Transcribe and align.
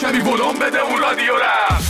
کمی 0.00 0.20
ولوم 0.20 0.58
بده 0.58 0.80
اون 0.80 1.00
رادیو 1.00 1.32
رفت. 1.36 1.88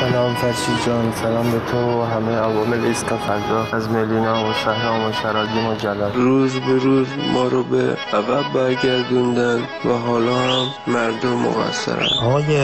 سلام 0.00 0.34
فرشی 0.34 0.86
جان 0.86 1.12
سلام 1.22 1.50
به 1.50 1.60
تو 1.70 2.00
و 2.00 2.04
همه 2.04 2.32
عوامل 2.32 2.84
ایسکا 2.84 3.16
فردا 3.16 3.66
از 3.72 3.88
ملینا 3.88 4.50
و 4.50 4.52
شهرام 4.64 5.04
و 5.04 5.12
شراگیم 5.12 5.66
و 5.66 5.74
جلال 5.74 6.12
روز 6.12 6.54
به 6.54 6.78
روز 6.78 7.06
ما 7.32 7.44
رو 7.44 7.62
به 7.62 7.96
عقب 8.12 8.52
برگردوندن 8.54 9.58
و 9.84 9.88
حالا 10.06 10.38
هم 10.38 10.66
مردم 10.86 11.34
مقصرن 11.34 12.06
آقای 12.22 12.54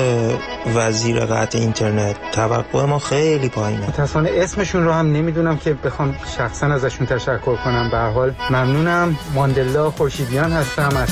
وزیر 0.77 1.27
قطع 1.27 1.59
اینترنت 1.59 2.17
توقع 2.33 2.85
ما 2.85 2.99
خیلی 2.99 3.49
پایینه. 3.49 3.89
متاسفانه 3.89 4.31
اسمشون 4.33 4.85
رو 4.85 4.93
هم 4.93 5.13
نمی‌دونم 5.13 5.57
که 5.57 5.75
بخوام 5.75 6.15
شخصا 6.39 6.67
ازشون 6.67 7.07
تشکر 7.07 7.57
کنم. 7.57 7.89
به 7.91 7.97
هر 7.97 8.11
حال 8.11 8.35
ممنونم. 8.51 9.17
ماندلا 9.35 9.91
خورشیدیان 9.91 10.53
هستم. 10.53 10.97
از 10.97 11.09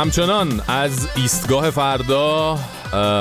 همچنان 0.00 0.62
از 0.68 1.08
ایستگاه 1.16 1.70
فردا 1.70 2.58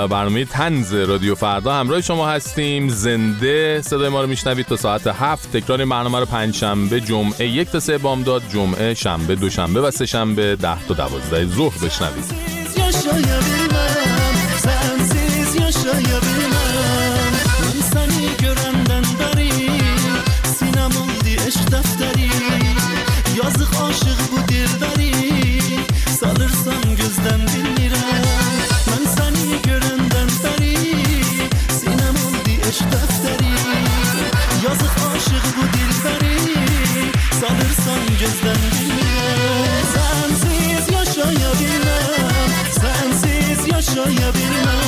برنامه 0.09 0.45
تنز 0.45 0.94
رادیو 0.94 1.36
فردا. 1.36 1.73
همراه 1.73 2.02
شما 2.02 2.30
هستیم. 2.30 2.90
زنده. 2.90 3.81
صدای 3.81 4.09
ما 4.09 4.22
رو 4.22 4.28
میشنوید 4.28 4.66
تا 4.66 4.75
ساعت 4.75 5.07
هفت. 5.07 5.57
تکرار 5.57 5.85
برنامه 5.85 6.19
رو 6.19 6.25
پنج 6.25 6.56
شنبه 6.56 7.02
جمعه 7.02 7.47
یک 7.47 7.69
تا 7.69 7.80
سه 7.80 7.97
بامداد 7.97 8.41
جمعه 8.53 8.94
شنبه 8.94 9.35
دوشنبه 9.35 9.81
و 9.81 9.91
سه 9.91 10.06
شنبه 10.06 10.56
ده 10.56 10.85
تا 10.88 10.94
دوازده 10.94 11.46
ظهر 11.46 11.85
بشنوید. 11.85 13.59
Yaşayabilmem 44.00 44.80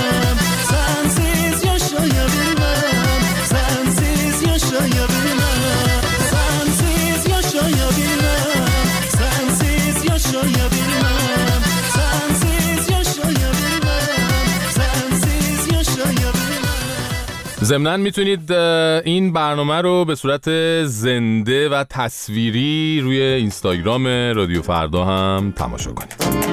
ضمنا 17.72 17.98
می‌تونید 17.98 18.52
این 18.52 19.34
برنامه 19.34 19.82
رو 19.82 20.06
به 20.06 20.16
صورت 20.16 20.50
زنده 20.84 21.70
و 21.70 21.84
تصویری 21.90 23.02
روی 23.02 23.22
اینستاگرام 23.22 24.08
رادیو 24.08 24.62
فردا 24.62 25.06
هم 25.06 25.54
تماشا 25.58 25.92
کنید 25.92 26.51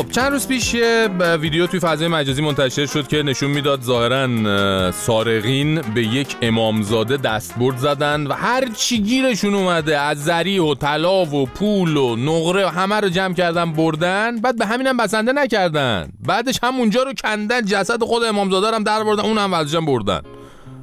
خب 0.00 0.10
چند 0.10 0.32
روز 0.32 0.48
پیش 0.48 0.74
یه 0.74 1.08
ویدیو 1.40 1.66
توی 1.66 1.80
فضای 1.80 2.08
مجازی 2.08 2.42
منتشر 2.42 2.86
شد 2.86 3.08
که 3.08 3.22
نشون 3.22 3.50
می‌داد 3.50 3.82
ظاهرا 3.82 4.24
اه، 4.24 4.90
سارقین 4.90 5.80
به 5.80 6.02
یک 6.02 6.36
امامزاده 6.42 7.16
دستبرد 7.16 7.76
زدن 7.76 8.26
و 8.26 8.32
هر 8.32 8.68
چی 8.76 8.98
گیرشون 8.98 9.54
اومده 9.54 9.98
از 9.98 10.24
زری 10.24 10.58
و 10.58 10.74
طلا 10.74 11.24
و 11.24 11.46
پول 11.46 11.96
و 11.96 12.16
نقره 12.16 12.66
و 12.66 12.68
همه 12.68 13.00
رو 13.00 13.08
جمع 13.08 13.34
کردن 13.34 13.72
بردن. 13.72 14.40
بعد 14.40 14.58
به 14.58 14.66
همینم 14.66 14.96
بسنده 14.96 15.32
نکردن. 15.32 16.08
بعدش 16.26 16.58
همونجا 16.62 17.02
رو 17.02 17.12
کندن 17.12 17.64
جسد 17.64 18.02
خود 18.02 18.24
امامزاده 18.24 18.68
رو 18.68 18.74
هم 18.74 18.84
در 18.84 19.04
بردن 19.04 19.22
اون 19.22 19.38
هم 19.38 19.52
وزجم 19.52 19.86
بردن. 19.86 20.20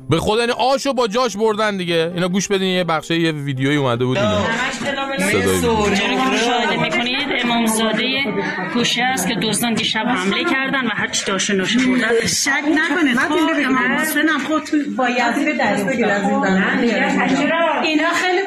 به 0.09 0.19
خدا 0.19 0.39
یعنی 0.39 0.51
آشو 0.51 0.93
با 0.93 1.07
جاش 1.07 1.37
بردن 1.37 1.77
دیگه. 1.77 2.11
اینا 2.15 2.27
گوش 2.27 2.47
بدین 2.47 2.67
یه 2.67 2.83
بخشه 2.83 3.19
یه 3.19 3.31
ویدیویی 3.31 3.77
اومده 3.77 4.05
بود 4.05 4.17
اینا. 4.17 4.41
کوشه 8.73 9.03
است 9.03 9.27
که 9.27 9.35
دزدان 9.35 9.73
دیشب 9.73 10.05
حمله 10.07 10.43
کردن 10.43 10.85
و 10.85 10.89
هر 10.95 11.07
چی 11.07 11.25
داشته 11.25 11.53
نوشه 11.53 11.79
بردن 11.79 12.27
شک 12.27 12.49
نکنید. 12.49 13.17
خب 13.17 13.33
امام 13.65 13.91
حسین 13.91 14.29
هم 14.29 14.39
خودتون 14.39 14.95
با 14.97 15.09
یزید 15.09 15.61
دست 15.61 15.85
بگیر 15.85 16.05
از 16.05 16.23
این 16.23 16.41
زن. 16.41 16.79
اینا 17.83 18.09
خیلی 18.09 18.41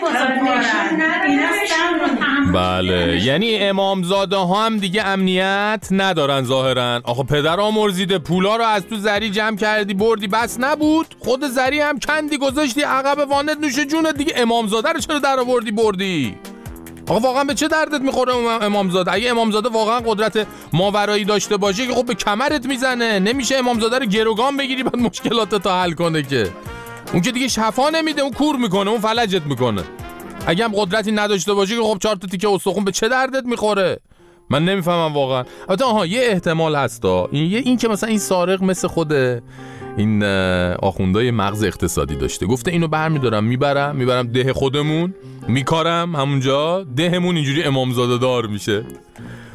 تحمل 2.21 2.53
بله 2.53 3.21
یعنی 3.25 3.57
امامزاده 3.57 4.37
ها 4.37 4.67
هم 4.67 4.79
دیگه 4.79 5.07
امنیت 5.07 5.89
ندارن 5.91 6.45
ظاهرا. 6.45 7.01
آخه 7.05 7.23
پدر 7.23 7.61
آمرزیده 7.61 8.19
پولا 8.19 8.57
رو 8.57 8.65
از 8.65 8.87
تو 8.87 8.97
زری 8.97 9.31
جمع 9.31 9.57
کردی 9.57 9.95
بردی 9.95 10.27
بس 10.27 10.57
نبود. 10.61 11.07
خود 11.19 11.45
زری 11.45 11.81
هم 11.81 11.99
کندی 11.99 12.39
گذاشتی 12.39 12.83
عقب 12.83 13.31
وانت 13.31 13.59
نوش 13.61 13.79
جونت. 13.79 14.17
دیگه 14.17 14.33
امامزاده 14.37 14.89
رو 14.93 15.01
چرا 15.01 15.19
در 15.19 15.41
آوردی 15.41 15.71
بردی؟ 15.71 16.35
آقا 17.11 17.21
واقعا 17.21 17.45
به 17.45 17.55
چه 17.55 17.69
دردت 17.69 18.01
می‌خوره 18.01 18.35
امامزاده؟ 18.35 19.13
اگه 19.13 19.31
امامزاده 19.31 19.69
واقعا 19.69 20.01
قدرت 20.01 20.47
ماورایی 20.73 21.25
داشته 21.25 21.57
باشه 21.57 21.87
که 21.87 21.95
خب 21.95 22.07
به 22.07 22.15
کمرت 22.15 22.67
می‌زنه. 22.67 23.19
نمیشه 23.19 23.57
امامزاده 23.57 23.99
رو 23.99 24.07
گروگان 24.07 24.57
بگیری 24.57 24.83
بعد 24.83 24.97
مشکلات 24.97 25.55
تا 25.55 25.83
حل 25.83 25.93
کنه 25.93 26.23
که. 26.23 26.51
اون 27.13 27.23
که 27.23 27.33
دیگه 27.33 27.49
شفا 27.49 27.91
نمیده 27.91 28.23
اون 28.23 28.33
کور 28.33 28.57
می‌کنه 28.57 28.91
اون 28.91 29.01
فلجت 29.01 29.43
می‌کنه. 29.43 29.83
اگه 30.47 30.65
هم 30.65 30.73
قدرتی 30.75 31.13
نداشته 31.13 31.55
باشی 31.55 31.77
که 31.77 31.83
خب 31.83 31.99
چهار 32.03 32.17
تا 32.17 32.29
تیکه 32.29 32.49
استخون 32.49 32.85
به 32.85 32.93
چه 32.93 33.09
دردت 33.09 33.45
می‌خوره؟ 33.45 34.01
من 34.51 34.65
نمی‌فهمم 34.65 35.15
واقعا. 35.15 35.45
البته 35.69 35.85
آها 35.85 36.07
یه 36.07 36.21
احتمال 36.23 36.75
هستا 36.75 37.29
این 37.33 37.51
یه 37.51 37.59
این 37.59 37.77
که 37.77 37.89
مثلا 37.89 38.09
این 38.09 38.19
سارق 38.19 38.63
مثل 38.63 38.89
خود 38.89 39.13
این 40.01 40.23
آخوندای 40.83 41.31
مغز 41.31 41.65
اقتصادی 41.65 42.17
داشته. 42.17 42.47
گفته 42.47 42.71
اینو 42.71 42.89
برمیدارم. 42.89 43.45
می‌برم 43.45 43.97
می‌برم 43.97 44.27
ده 44.27 44.53
خودمون. 44.53 45.15
میکارم 45.49 46.17
همونجا. 46.17 46.85
دهمون 46.97 47.37
اینجوری 47.37 47.63
امامزاده 47.63 48.19
دار 48.19 48.47
میشه. 48.47 48.85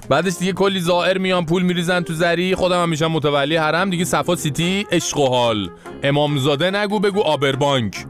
بعدش 0.09 0.33
دیگه 0.39 0.53
کلی 0.53 0.79
زائر 0.79 1.17
میان 1.17 1.45
پول 1.45 1.63
میریزن 1.63 2.01
تو 2.01 2.13
زری. 2.13 2.55
خودم 2.55 2.81
هم 2.81 2.89
میشم 2.89 3.07
متولی. 3.07 3.55
حرم 3.55 3.89
دیگه 3.89 4.05
صفا 4.05 4.35
سیتی 4.35 4.85
عشق 4.91 5.17
و 5.17 5.27
حال. 5.27 5.69
امامزاده 6.03 6.71
نگو 6.71 6.99
بگو 6.99 7.21
آبربانک 7.21 8.05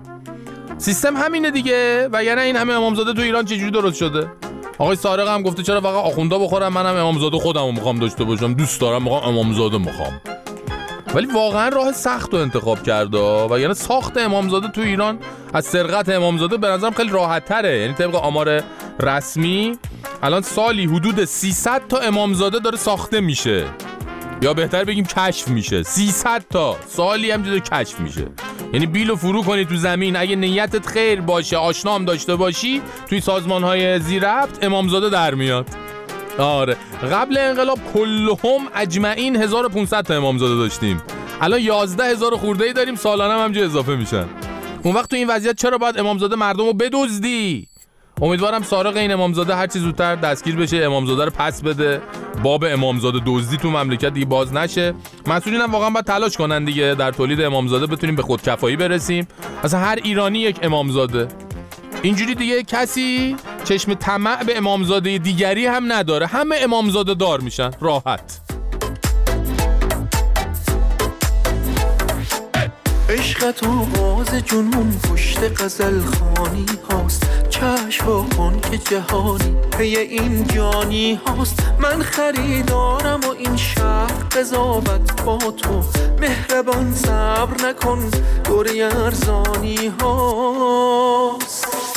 سیستم 0.78 1.16
همینه 1.18 1.52
دیگه. 1.52 2.10
و 2.14 2.24
یعنی 2.24 2.42
این 2.42 2.56
همه 2.56 2.74
امامزاده 2.74 3.14
تو 3.14 3.22
ایران 3.22 3.46
چجوری 3.46 3.72
درست 3.72 3.98
شده؟ 3.98 4.28
آقای 4.78 4.96
سارق 4.96 5.28
هم 5.28 5.42
گفته 5.42 5.64
چرا 5.64 5.82
فقط 5.82 5.94
آخوندا 5.94 6.40
بخورم 6.40 6.74
منم 6.74 6.96
امامزاده 6.96 7.38
خودمو 7.38 7.72
می‌خوام 7.72 8.00
داشته 8.00 8.24
باشم. 8.24 8.54
دوست 8.54 8.82
دارم 8.82 9.04
می‌خوام 9.04 9.24
امامزاده 9.24 9.78
می‌خوام. 9.78 10.22
ولی 11.16 11.26
واقعا 11.26 11.70
راه 11.70 11.92
سخت 11.92 12.34
رو 12.34 12.40
انتخاب 12.40 12.84
کرده 12.84 13.18
و 13.18 13.60
یعنی 13.60 13.74
ساخت 13.74 14.18
امامزاده 14.18 14.68
تو 14.68 14.82
ایران. 14.82 15.20
از 15.54 15.66
سرقت 15.66 16.10
امامزاده 16.10 16.58
به 16.58 16.68
نظرم 16.68 16.92
خیلی 16.92 17.10
راحت 17.10 17.46
تره 17.46 17.80
یعنی 17.80 17.94
طبق 17.94 18.16
آمار 18.16 18.64
رسمی 19.00 19.78
الان 20.24 20.42
سالی 20.42 20.86
حدود 20.86 21.26
300 21.26 21.82
تا 21.90 21.98
امامزاده 21.98 22.60
داره 22.60 22.78
ساخته 22.78 23.22
میشه. 23.22 23.66
یا 24.42 24.54
بهتر 24.54 24.84
بگیم 24.84 25.06
کشف 25.06 25.48
میشه. 25.48 25.84
300 25.84 26.44
تا. 26.50 26.78
سالی 26.88 27.32
هم 27.32 27.60
کشف 27.60 28.00
میشه. 28.00 28.28
یعنی 28.74 28.86
بیل 28.86 29.10
و 29.10 29.16
فرو 29.16 29.44
کنی 29.44 29.66
تو 29.66 29.76
زمین. 29.76 30.16
اگه 30.16 30.36
نیتت 30.36 30.88
خیر 30.88 31.22
باشه 31.22 31.58
آشنام 31.58 32.06
داشته 32.06 32.36
باشی 32.36 32.82
توی 33.10 33.22
سازمان 33.22 33.64
های 33.64 34.02
امامزاده 34.62 35.10
در 35.10 35.36
میاد. 35.36 35.85
آره. 36.38 36.78
قبل 37.12 37.38
انقلاب 37.38 37.80
کلهم 37.94 38.62
اجمعین 38.76 39.36
1500 39.36 40.04
تا 40.04 40.16
امامزاده 40.16 40.56
داشتیم. 40.56 41.02
الان 41.42 41.60
11 41.60 42.04
هزار 42.04 42.36
خورده 42.38 42.66
ای 42.66 42.74
داریم 42.74 42.96
سالانه 42.96 43.34
هم 43.34 43.40
همجا 43.40 43.64
اضافه 43.64 43.96
میشن. 43.96 44.26
اون 44.84 44.96
وقت 44.96 45.10
تو 45.10 45.16
این 45.16 45.28
وضعیت 45.30 45.56
چرا 45.56 45.78
باید 45.78 46.00
امامزاده 46.00 46.36
مردم 46.36 46.66
رو 46.66 46.74
بدزدی؟ 46.74 47.68
امیدوارم 48.22 48.64
سارق 48.64 48.98
این 48.98 49.12
امامزاده 49.12 49.56
هر 49.56 49.68
چی 49.68 49.80
زودتر 49.80 50.16
دستگیر 50.16 50.56
بشه 50.56 50.78
امامزاده 50.78 51.26
رو 51.26 51.32
پس 51.32 51.62
بده. 51.62 52.02
باب 52.44 52.64
امامزاده 52.68 53.20
دزدی 53.26 53.58
تو 53.58 53.70
مملکت 53.70 54.14
دیگه 54.14 54.26
باز 54.26 54.54
نشه. 54.54 54.94
مسئولین 55.28 55.62
هم 55.62 55.72
واقعا 55.72 55.90
باید 55.90 56.06
تلاش 56.06 56.38
کنن 56.38 56.66
دیگه 56.66 56.96
در 57.00 57.12
تولید 57.12 57.42
امامزاده 57.42 57.86
بتونیم 57.86 58.16
به 58.16 58.22
خودکفایی 58.22 58.76
برسیم. 58.76 59.28
اصلا 59.64 59.80
هر 59.80 60.00
ایرانی 60.04 60.40
یک 60.40 60.60
امامزاده 60.62 61.28
اینجوری 62.06 62.36
دیگه 62.36 62.64
کسی 62.64 63.36
چشم 63.64 63.94
طمع 63.94 64.44
به 64.44 64.58
امامزاده 64.58 65.18
دیگری 65.18 65.66
هم 65.66 65.92
نداره. 65.92 66.28
همه 66.28 66.56
امامزاده 66.62 67.14
دار 67.14 67.40
میشن. 67.40 67.72
راحت. 67.82 68.42
عشقت 73.10 73.64
آغاز 73.64 74.46
جنون 74.46 75.00
پشت 75.04 75.62
قزل 75.62 76.02
خانی 76.02 76.66
هاست. 76.92 77.50
چشم 77.50 78.30
کن 78.38 78.62
که 78.72 78.78
جهانی 78.78 79.56
پی 79.78 79.98
این 79.98 80.48
جانی 80.48 81.20
هاست. 81.28 81.60
من 81.80 82.02
خریدارم 82.02 83.20
و 83.22 83.30
این 83.40 83.58
شهر 83.58 84.12
قضاوت 84.32 85.24
با 85.24 85.38
تو. 85.38 85.84
مهربان 86.22 86.94
صبر 86.94 87.68
نکن 87.68 88.12
دوری 88.44 88.82
ارزانی 88.82 89.88
هاست. 90.02 91.95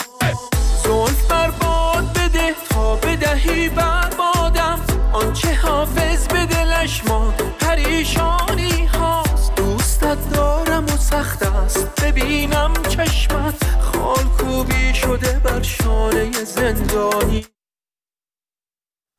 زلف 0.88 1.26
برباد 1.29 2.19
بده 2.19 2.55
تا 2.70 2.96
بدهی 2.96 3.69
بربادم 3.69 4.81
آنچه 5.12 5.55
حافظ 5.55 6.29
به 6.29 6.46
دلش 6.46 7.02
ما 7.08 7.35
پریشانی 7.61 8.87
هاست. 8.87 9.55
دوستت 9.56 10.31
دارم 10.35 10.85
و 10.85 10.96
سخت 10.96 11.43
است 11.43 12.02
ببینم 12.02 12.73
چشمت. 12.88 13.55
خال 13.81 14.25
کوبی 14.25 14.94
شده 14.94 15.40
بر 15.44 15.62
شانه 15.62 16.44
زندانی. 16.44 17.57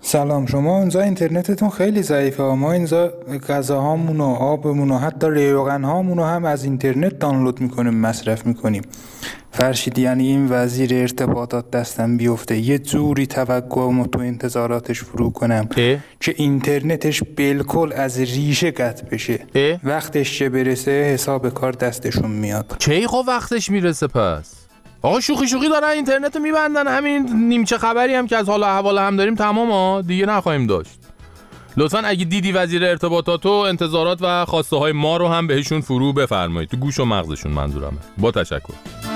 سلام 0.01 0.45
شما 0.45 0.77
اونجا 0.77 1.01
اینترنتتون 1.01 1.69
خیلی 1.69 2.03
ضعیفه. 2.03 2.43
ما 2.43 2.71
اینجا 2.71 3.13
غذاهامون 3.49 4.21
و 4.21 4.23
آبمون 4.23 4.91
و 4.91 4.97
حتی 4.97 5.27
ریوغن 5.29 5.83
هامون 5.83 6.19
هم 6.19 6.45
از 6.45 6.63
اینترنت 6.63 7.19
دانلود 7.19 7.61
می‌کنیم 7.61 7.93
مصرف 7.93 8.45
می‌کنیم. 8.45 8.81
فرشید 9.51 9.99
یعنی 9.99 10.27
این 10.27 10.47
وزیر 10.49 10.93
ارتباطات 10.93 11.71
دستم 11.71 12.17
بیفته. 12.17 12.57
یه 12.57 12.79
جوری 12.79 13.27
توقعمو 13.27 14.07
تو 14.07 14.19
انتظاراتش 14.19 15.03
فرو 15.03 15.29
کنم 15.29 15.67
که 16.19 16.33
اینترنتش 16.35 17.23
بالکل 17.37 17.93
از 17.93 18.19
ریشه 18.19 18.71
قطع 18.71 19.05
بشه. 19.05 19.39
وقتش 19.83 20.39
چه 20.39 20.49
برسه 20.49 20.91
حساب 20.91 21.49
کار 21.49 21.71
دستشون 21.71 22.31
میاد. 22.31 22.75
کی 22.79 23.07
خب 23.07 23.23
وقتش 23.27 23.69
می‌رسه 23.69 24.07
پس؟ 24.07 24.68
آقا 25.01 25.19
شوخی 25.19 25.47
شوخی 25.47 25.69
دارن 25.69 25.89
اینترنت 25.89 26.35
رو 26.35 26.41
میبندن. 26.41 26.87
همین 26.87 27.47
نیمچه 27.49 27.77
خبری 27.77 28.15
هم 28.15 28.27
که 28.27 28.37
از 28.37 28.49
حال 28.49 28.63
احوال 28.63 28.97
هم 28.97 29.15
داریم 29.15 29.35
تمام 29.35 29.71
ها. 29.71 30.01
دیگه 30.01 30.25
نخواهیم 30.25 30.67
داشت. 30.67 30.99
لطفا 31.77 31.99
اگه 31.99 32.25
دیدی 32.25 32.51
وزیر 32.51 32.85
ارتباطات 32.85 33.45
و 33.45 33.49
انتظارات 33.49 34.19
و 34.21 34.45
خواسته 34.45 34.77
های 34.77 34.91
ما 34.91 35.17
رو 35.17 35.27
هم 35.27 35.47
بهشون 35.47 35.81
فرو 35.81 36.13
بفرمایید. 36.13 36.69
تو 36.69 36.77
گوش 36.77 36.99
و 36.99 37.05
مغزشون 37.05 37.51
منظورمه. 37.51 37.97
با 38.17 38.31
تشکر. 38.31 39.08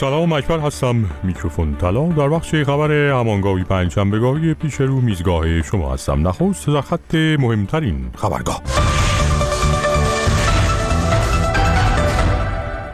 سلام 0.00 0.32
اکبر 0.32 0.58
هستم. 0.58 1.04
میکروفون 1.22 1.76
طلا 1.76 2.06
در 2.06 2.28
بخش 2.28 2.54
خبر 2.54 2.92
همانگاهی 2.92 3.64
پنجشنبهگاهی 3.64 4.54
پیش 4.54 4.74
رو 4.74 5.00
میزگاه 5.00 5.62
شما 5.62 5.92
هستم. 5.92 6.28
نخست 6.28 6.66
در 6.66 6.80
خط 6.80 7.14
مهمترین 7.14 8.10
خبرگاه. 8.16 8.62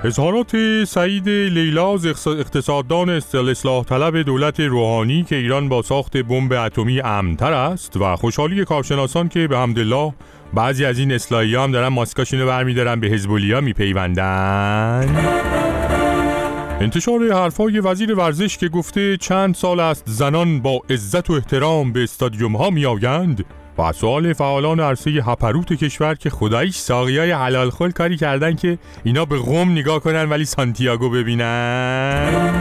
اظهارات 0.04 0.84
سعید 0.84 1.28
لیلا 1.28 1.94
از 1.94 2.26
اقتصاددان 2.26 3.10
اصلاح 3.10 3.84
طلب 3.84 4.22
دولت 4.22 4.60
روحانی 4.60 5.22
که 5.22 5.36
ایران 5.36 5.68
با 5.68 5.82
ساخت 5.82 6.16
بمب 6.16 6.52
اتمی 6.52 7.00
امنتر 7.00 7.52
است 7.52 7.96
و 7.96 8.16
خوشحالی 8.16 8.64
کارشناسان 8.64 9.28
که 9.28 9.48
به 9.48 9.58
حمدالله 9.58 10.14
بعضی 10.54 10.84
از 10.84 10.98
این 10.98 11.12
اصلاحی 11.12 11.56
هم 11.56 11.72
دارن 11.72 11.88
ماسکاشونو 11.88 12.46
برمیدارن 12.46 13.00
به 13.00 13.06
حزبولیا 13.06 13.60
میپیوندن. 13.60 15.75
انتشار 16.80 17.32
حرفای 17.32 17.80
وزیر 17.80 18.14
ورزش 18.14 18.58
که 18.58 18.68
گفته 18.68 19.16
چند 19.16 19.54
سال 19.54 19.80
است 19.80 20.04
زنان 20.06 20.60
با 20.60 20.80
عزت 20.90 21.30
و 21.30 21.32
احترام 21.32 21.92
به 21.92 22.02
استادیوم 22.02 22.56
ها 22.56 22.70
می 22.70 22.86
آیند 22.86 23.44
و 23.78 23.92
سوال 23.92 24.32
فعالان 24.32 24.80
عرصه 24.80 25.10
هپروت 25.10 25.72
کشور 25.72 26.14
که 26.14 26.30
خدایش 26.30 26.76
ساقی 26.76 27.18
های 27.18 27.30
حلال 27.30 27.70
خل 27.70 27.90
کاری 27.90 28.16
کردن 28.16 28.54
که 28.54 28.78
اینا 29.04 29.24
به 29.24 29.38
قوم 29.38 29.72
نگاه 29.72 30.00
کنن 30.00 30.28
ولی 30.28 30.44
سانتیاگو 30.44 31.10
ببینن. 31.10 32.52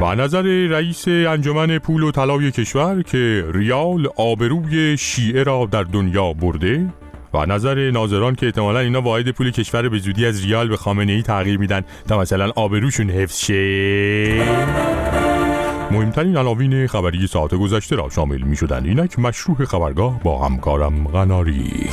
و 0.00 0.14
نظر 0.14 0.42
رئیس 0.70 1.08
انجمن 1.08 1.78
پول 1.78 2.02
و 2.02 2.10
طلای 2.10 2.50
کشور 2.50 3.02
که 3.02 3.44
ریال 3.54 4.08
آبروی 4.16 4.96
شیعه 4.96 5.42
را 5.42 5.68
در 5.70 5.82
دنیا 5.82 6.32
برده 6.32 6.86
و 7.34 7.46
نظر 7.46 7.90
ناظران 7.90 8.34
که 8.34 8.46
احتمالا 8.46 8.78
اینا 8.78 9.00
واحد 9.00 9.30
پول 9.30 9.50
کشور 9.50 9.88
به 9.88 9.98
زودی 9.98 10.26
از 10.26 10.44
ریال 10.44 10.68
به 10.68 10.76
خامنه 10.76 11.12
ای 11.12 11.22
تغییر 11.22 11.58
میدن 11.58 11.82
تا 12.08 12.18
مثلا 12.18 12.50
آبروشون 12.56 13.10
حفظ 13.10 13.38
شه. 13.38 14.82
مهمترین 15.90 16.36
عناوین 16.36 16.86
خبری 16.86 17.26
ساعت 17.26 17.54
گذشته 17.54 17.96
را 17.96 18.08
شامل 18.10 18.42
می 18.42 18.56
شدن 18.56 18.84
اینک 18.84 19.18
مشروع 19.18 19.64
خبرگاه 19.64 20.20
با 20.22 20.46
همکارم 20.46 21.08
غناری. 21.08 21.90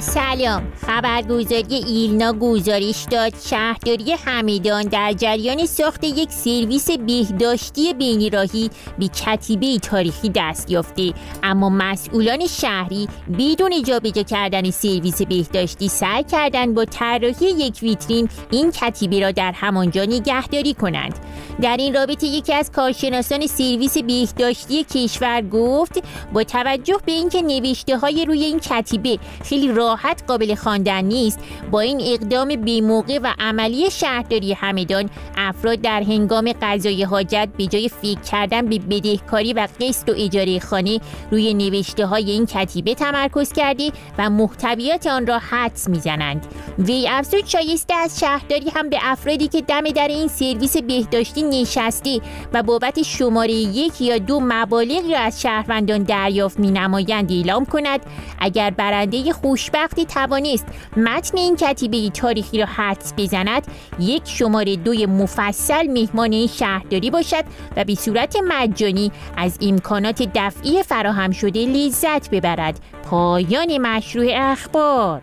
سلام. 0.00 0.72
خبرگزاری 0.86 1.74
ایلنا 1.74 2.32
گزارش 2.32 3.06
داد. 3.10 3.32
شهرداری 3.44 4.12
همیدان 4.12 4.82
در 4.82 5.12
جریان 5.12 5.66
ساخت 5.66 6.04
یک 6.04 6.30
سرویس 6.30 6.90
بهداشتی 6.90 7.94
بین 7.94 8.32
راهی 8.32 8.70
به 8.98 9.08
کتیبه 9.08 9.78
تاریخی 9.78 10.32
دست 10.34 10.70
یافته. 10.70 11.12
اما 11.42 11.68
مسئولان 11.68 12.46
شهری 12.46 13.08
بدون 13.38 13.82
جابجا 13.82 14.22
کردن 14.22 14.70
سرویس 14.70 15.22
بهداشتی 15.22 15.88
سعی 15.88 16.24
کردند 16.24 16.74
با 16.74 16.84
طراحی 16.84 17.46
یک 17.46 17.78
ویترین 17.82 18.28
این 18.50 18.70
کتیبه 18.70 19.20
را 19.20 19.30
در 19.30 19.52
همانجا 19.52 20.04
نگهداری 20.04 20.74
کنند. 20.74 21.18
در 21.62 21.76
این 21.76 21.94
رابطه 21.94 22.26
یکی 22.26 22.54
از 22.54 22.70
کارشناسان 22.72 23.46
سرویس 23.46 23.98
بهداشتی 23.98 24.84
کشور 24.84 25.42
گفت 25.42 26.02
با 26.32 26.44
توجه 26.44 26.98
به 27.06 27.12
اینکه 27.12 27.42
نوشته 27.42 27.98
های 27.98 28.24
روی 28.24 28.44
این 28.44 28.60
کتیبه 28.60 29.18
خیلی 29.44 29.68
راحت 29.86 30.22
قابل 30.26 30.54
خواندن 30.54 31.04
نیست. 31.04 31.38
با 31.70 31.80
این 31.80 32.00
اقدام 32.00 32.56
بیموقع 32.56 33.18
و 33.22 33.34
عملی 33.38 33.90
شهرداری 33.90 34.52
همدان 34.52 35.10
افراد 35.36 35.80
در 35.80 36.02
هنگام 36.02 36.52
قضای 36.62 37.02
حاجت 37.02 37.48
به 37.58 37.66
جای 37.66 37.88
فکر 37.88 38.20
کردن 38.20 38.66
به 38.66 38.78
بدهکاری 38.78 39.52
و 39.52 39.68
قسط 39.80 40.08
و 40.08 40.12
اجاره 40.16 40.58
خانه 40.58 41.00
روی 41.30 41.54
نوشته 41.54 42.06
های 42.06 42.30
این 42.30 42.46
کتیبه 42.46 42.94
تمرکز 42.94 43.52
کرده 43.52 43.92
و 44.18 44.30
محتویات 44.30 45.06
آن 45.06 45.26
را 45.26 45.38
حدس 45.38 45.88
می‌زنند. 45.88 46.46
وی 46.78 47.08
افزود 47.08 47.46
شایسته 47.46 47.94
از 47.94 48.20
شهرداری 48.20 48.70
هم 48.74 48.90
به 48.90 48.98
افرادی 49.02 49.48
که 49.48 49.62
دم 49.62 49.90
در 49.90 50.08
این 50.08 50.28
سرویس 50.28 50.76
بهداشتی 50.76 51.42
نشسته 51.42 52.20
و 52.52 52.62
بابت 52.62 53.02
شماره 53.02 53.52
یک 53.52 54.00
یا 54.00 54.18
دو 54.18 54.40
مبالغی 54.42 55.12
را 55.12 55.18
از 55.18 55.40
شهروندان 55.40 56.02
دریافت 56.02 56.58
می 56.58 56.70
نمایند 56.70 57.32
اعلام 57.32 57.64
کند. 57.64 58.00
اگر 58.38 58.70
برنده 58.70 59.32
خوشبختی 59.76 60.04
توانست 60.04 60.66
متن 60.96 61.38
این 61.38 61.56
کتیبه 61.56 62.10
تاریخی 62.10 62.58
را 62.58 62.66
حدس 62.66 63.14
بزند 63.16 63.66
یک 63.98 64.22
شماره 64.24 64.76
دوی 64.76 65.06
مفصل 65.06 65.86
مهمان 65.86 66.32
این 66.32 66.46
شهرداری 66.46 67.10
باشد 67.10 67.44
و 67.76 67.84
به 67.84 67.94
صورت 67.94 68.36
مجانی 68.48 69.12
از 69.36 69.58
امکانات 69.60 70.22
دفعی 70.34 70.82
فراهم 70.82 71.30
شده 71.30 71.66
لذت 71.66 72.30
ببرد. 72.30 72.80
پایان 73.02 73.78
مشروع 73.78 74.26
اخبار. 74.34 75.22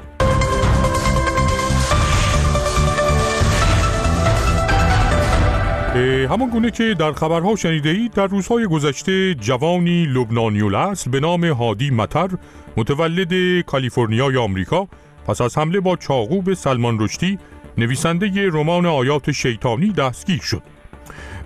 همان 6.29 6.49
گونه 6.49 6.71
که 6.71 6.95
در 6.99 7.11
خبرها 7.11 7.55
شنیده 7.55 7.89
اید 7.89 8.13
در 8.13 8.27
روزهای 8.27 8.67
گذشته 8.67 9.35
جوانی 9.35 10.05
لبنانی 10.05 10.61
الاصل 10.61 11.11
به 11.11 11.19
نام 11.19 11.45
هادی 11.45 11.89
متر 11.89 12.29
متولد 12.77 13.61
کالیفرنیای 13.61 14.37
آمریکا 14.37 14.87
پس 15.27 15.41
از 15.41 15.57
حمله 15.57 15.79
با 15.79 15.95
چاقو 15.95 16.41
به 16.41 16.55
سلمان 16.55 16.99
رشدی 16.99 17.39
نویسنده 17.77 18.49
رمان 18.49 18.85
آیات 18.85 19.31
شیطانی 19.31 19.91
دستگیر 19.91 20.41
شد. 20.41 20.61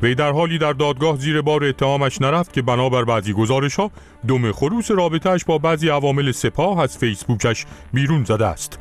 وی 0.01 0.15
در 0.15 0.31
حالی 0.31 0.57
در 0.57 0.74
دادگاه 0.74 1.17
زیر 1.17 1.41
بار 1.41 1.63
اتهامش 1.63 2.22
نرفت 2.22 2.53
که 2.53 2.62
بنابر 2.62 3.03
بعضی 3.03 3.34
گزارش 3.34 3.75
ها 3.75 3.91
دم 4.27 4.51
خروس 4.51 4.91
رابطهش 4.91 5.43
با 5.46 5.57
بعضی 5.57 5.89
عوامل 5.89 6.31
سپاه 6.31 6.79
از 6.79 6.98
فیسبوکش 6.98 7.65
بیرون 7.93 8.24
زده 8.24 8.46
است. 8.46 8.79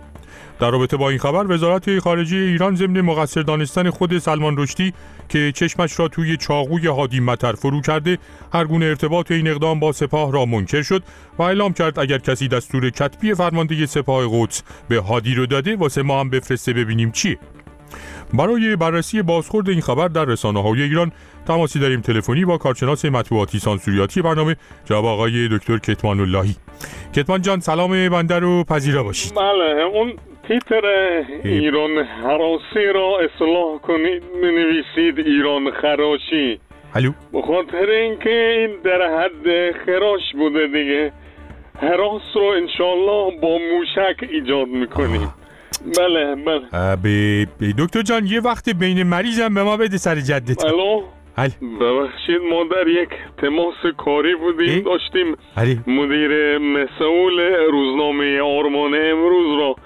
در 0.61 0.71
رابطه 0.71 0.97
با 0.97 1.11
این 1.11 1.19
خبر 1.19 1.53
وزارت 1.53 1.99
خارجه 1.99 2.37
ایران 2.37 2.77
ضمن 2.77 3.01
مقصر 3.01 3.43
دانستن 3.43 3.91
خود 3.91 4.19
سلمان 4.19 4.57
رشدی 4.59 4.93
که 5.29 5.53
چشمش 5.53 5.99
را 5.99 6.09
توی 6.09 6.37
چاقوی 6.37 6.87
هادی 6.87 7.21
متر 7.21 7.53
فرو 7.53 7.81
کرده 7.81 8.19
هر 8.53 8.65
گونه 8.65 8.87
ارتباط 8.87 9.31
این 9.31 9.49
اقدام 9.49 9.81
با 9.81 9.93
سپاه 9.93 10.33
را 10.33 10.45
منکر 10.45 10.83
شد 10.83 11.03
و 11.39 11.43
اعلام 11.43 11.73
کرد 11.73 11.99
اگر 11.99 12.19
کسی 12.19 12.49
دستور 12.49 12.91
کتبی 12.91 13.35
فرمانده 13.35 13.87
سپاه 13.87 14.29
قدس 14.31 14.63
به 14.89 15.01
هادی 15.01 15.35
رو 15.35 15.47
داده 15.47 15.77
واسه 15.77 16.03
ما 16.03 16.21
هم 16.21 16.31
بفرسته 16.31 16.73
ببینیم 16.73 17.11
چیه. 17.11 17.39
برای 18.35 18.77
بررسی 18.77 19.23
بازخورد 19.23 19.69
این 19.69 19.81
خبر 19.81 20.09
در 20.09 20.25
رسانه 20.25 20.63
های 20.63 20.83
ایران 20.83 21.13
تماسی 21.47 21.79
داریم 21.79 22.01
تلفنی 22.01 22.45
با 22.45 22.59
کارشناس 22.59 23.05
مطبوعاتی 23.05 23.59
سانسوریاتی 23.59 24.23
برنامه 24.23 24.57
جناب 24.85 25.05
آقای 25.05 25.49
دکتر 25.49 25.79
کتمان 25.79 26.21
اللهی 26.21 26.57
کتمان 27.15 27.43
جان 27.43 27.61
سلام 27.61 28.09
بنده 28.09 28.39
رو 28.39 28.65
پذیرا 28.65 29.03
باشید. 29.03 29.35
بله 29.35 29.83
اون 29.83 30.13
تیتر 30.49 30.87
ایران 31.45 31.99
حراسی 31.99 32.87
را 32.95 33.19
اصلاح 33.19 33.79
کنید 33.83 34.23
می 34.43 34.53
نویسید 34.53 35.27
ایران 35.27 35.71
خراشی. 35.71 36.61
الو. 36.95 37.13
به 37.33 37.43
خاطر 37.43 37.91
اینکه 37.91 38.31
این 38.31 38.71
در 38.85 39.19
حد 39.19 39.73
خراش 39.87 40.23
بوده 40.35 40.67
دیگه 40.67 41.13
حراس 41.81 42.23
رو 42.35 42.43
انشالله 42.43 43.41
با 43.41 43.59
موشک 43.59 44.33
ایجاد 44.33 44.69
می‌کنیم. 44.69 45.33
بله 45.99 46.35
بله. 46.35 46.97
به 47.59 47.75
دکتر 47.79 48.03
جان 48.03 48.27
یه 48.27 48.41
وقت 48.41 48.69
بین 48.69 49.03
مریضم 49.03 49.55
به 49.55 49.63
ما 49.63 49.77
بده 49.77 49.97
سر 49.97 50.15
جدت. 50.15 50.65
الو؟ 50.65 51.03
ببخشید 51.81 52.41
ما 52.51 52.65
در 52.65 52.89
یک 52.89 53.09
تماس 53.39 53.75
کاری 53.97 54.35
بودیم 54.35 54.83
داشتیم 54.83 55.37
علی. 55.57 55.81
مدیر 55.87 56.59
مسئول 56.59 57.41
روزنامه 57.71 58.41
آرمان 58.41 58.95
امروز 58.95 59.59
را 59.59 59.77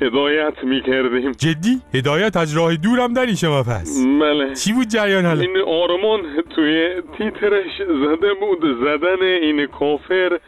هدایت 0.00 0.64
می 0.64 0.82
کردیم 0.82 1.32
جدی؟ 1.32 1.80
هدایت 1.94 2.36
از 2.36 2.56
راه 2.56 2.76
دورم 2.76 3.12
داری 3.14 3.36
شما 3.36 3.62
پس. 3.62 4.06
بله. 4.20 4.54
چی 4.54 4.72
بود 4.72 4.88
جریان 4.88 5.24
حالا؟ 5.26 5.40
این 5.40 5.56
آرمان 5.66 6.20
توی 6.54 6.88
تیترش 7.18 7.76
زده 7.78 8.34
بود 8.34 8.60
زدن 8.84 9.22
این 9.22 9.66
کافر 9.66 10.38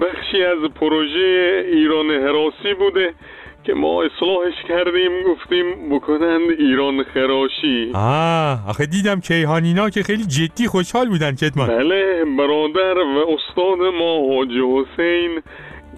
بخشی 0.00 0.44
از 0.44 0.70
پروژه 0.80 1.64
ایران 1.72 2.10
حراسی 2.10 2.74
بوده. 2.78 3.14
که 3.64 3.74
ما 3.74 4.02
اصلاحش 4.02 4.54
کردیم 4.68 5.22
گفتیم 5.26 5.96
بکنند 5.96 6.50
ایران 6.58 7.02
خراشی. 7.02 7.90
آه 7.94 8.68
آخه 8.68 8.86
دیدم 8.86 9.20
کیهانینا 9.20 9.90
که 9.90 10.02
خیلی 10.02 10.24
جدی 10.24 10.66
خوشحال 10.66 11.08
بودن 11.08 11.34
کتمان 11.34 11.68
بله 11.68 12.24
برادر 12.38 12.98
و 12.98 13.26
استاد 13.28 13.78
ما 13.98 14.34
حاج 14.34 14.48
حسین 14.48 15.42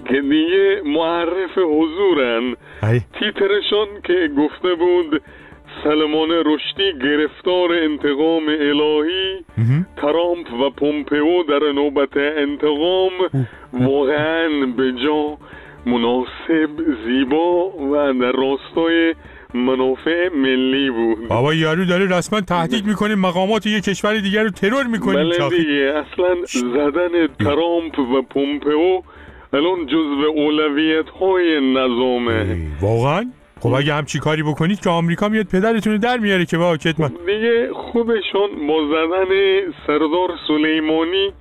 که 0.09 0.21
دیگه 0.21 0.83
معرف 0.85 1.59
حضورن. 1.59 2.57
تیترشان 3.19 3.89
که 4.05 4.31
گفته 4.39 4.75
بود 4.75 5.23
سلمان 5.85 6.31
رشدی 6.31 6.93
گرفتار 7.03 7.73
انتقام 7.73 8.43
الهی 8.49 9.45
ترامپ 9.97 10.53
و 10.53 10.71
پومپئو 10.71 11.43
در 11.49 11.73
نوبت 11.73 12.17
انتقام 12.17 13.13
واقعا 13.73 14.49
به 14.77 14.93
جا 14.93 15.39
مناسب 15.87 16.71
زیبا 17.07 17.71
و 17.71 18.13
در 18.21 18.33
راستای 18.33 19.15
منافع 19.55 20.29
ملی 20.37 20.91
بود. 20.91 21.29
بابا 21.29 21.55
یارو 21.55 21.85
داره 21.85 22.19
رسما 22.19 22.41
تهدید 22.41 22.87
می‌کنه 22.87 23.15
مقامات 23.15 23.67
یه 23.67 23.81
کشور 23.81 24.19
دیگر 24.19 24.43
رو 24.43 24.51
ترور 24.51 24.87
می‌کنه 24.87 25.25
بله 25.25 25.49
دیگه 25.49 25.95
اصلا 25.97 26.35
زدن 26.75 27.27
ترامپ 27.27 27.99
و 27.99 28.23
پومپئو 28.23 29.03
الان 29.53 29.87
جزو 29.87 30.33
اولویت 30.37 31.09
های 31.09 31.61
نظامه 31.75 32.57
واقعا؟ 32.81 33.31
خب 33.61 33.73
اگه 33.73 33.95
همچی 33.95 34.19
کاری 34.19 34.43
بکنید 34.43 34.81
که 34.81 34.91
آمریکا 34.91 35.29
میاد 35.29 35.47
پدرتون 35.47 35.97
در 35.97 36.19
میاره 36.19 36.45
که 36.45 36.59
با 36.59 36.77
کتمان. 36.77 37.11
دیگه 37.27 37.71
خودشون 37.73 38.67
با 38.67 38.87
زدن 38.89 39.29
سردار 39.87 40.31
سلیمانی 40.49 41.33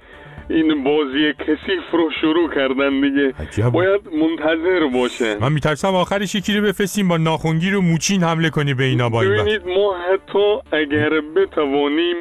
این 0.53 0.83
بازی 0.83 1.33
کثیف 1.33 1.91
رو 1.91 2.09
شروع 2.21 2.53
کردن 2.55 3.01
دیگه. 3.01 3.33
باید 3.69 4.01
منتظر 4.21 4.87
باشه. 4.93 5.37
من 5.41 5.51
میترسم 5.51 5.95
آخرش 5.95 6.35
یکی 6.35 6.57
رو 6.57 6.63
بفرستیم 6.67 7.07
با 7.07 7.17
ناخونگیر 7.17 7.77
و 7.77 7.81
موچین 7.81 8.23
حمله 8.23 8.49
کنی 8.49 8.73
به 8.73 8.83
اینا 8.83 9.09
با 9.09 9.21
این 9.21 9.31
ببینید 9.31 9.61
ما 9.67 9.95
حتی 9.97 10.77
اگر 10.77 11.09
بتوانیم 11.35 12.15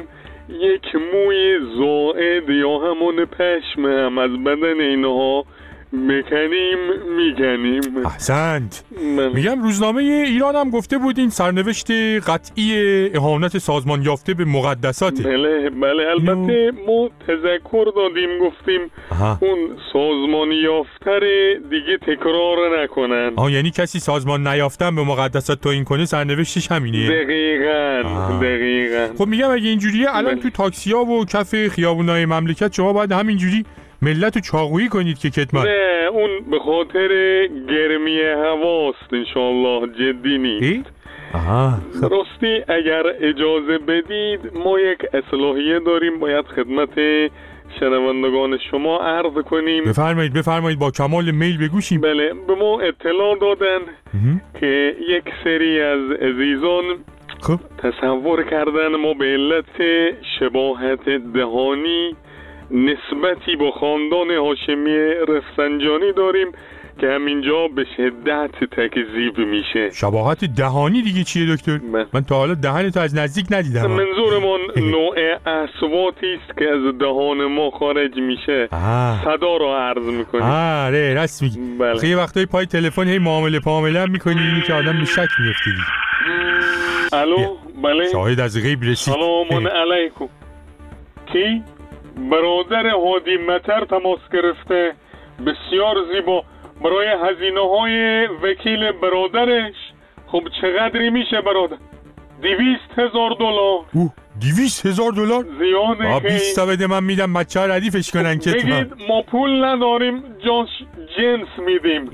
یک 0.49 0.95
موی 1.13 1.59
زائد 1.77 2.49
یا 2.49 2.77
همون 2.77 3.25
پشم 3.25 3.85
هم 3.85 4.17
از 4.17 4.31
بدن 4.31 4.79
اینها 4.81 5.45
می‌کنیم 5.91 6.77
می‌کنیم 7.17 8.05
احسنت 8.05 8.83
میگم 9.35 9.61
روزنامه 9.61 10.01
ایران 10.01 10.55
هم 10.55 10.69
گفته 10.69 10.97
بود 10.97 11.19
این 11.19 11.29
سرنوشت 11.29 11.91
قطعی 12.27 13.09
اهانت 13.13 13.57
سازمان 13.57 14.01
یافته 14.01 14.33
به 14.33 14.45
مقدساته 14.45 15.23
بله 15.23 15.69
بله 15.69 16.03
البته 16.07 16.71
ما 16.87 17.09
تذکر 17.27 17.91
دادیم 17.95 18.29
گفتیم 18.41 18.81
آها. 19.11 19.37
اون 19.41 19.59
سازمان 19.93 20.51
یافتر 20.51 21.19
دیگه 21.69 21.97
تکرار 22.01 22.83
نکنن 22.83 23.33
آه 23.35 23.51
یعنی 23.51 23.71
کسی 23.71 23.99
سازمان 23.99 24.47
نیافتن 24.47 24.95
به 24.95 25.03
مقدسات 25.03 25.61
توهین 25.61 25.83
کنه 25.83 26.05
سرنوشتش 26.05 26.71
همینه 26.71 27.23
دقیقا 27.23 28.01
آه. 28.05 28.39
دقیقا 28.39 29.07
خب 29.17 29.27
میگم 29.27 29.51
اگه 29.51 29.69
اینجوریه 29.69 30.07
الان 30.09 30.33
بله. 30.33 30.43
تو 30.43 30.49
تاکسیا 30.49 30.99
و 30.99 31.25
کف 31.25 31.67
خیابونای 31.67 32.25
مملکت 32.25 32.73
شما 32.73 32.93
باید 32.93 33.11
همینجوری 33.11 33.65
ملت 34.03 34.35
رو 34.35 34.41
چاقویی 34.41 34.87
کنید 34.87 35.19
که 35.19 35.29
کتمان. 35.29 35.67
نه 35.67 36.07
اون 36.11 36.29
به 36.51 36.59
خاطر 36.59 37.07
گرمی 37.69 38.21
هواست 38.21 39.13
انشالله 39.13 39.87
جدی 39.87 40.37
نیست. 40.37 40.89
آها 41.33 41.73
راستی 42.01 42.63
اگر 42.67 43.03
اجازه 43.19 43.77
بدید 43.77 44.39
ما 44.53 44.79
یک 44.79 44.99
اصلاحیه 45.13 45.79
داریم. 45.79 46.19
باید 46.19 46.45
خدمت 46.45 46.99
شنوندگان 47.79 48.57
شما 48.71 48.97
عرض 48.97 49.33
کنیم. 49.33 49.83
بفرمایید 49.83 50.33
بفرمایید 50.33 50.79
با 50.79 50.91
کمال 50.91 51.31
میل 51.31 51.67
بگوشیم. 51.67 52.01
بله 52.01 52.33
به 52.47 52.55
ما 52.55 52.79
اطلاع 52.79 53.37
دادن 53.41 53.79
که 54.59 54.95
یک 55.09 55.23
سری 55.43 55.81
از 55.81 56.11
عزیزان 56.11 56.83
خب. 57.41 57.59
تصور 57.77 58.43
کردن 58.43 58.95
ما 58.95 59.13
به 59.13 59.25
علت 59.25 59.81
شباهت 60.39 61.09
دهانی 61.33 62.15
نسبتی 62.73 63.55
با 63.55 63.71
خاندان 63.71 64.31
هاشمی 64.31 64.97
رفسنجانی 65.27 66.13
داریم 66.17 66.47
که 66.99 67.07
همینجا 67.07 67.67
به 67.75 67.85
شدت 67.97 68.51
تکذیب 68.71 69.37
میشه. 69.37 69.89
شباهت 69.93 70.45
دهانی 70.45 71.01
دیگه 71.01 71.23
چیه 71.23 71.55
دکتر؟ 71.55 71.79
من 72.13 72.21
تا 72.23 72.35
حالا 72.35 72.53
دهن 72.53 72.89
تو 72.89 72.99
از 72.99 73.15
نزدیک 73.15 73.45
ندیدم. 73.51 73.87
منظورمان 73.87 74.59
نوع 74.91 75.15
اصواتی 75.45 76.27
است 76.33 76.57
که 76.59 76.65
از 76.69 76.97
دهان 76.99 77.45
ما 77.45 77.69
خارج 77.71 78.17
میشه. 78.17 78.67
آه. 78.71 79.21
صدا 79.23 79.57
را 79.57 79.79
عرض 79.79 80.05
می‌کنیم. 80.05 80.43
آره 80.43 81.13
راست 81.13 81.43
میگی. 81.43 81.59
بله. 81.79 81.99
خیلی 81.99 82.15
وقتایی 82.15 82.45
پای 82.45 82.65
تلفن 82.65 83.07
هی 83.07 83.19
معامله 83.19 83.59
پامله 83.59 83.99
هم 83.99 84.11
می‌کنی 84.11 84.41
اینی 84.41 84.61
که 84.61 84.73
آدم 84.73 84.99
به 84.99 85.05
شک 85.05 85.29
میفته. 85.39 85.71
الو؟ 87.13 87.57
بله. 87.83 88.11
شاهد 88.11 88.39
از 88.39 88.63
غیب 88.63 88.83
رسید. 88.83 89.13
سلام 89.13 89.67
علیکم. 89.67 90.25
کی؟ 91.33 91.63
برادر 92.31 92.87
هادی 92.87 93.37
متر 93.37 93.85
تماس 93.85 94.19
گرفته. 94.33 94.93
بسیار 95.39 95.95
زیبا. 96.13 96.43
برای 96.83 97.07
هزینه 97.07 97.69
های 97.69 98.27
وکیل 98.27 98.91
برادرش. 98.91 99.73
خب 100.27 100.43
چقدری 100.61 101.09
میشه 101.09 101.41
برادر؟ 101.41 101.77
دیویست 102.41 102.99
هزار 102.99 103.29
دلار. 103.39 103.79
اوه 103.93 104.11
دیویس 104.39 104.85
هزار 104.85 105.11
دلار؟ 105.11 105.45
زیاده 105.59 106.13
با 106.13 106.19
که 106.19 106.27
بیست 106.27 106.55
تا 106.55 106.65
بده 106.65 106.87
من 106.87 107.03
میدم. 107.03 107.33
بچه 107.33 107.59
ها 107.59 107.65
ردیفش 107.65 108.11
کنن 108.11 108.39
که 108.39 108.51
بگید 108.51 108.93
ما 109.09 109.21
پول 109.21 109.65
نداریم. 109.65 110.23
جاش 110.45 110.69
جنس 111.17 111.47
میدیم. 111.67 112.05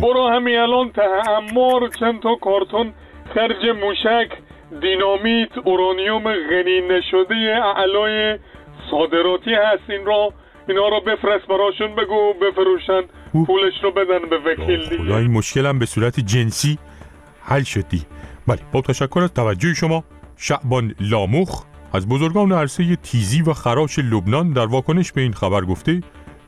برو 0.00 0.28
همین 0.28 0.58
الان 0.58 0.90
ته 0.90 1.30
امار 1.30 1.88
چند 2.00 2.22
تا 2.22 2.34
کارتون 2.34 2.92
خرج 3.34 3.66
موشک 3.82 4.28
دینامیت 4.80 5.58
اورانیوم 5.64 6.22
غنی 6.22 6.80
نشده 6.80 7.34
اعلای 7.76 8.38
صادراتی 8.94 9.54
هست 9.54 9.90
این 9.90 10.06
را 10.06 10.32
اینا 10.68 10.88
رو 10.88 11.00
بفرست 11.00 11.46
براشون 11.46 11.94
بگو 11.94 12.34
بفروشن 12.42 13.02
پولش 13.46 13.74
رو 13.82 13.90
بدن 13.90 14.28
به 14.30 14.38
وکیل 14.38 14.88
دیگه. 14.88 15.04
خدا 15.04 15.18
این 15.18 15.30
مشکلم 15.30 15.78
به 15.78 15.86
صورت 15.86 16.20
جنسی 16.20 16.78
حل 17.42 17.62
شدی 17.62 18.02
بله 18.46 18.58
با 18.72 18.80
تشکر 18.80 19.20
از 19.22 19.34
توجه 19.34 19.74
شما 19.74 20.04
شعبان 20.36 20.94
لاموخ 21.00 21.64
از 21.92 22.08
بزرگان 22.08 22.52
عرصه 22.52 22.96
تیزی 22.96 23.42
و 23.42 23.52
خراش 23.52 23.98
لبنان 23.98 24.52
در 24.52 24.66
واکنش 24.66 25.12
به 25.12 25.20
این 25.20 25.32
خبر 25.32 25.60
گفته 25.60 26.00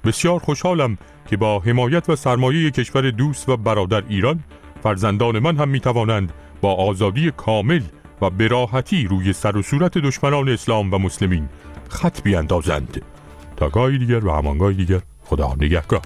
بسیار 0.04 0.38
خوشحالم 0.38 0.98
که 1.30 1.36
با 1.36 1.58
حمایت 1.58 2.08
و 2.08 2.16
سرمایه 2.16 2.70
کشور 2.70 3.10
دوست 3.10 3.48
و 3.48 3.56
برادر 3.56 4.02
ایران 4.08 4.40
فرزندان 4.82 5.38
من 5.38 5.56
هم 5.56 5.68
می 5.68 5.80
توانند 5.80 6.32
با 6.60 6.74
آزادی 6.74 7.30
کامل 7.36 7.80
و 8.22 8.30
براحتی 8.30 9.06
روی 9.10 9.32
سر 9.32 9.56
و 9.56 9.62
صورت 9.62 9.98
دشمنان 9.98 10.48
اسلام 10.48 10.94
و 10.94 10.98
مسلمین 10.98 11.48
خط 11.88 12.22
بیاندازند. 12.22 13.02
تا 13.56 13.68
گاهی 13.68 13.98
دیگر 13.98 14.24
و 14.24 14.32
همانگاهی 14.32 14.74
دیگر. 14.76 15.00
خدا 15.24 15.54
نگهدار 15.60 16.00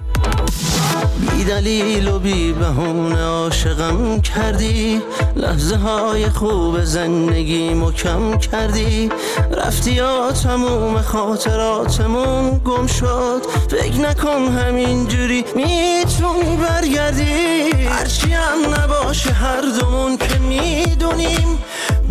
بی 1.20 1.44
دلیل 1.44 2.08
و 2.08 2.18
بی 2.18 2.52
بهونه 2.52 3.22
عاشقم 3.22 4.20
کردی. 4.20 5.02
لحظه 5.36 5.76
های 5.76 6.28
خوب 6.28 6.84
زندگی 6.84 7.82
کم 8.02 8.38
کردی. 8.38 9.10
رفتی 9.52 9.92
یا 9.92 10.32
تموم 10.32 11.02
خاطراتمون 11.02 12.60
گم 12.64 12.86
شد. 12.86 13.42
فکر 13.70 14.00
نکن 14.00 14.58
همینجوری 14.58 15.44
می‌تونی 15.56 16.56
برگردی. 16.56 17.70
هرچی 17.70 18.32
هم 18.32 18.74
نباشه 18.74 19.32
هر 19.32 19.60
دومون 19.80 20.16
که 20.16 20.38
می‌دونیم. 20.38 21.58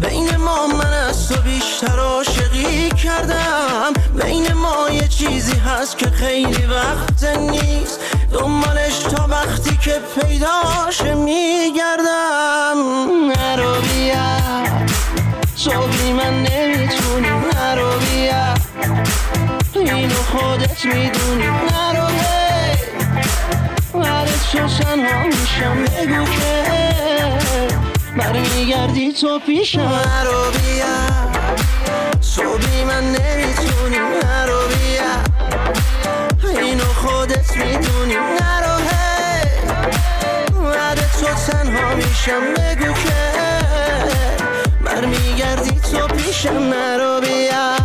بین 0.02 0.36
ما 0.38 0.68
من 0.68 0.94
از 0.94 1.30
تو 1.30 1.42
بیشتر 1.42 2.00
عاشقی 2.00 2.90
کردم. 2.90 3.94
بین 4.24 4.54
ما 4.54 4.90
یه 4.90 5.08
چیزی 5.20 5.58
هست 5.58 5.98
که 5.98 6.10
خیلی 6.10 6.66
وقت 6.66 7.24
نیست. 7.24 8.00
دنبالش 8.34 9.00
تا 9.00 9.28
وقتی 9.30 9.78
که 9.78 10.02
پیداش 10.16 11.02
میگردم. 11.02 12.78
نرو 13.28 13.74
بیا. 13.82 14.40
صبحی 15.56 16.14
من 16.14 16.44
نمی‌تونی. 16.44 17.30
نرو 17.30 17.90
بیا. 18.00 18.54
اینو 19.76 20.16
خودت 20.16 20.86
می‌دونی. 20.86 21.48
نرو 21.48 22.08
بعد 23.94 24.28
تو 24.52 24.58
تنها 24.58 25.24
میشم. 25.26 25.86
بگو 25.86 26.26
که 26.26 26.64
برمیگردی 28.18 29.14
تو 29.14 29.40
پیشم. 29.40 29.82
نرو 29.82 30.52
بیا. 30.52 31.29
صبحی 32.30 32.84
من 32.84 33.04
نمی‌تونی 33.04 33.98
نرو 33.98 34.62
بیا. 34.68 35.14
اینو 36.62 36.84
خودت 36.84 37.58
می‌دونی 37.58 38.14
نرو 38.16 38.78
هی. 38.90 39.42
بعد 40.64 40.98
تو 40.98 41.52
تنها 41.52 41.96
میشم 41.96 42.54
بگو 42.58 42.94
که. 42.94 43.20
برمیگردی 44.86 45.80
تو 45.80 46.08
پیشم 46.08 46.60
نرو 46.60 47.22
بیا. 47.22 47.76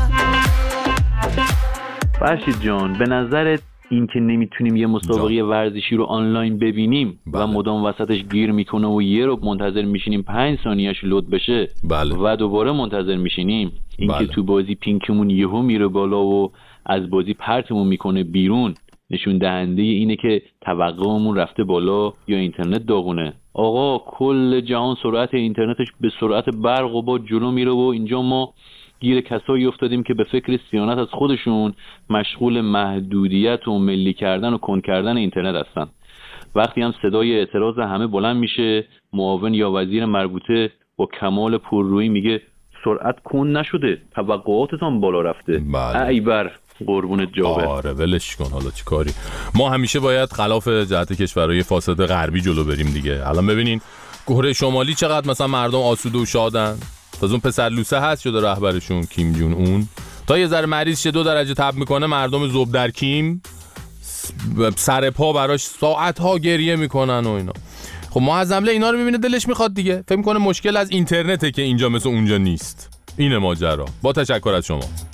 فرشید 2.20 2.60
جان 2.60 2.92
به 2.92 3.06
نظرت 3.06 3.60
این 3.90 4.06
که 4.06 4.20
نمی‌تونیم 4.20 4.76
یه 4.76 4.86
مسابقه 4.86 5.42
ورزشی 5.42 5.96
رو 5.96 6.04
آنلاین 6.04 6.58
ببینیم 6.58 7.18
و 7.32 7.46
مدام 7.46 7.84
وسطش 7.84 8.24
گیر 8.24 8.52
می‌کنه 8.52 8.86
و 8.86 9.02
یه 9.02 9.26
رو 9.26 9.38
منتظر 9.42 9.82
میشینیم 9.82 10.22
پنج 10.22 10.58
ثانیهش 10.64 11.04
لود 11.04 11.30
بشه 11.30 11.68
بله. 11.84 12.14
و 12.14 12.36
دوباره 12.36 12.72
منتظر 12.72 13.16
میشینیم 13.16 13.72
اینکه 13.98 14.16
بله. 14.16 14.26
تو 14.26 14.42
بازی 14.42 14.74
پینکمون 14.74 15.30
یهو 15.30 15.62
میره 15.62 15.88
بالا 15.88 16.24
و 16.24 16.52
از 16.86 17.10
بازی 17.10 17.34
پرتمون 17.34 17.86
می‌کنه 17.86 18.24
بیرون 18.24 18.74
نشون 19.10 19.38
دهنده 19.38 19.82
اینه 19.82 20.16
که 20.16 20.42
توقعمون 20.60 21.36
رفته 21.36 21.64
بالا 21.64 22.12
یا 22.28 22.38
اینترنت 22.38 22.86
داغونه 22.86 23.34
آقا 23.54 23.98
کل 23.98 24.60
جهان 24.60 24.96
سرعت 25.02 25.34
اینترنتش 25.34 25.86
به 26.00 26.10
سرعت 26.20 26.48
برق 26.48 26.94
و 26.94 27.02
با 27.02 27.18
جلو 27.18 27.50
میره 27.50 27.70
و 27.70 27.78
اینجا 27.78 28.22
ما 28.22 28.54
گیر 29.04 29.20
کسایی 29.20 29.66
افتادیم 29.66 30.02
که 30.02 30.14
به 30.14 30.24
فکر 30.24 30.58
سیانت 30.70 30.98
از 30.98 31.08
خودشون 31.10 31.74
مشغول 32.10 32.60
محدودیت 32.60 33.68
و 33.68 33.78
ملی 33.78 34.12
کردن 34.12 34.52
و 34.52 34.58
کن 34.58 34.80
کردن 34.80 35.16
اینترنت 35.16 35.66
هستن. 35.66 35.86
وقتی 36.54 36.82
هم 36.82 36.94
صدای 37.02 37.38
اعتراض 37.38 37.78
همه 37.78 38.06
بلند 38.06 38.36
میشه 38.36 38.84
معاون 39.12 39.54
یا 39.54 39.72
وزیر 39.72 40.04
مربوطه 40.04 40.70
با 40.96 41.08
کمال 41.20 41.58
پررویی 41.58 42.08
میگه 42.08 42.40
سرعت 42.84 43.20
کن 43.24 43.46
نشده 43.46 43.98
توقعاتتان 44.14 45.00
بالا 45.00 45.20
رفته. 45.20 45.58
بله. 45.72 46.06
ای 46.06 46.20
بر 46.20 46.50
قربون 46.86 47.32
جابر 47.32 47.64
آره 47.64 47.92
ولش 47.92 48.36
کن 48.36 48.50
حالا 48.52 48.70
چی 48.70 48.84
کاری؟ 48.84 49.10
ما 49.54 49.70
همیشه 49.70 50.00
باید 50.00 50.32
خلاف 50.32 50.68
جهت 50.68 51.12
کشورهای 51.22 51.62
فاسد 51.62 52.06
غربی 52.06 52.40
جلو 52.40 52.64
بریم 52.64 52.86
دیگه. 52.86 53.28
الان 53.28 53.46
ببینین 53.46 53.80
کره 54.26 54.52
شمالی 54.52 54.94
چقدر 54.94 55.30
مثلا 55.30 55.46
مردم 55.46 55.78
آسوده 55.78 56.18
و 56.18 56.24
شادن؟ 56.24 56.74
تا 57.20 57.26
اون 57.26 57.40
پسر 57.40 57.68
لوسه 57.68 58.00
هست 58.00 58.22
شده 58.22 58.40
رهبرشون 58.40 59.02
کیم 59.02 59.32
جون 59.32 59.52
اون. 59.52 59.88
تا 60.26 60.38
یه 60.38 60.46
ذره 60.46 60.66
مریض 60.66 61.00
شه 61.00 61.10
دو 61.10 61.22
درجه 61.22 61.54
تب 61.54 61.74
می‌کنه 61.74 62.06
مردم 62.06 62.48
زوب 62.48 62.72
در 62.72 62.90
کیم. 62.90 63.42
سر 64.76 65.10
پا 65.10 65.32
براش 65.32 65.62
ساعت 65.62 66.18
ها 66.18 66.38
گریه 66.38 66.76
می‌کنن 66.76 67.26
و 67.26 67.30
اینا. 67.30 67.52
خب 68.10 68.20
ما 68.20 68.38
از 68.38 68.52
حمله 68.52 68.72
اینا 68.72 68.90
رو 68.90 68.98
می‌بینه 68.98 69.18
دلش 69.18 69.48
می‌خواد 69.48 69.74
دیگه. 69.74 70.04
فکر 70.08 70.16
می‌کنه 70.16 70.38
مشکل 70.38 70.76
از 70.76 70.90
اینترنته 70.90 71.50
که 71.50 71.62
اینجا 71.62 71.88
مثل 71.88 72.08
اونجا 72.08 72.38
نیست. 72.38 72.98
اینه 73.16 73.38
ماجرا. 73.38 73.86
با 74.02 74.12
تشکر 74.12 74.50
از 74.50 74.66
شما. 74.66 75.13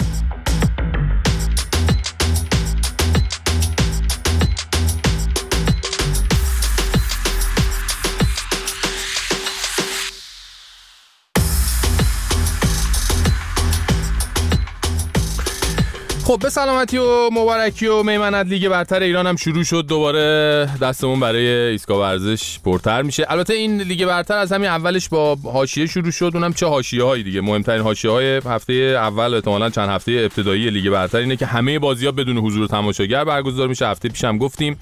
خب 16.31 16.39
به 16.43 16.51
سلامتی 16.51 16.99
و 16.99 17.31
مبارکی 17.33 17.87
و 17.87 18.03
میمنت 18.03 18.47
لیگ 18.47 18.69
برتر 18.69 19.03
ایران 19.03 19.27
هم 19.27 19.37
شروع 19.37 19.63
شد. 19.63 19.87
دوباره 19.89 20.69
دستمون 20.83 21.21
برای 21.21 21.47
ایستگاه 21.49 22.01
ورزش 22.01 22.59
پرتر 22.65 23.03
میشه. 23.03 23.27
البته 23.29 23.55
این 23.55 23.81
لیگ 23.81 24.07
برتر 24.07 24.37
از 24.37 24.53
همین 24.53 24.69
اولش 24.69 25.09
با 25.09 25.37
حاشیه 25.45 25.87
شروع 25.87 26.11
شد. 26.11 26.31
اونم 26.35 26.53
چه 26.53 26.67
حاشیه 26.67 27.05
هایی 27.05 27.23
دیگه. 27.23 27.41
مهمترین 27.41 27.83
حاشیه 27.83 28.11
های 28.11 28.41
هفته 28.47 28.73
اول 28.73 29.35
احتمالاً 29.35 29.71
چند 29.71 29.89
هفته 29.89 30.13
ابتدایی 30.13 30.71
لیگ 30.71 30.91
برتر 30.91 31.19
اینه 31.19 31.37
که 31.37 31.47
همه 31.47 31.79
بازی 31.79 32.07
ها 32.07 32.13
بدون 32.13 32.39
حضور 32.39 32.67
تماشاگر 32.67 33.25
برگزار 33.25 33.69
میشه. 33.69 33.87
هفته 33.87 34.09
پیشم 34.09 34.39
گفتیم. 34.39 34.79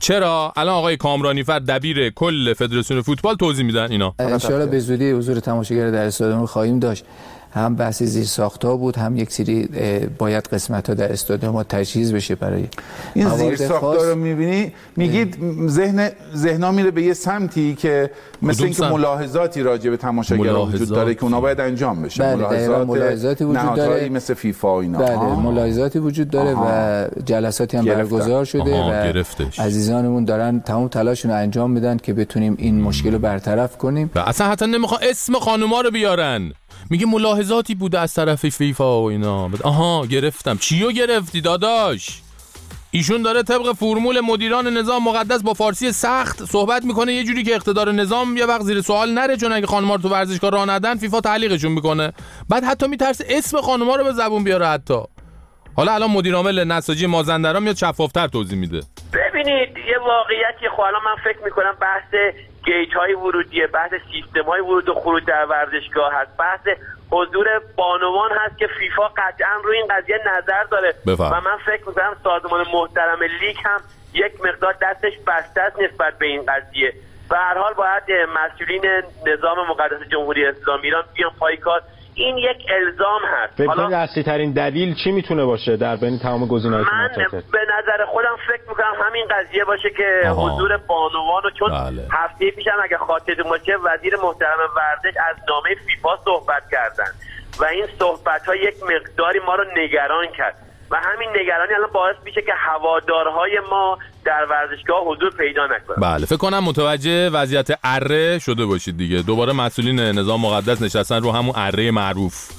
چرا؟ 0.00 0.52
الان 0.56 0.74
آقای 0.74 0.96
کامرانی 0.96 1.42
فر 1.42 1.58
دبیر 1.58 2.10
کل 2.10 2.54
فدراسیون 2.54 3.02
فوتبال 3.02 3.34
توضیح 3.34 3.64
میدن 3.64 3.90
اینا. 3.90 4.14
انشاءالله 4.18 4.66
به 4.66 4.78
زودی 4.78 5.10
حضور 5.10 5.40
تماشاگر 5.40 5.90
در 5.90 6.06
استادیوم 6.06 6.46
خواهیم 6.46 6.78
داشت. 6.78 7.04
هم 7.54 7.76
بحث 7.76 8.02
زیر 8.02 8.24
ساختا 8.24 8.76
بود 8.76 8.96
هم 8.96 9.16
یک 9.16 9.32
سری 9.32 9.68
باید 10.18 10.44
قسمت 10.44 10.88
ها 10.88 10.94
در 10.94 11.12
استادیوم 11.12 11.54
ها 11.54 11.64
تجهیز 11.64 12.14
بشه 12.14 12.34
برای 12.34 12.64
این 13.14 13.28
زیر 13.28 13.56
ساختا 13.56 14.10
رو 14.10 14.14
می‌بینی؟ 14.14 14.72
میگید 14.96 15.36
ذهن 15.66 16.10
ذهنا 16.36 16.70
میره 16.72 16.90
به 16.90 17.02
یه 17.02 17.12
سمتی 17.12 17.74
که 17.74 18.10
مثل 18.42 18.64
اینکه 18.64 18.82
ملاحظاتی 18.82 19.62
راجع 19.62 19.90
به 19.90 19.96
تماشاگرها 19.96 20.66
وجود 20.66 20.88
داره 20.88 21.14
که 21.14 21.24
اونا 21.24 21.40
باید 21.40 21.60
انجام 21.60 22.02
بشه. 22.02 22.22
بله 22.22 22.34
ملاحظات 22.36 22.88
ملاحظاتی 22.88 23.44
وجود 23.44 23.74
داره. 23.74 24.08
مثل 24.08 24.34
فیفا 24.34 24.74
و 24.76 24.80
اینا. 24.80 24.98
بله 24.98 25.36
ملاحظاتی 25.36 25.98
وجود 25.98 26.30
داره 26.30 26.54
آها. 26.54 26.66
و 26.68 27.08
جلساتی 27.24 27.76
هم 27.76 27.84
برگزار 27.84 28.44
شده 28.44 28.74
آها. 28.74 28.90
و 28.90 29.12
گرفتش. 29.12 29.60
عزیزانمون 29.60 30.24
دارن 30.24 30.60
تمام 30.60 30.88
تلاششون 30.88 31.30
رو 31.30 31.36
انجام 31.36 31.70
میدن 31.70 31.96
که 31.96 32.12
بتونیم 32.12 32.54
این 32.58 32.80
مشکل 32.80 33.12
رو 33.12 33.18
برطرف 33.18 33.78
کنیم. 33.78 34.10
و 34.14 34.18
اصلا 34.18 34.48
حتی 34.48 34.66
نمی‌خوان 34.66 35.00
اسم 35.10 35.38
خانوما 35.38 35.80
رو 35.80 35.90
بیارن. 35.90 36.52
میگه 36.90 37.06
ملاحظاتی 37.06 37.74
بوده 37.74 37.98
از 37.98 38.14
طرف 38.14 38.48
فیفا 38.48 39.02
و 39.02 39.04
اینا. 39.04 39.50
آها 39.64 40.06
گرفتم. 40.06 40.58
چیو 40.58 40.92
گرفتی 40.92 41.40
داداش؟ 41.40 42.20
ایشون 42.90 43.22
داره 43.22 43.42
طبق 43.42 43.72
فرمول 43.72 44.20
مدیران 44.20 44.76
نظام 44.76 45.04
مقدس 45.04 45.42
با 45.42 45.54
فارسی 45.54 45.92
سخت 45.92 46.44
صحبت 46.44 46.84
می‌کنه. 46.84 47.14
یه 47.14 47.24
جوری 47.24 47.42
که 47.42 47.54
اقتدار 47.54 47.92
نظام 47.92 48.36
یه 48.36 48.46
وقت 48.46 48.62
زیر 48.62 48.80
سوال 48.80 49.10
نره 49.10 49.36
چون 49.36 49.52
اگه 49.52 49.66
خانم‌ها 49.66 49.94
رو 49.94 50.02
تو 50.02 50.08
ورزشگاه 50.08 50.50
راه 50.50 50.66
ندن 50.66 50.94
فیفا 50.94 51.20
تعلیقشون 51.20 51.72
می‌کنه. 51.72 52.12
بعد 52.48 52.64
حتی 52.64 52.88
میترسه 52.88 53.24
اسم 53.28 53.60
خانم‌ها 53.60 53.96
رو 53.96 54.04
به 54.04 54.12
زبون 54.12 54.44
بیاره 54.44 54.66
حتی. 54.66 54.98
حالا 55.76 55.94
الان 55.94 56.10
مدیر 56.10 56.34
عامل 56.34 56.64
نساجی 56.64 57.06
مازندران 57.06 57.62
میاد 57.62 57.76
شفافتر 57.76 58.26
توضیح 58.26 58.58
میده. 58.58 58.80
ببینید 59.12 59.76
یه 59.76 59.98
واقعیتی 59.98 60.68
خب 60.76 60.80
الان 60.80 61.02
من 61.04 61.16
فکر 61.24 61.44
می‌کنم 61.44 61.76
بحث 61.80 62.14
گیت 62.64 62.92
های 62.96 63.14
ورودیه 63.14 63.66
بحث 63.66 63.90
سیستم 63.90 64.42
های 64.42 64.60
ورود 64.60 64.88
و 64.88 64.94
خروج 64.94 65.24
در 65.24 65.44
ورزشگاه 65.44 66.14
هست. 66.14 66.36
بحث 66.36 66.76
حضور 67.10 67.46
بانوان 67.76 68.30
هست 68.30 68.58
که 68.58 68.68
فیفا 68.78 69.08
قطعا 69.08 69.60
روی 69.64 69.76
این 69.76 69.86
قضیه 69.90 70.18
نظر 70.36 70.62
داره. 70.70 70.94
بفهم. 71.06 71.32
و 71.32 71.40
من 71.40 71.56
فکر 71.66 71.88
می‌کنم 71.88 72.16
سازمان 72.24 72.64
محترم 72.72 73.22
لیگ 73.22 73.56
هم 73.64 73.80
یک 74.14 74.32
مقدار 74.44 74.74
دستش 74.82 75.12
بسته 75.26 75.60
است 75.60 75.80
نسبت 75.80 76.18
به 76.18 76.26
این 76.26 76.42
قضیه. 76.48 76.92
و 77.30 77.36
هر 77.36 77.58
حال 77.58 77.74
باید 77.74 78.02
مسئولین 78.44 78.82
نظام 79.26 79.58
مقدس 79.70 80.08
جمهوری 80.12 80.46
اسلامی 80.46 80.82
ایران 80.82 81.04
بیان 81.14 81.30
پای 81.38 81.56
کار. 81.56 81.82
این 82.14 82.38
یک 82.38 82.66
الزام 82.68 83.20
هست 83.24 83.54
فکر 83.54 83.74
کنید 83.74 83.92
اصلی 83.92 84.22
ترین 84.22 84.52
دلیل 84.52 84.94
چی 85.04 85.12
می‌تونه 85.12 85.44
باشه 85.44 85.76
در 85.76 85.96
بین 85.96 86.18
تمام 86.18 86.46
گزینه‌های 86.46 86.84
من 86.84 87.08
به 87.30 87.58
نظر 87.78 88.04
خودم 88.04 88.36
فکر 88.48 88.68
می‌کنم 88.68 88.94
همین 89.06 89.26
قضیه 89.30 89.64
باشه 89.64 89.90
که 89.90 90.28
آها. 90.28 90.48
حضور 90.48 90.76
بانوان 90.76 91.42
و 91.46 91.50
چون 91.58 91.70
بله. 91.70 92.06
هفته 92.12 92.50
پیشم 92.50 92.70
اگه 92.84 92.96
خاطرتون 92.96 93.50
باشه 93.50 93.72
وزیر 93.76 94.16
محترم 94.16 94.58
ورزش 94.76 95.16
از 95.30 95.36
نامه 95.48 95.68
فیفا 95.86 96.16
صحبت 96.24 96.62
کردن 96.70 97.10
و 97.60 97.64
این 97.64 97.86
صحبت 97.98 98.46
ها 98.46 98.56
یک 98.56 98.74
مقداری 98.82 99.40
ما 99.46 99.54
رو 99.54 99.64
نگران 99.76 100.26
کرد 100.36 100.54
و 100.92 100.96
همین 100.96 101.28
نگرانی 101.30 101.74
الان 101.74 101.90
باعث 101.94 102.16
میشه 102.24 102.42
که 102.42 102.52
هوادارهای 102.56 103.58
ما 103.70 103.98
در 104.24 104.46
ورزشگاه 104.50 105.06
حضور 105.06 105.30
پیدا 105.30 105.66
نکنن. 105.66 105.96
بله 105.96 106.26
فکر 106.26 106.36
کنم 106.36 106.58
متوجه 106.58 107.30
وضعیت 107.30 107.68
اره 107.84 108.38
شده 108.38 108.66
باشید 108.66 108.96
دیگه. 108.96 109.22
دوباره 109.22 109.52
مسئولین 109.52 110.00
نظام 110.00 110.40
مقدس 110.40 110.82
نشستن 110.82 111.22
رو 111.22 111.32
همون 111.32 111.54
اره 111.56 111.90
معروف. 111.90 112.50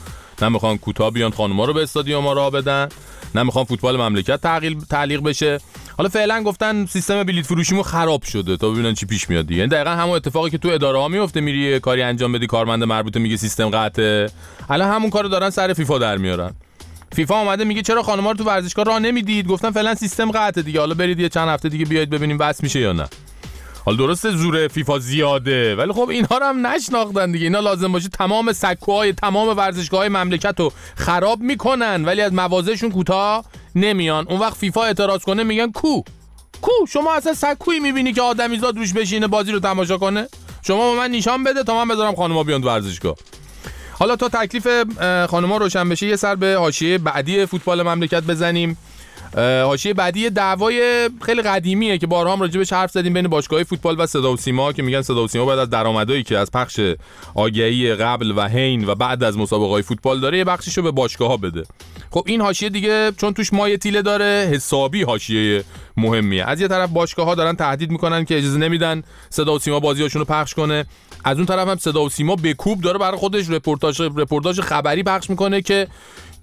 نه 0.41 0.49
می‌خوان 0.49 0.77
کوتاه 0.77 1.11
بیان 1.11 1.31
خانوما 1.31 1.65
رو 1.65 1.73
به 1.73 1.83
استادیوم 1.83 2.27
راه 2.27 2.51
بدن 2.51 2.89
نه 3.35 3.43
می‌خوان 3.43 3.65
فوتبال 3.65 3.97
مملکت 3.97 4.41
تعلیق 4.41 4.77
تعلیق 4.89 5.23
بشه. 5.23 5.59
حالا 5.97 6.09
فعلا 6.09 6.43
گفتن 6.43 6.85
سیستم 6.85 7.23
بلیت 7.23 7.45
فروشیمو 7.45 7.83
خراب 7.83 8.23
شده. 8.23 8.57
تا 8.57 8.69
ببینن 8.69 8.93
چی 8.93 9.05
پیش 9.05 9.29
میاد 9.29 9.47
دیگه. 9.47 9.59
یعنی 9.59 9.69
دقیقا 9.69 9.89
همون 9.89 10.15
اتفاقی 10.15 10.49
که 10.49 10.57
تو 10.57 10.69
اداره 10.69 10.97
ها 10.97 11.07
میفته 11.07 11.41
میری 11.41 11.79
کاری 11.79 12.01
انجام 12.01 12.31
بدی 12.31 12.47
کارمند 12.47 12.83
مربوطه 12.83 13.19
میگه 13.19 13.37
سیستم 13.37 13.69
قطعه. 13.69 14.29
الان 14.69 14.89
همون 14.89 15.09
کارو 15.09 15.29
دارن 15.29 15.49
سر 15.49 15.73
فیفا 15.73 15.97
در 15.97 16.17
میارن. 16.17 16.53
فیفا 17.13 17.39
اومده 17.39 17.63
میگه 17.63 17.81
چرا 17.81 18.03
خانم‌ها 18.03 18.31
رو 18.31 18.37
تو 18.37 18.43
ورزشگاه 18.43 18.85
راه 18.85 18.99
نمی‌دید؟ 18.99 19.47
گفتن 19.47 19.71
فعلا 19.71 19.95
سیستم 19.95 20.31
قطعه 20.31 20.63
دیگه. 20.63 20.79
حالا 20.79 20.93
برید 20.93 21.19
یه 21.19 21.29
چند 21.29 21.49
هفته 21.49 21.69
دیگه 21.69 21.85
بیاید 21.85 22.09
ببینیم 22.09 22.37
بس 22.37 22.63
میشه 22.63 22.79
یا 22.79 22.93
نه. 22.93 23.07
حالا 23.85 23.97
درسته 23.97 24.31
زور 24.31 24.67
فیفا 24.67 24.99
زیاده 24.99 25.75
ولی 25.75 25.93
خب 25.93 26.09
اینها 26.09 26.37
رو 26.37 26.45
هم 26.45 26.67
نشناختن 26.67 27.31
دیگه. 27.31 27.43
اینا 27.43 27.59
لازم 27.59 27.91
باشه 27.91 28.09
تمام 28.09 28.53
سکوهای 28.53 29.13
تمام 29.13 29.57
ورزشگاه 29.57 29.99
های 29.99 30.09
مملکت 30.09 30.59
رو 30.59 30.71
خراب 30.95 31.39
می‌کنن 31.39 32.05
ولی 32.05 32.21
از 32.21 32.33
موازهشون 32.33 32.91
کوتاه 32.91 33.45
نمیان. 33.75 34.25
اون 34.29 34.39
وقت 34.39 34.57
فیفا 34.57 34.83
اعتراض 34.83 35.21
کنه 35.21 35.43
میگن 35.43 35.71
کو؟ 35.71 36.01
کو؟ 36.61 36.71
شما 36.89 37.13
اصلا 37.13 37.33
سکویی 37.33 37.79
می‌بینی 37.79 38.13
که 38.13 38.21
آدمیزاد 38.21 38.77
روش 38.77 38.93
بشینه 38.93 39.27
بازی 39.27 39.51
رو 39.51 39.59
تماشا 39.59 39.97
کنه؟ 39.97 40.27
شما 40.67 40.91
به 40.91 40.97
من 40.97 41.11
نشان 41.11 41.43
بده 41.43 41.63
تا 41.63 41.85
من 41.85 41.93
بذارم 41.93 42.15
خانم‌ها 42.15 42.43
بیان 42.43 42.63
ورزشگاه. 42.63 43.15
حالا 43.93 44.15
تا 44.15 44.29
تکلیف 44.29 44.67
اه، 45.01 45.27
خانم‌ها 45.27 45.57
روشن 45.57 45.89
بشه 45.89 46.07
یه 46.07 46.15
سر 46.15 46.35
به 46.35 46.55
حاشیه 46.55 46.97
بعدی 46.97 47.45
فوتبال 47.45 47.83
مملکت 47.83 48.23
بزنیم. 48.23 48.77
حاشیه 49.63 49.93
بعدی 49.93 50.29
دعوای 50.29 51.09
خیلی 51.21 51.41
قدیمیه 51.41 51.97
که 51.97 52.07
بارها 52.07 52.33
هم 52.33 52.41
راجبش 52.41 52.73
حرف 52.73 52.91
زدیم 52.91 53.13
بین 53.13 53.27
باشگاه 53.27 53.63
فوتبال 53.63 53.95
و 53.99 54.05
صدا 54.05 54.33
و 54.33 54.37
سیما 54.37 54.73
که 54.73 54.81
میگن 54.81 55.01
صدا 55.01 55.23
و 55.23 55.27
سیما 55.27 55.45
بعد 55.45 55.59
از 55.59 55.69
درآمدایی 55.69 56.23
که 56.23 56.37
از 56.37 56.51
پخش 56.51 56.79
آگهی 57.35 57.95
قبل 57.95 58.33
و 58.35 58.47
حین 58.47 58.87
و 58.87 58.95
بعد 58.95 59.23
از 59.23 59.37
مسابقه 59.37 59.81
فوتبال 59.81 60.19
داره 60.19 60.37
یه 60.37 60.43
بخشیشو 60.43 60.81
به 60.81 60.91
باشگاه 60.91 61.29
ها 61.29 61.37
بده. 61.37 61.63
خب 62.11 62.23
این 62.25 62.41
حاشیه 62.41 62.69
دیگه 62.69 63.11
چون 63.17 63.33
توش 63.33 63.53
مایه 63.53 63.77
تیله 63.77 64.01
داره 64.01 64.49
حسابی 64.53 65.03
حاشیه 65.03 65.63
مهمیه. 65.97 66.45
از 66.45 66.61
یه 66.61 66.67
طرف 66.67 66.89
باشگاه 66.89 67.25
ها 67.25 67.35
دارن 67.35 67.55
تهدید 67.55 67.91
می‌کنن 67.91 68.25
که 68.25 68.37
اجازه 68.37 68.57
نمیدن 68.57 69.03
صدا 69.29 69.55
و 69.55 69.59
سیما 69.59 69.79
بازیاشون 69.79 70.19
رو 70.19 70.25
پخش 70.25 70.53
کنه. 70.53 70.85
از 71.23 71.37
اون 71.37 71.45
طرف 71.45 71.67
هم 71.67 71.77
صدا 71.77 72.03
و 72.03 72.09
سیما 72.09 72.35
به 72.35 72.53
کوب 72.53 72.81
داره 72.81 72.97
برای 72.97 73.17
خودش 73.17 73.49
رپورتاژ 73.49 74.01
رپورتاژ 74.01 74.61
خبری 74.61 75.03
پخش 75.03 75.29
می‌کنه 75.29 75.61
که 75.61 75.87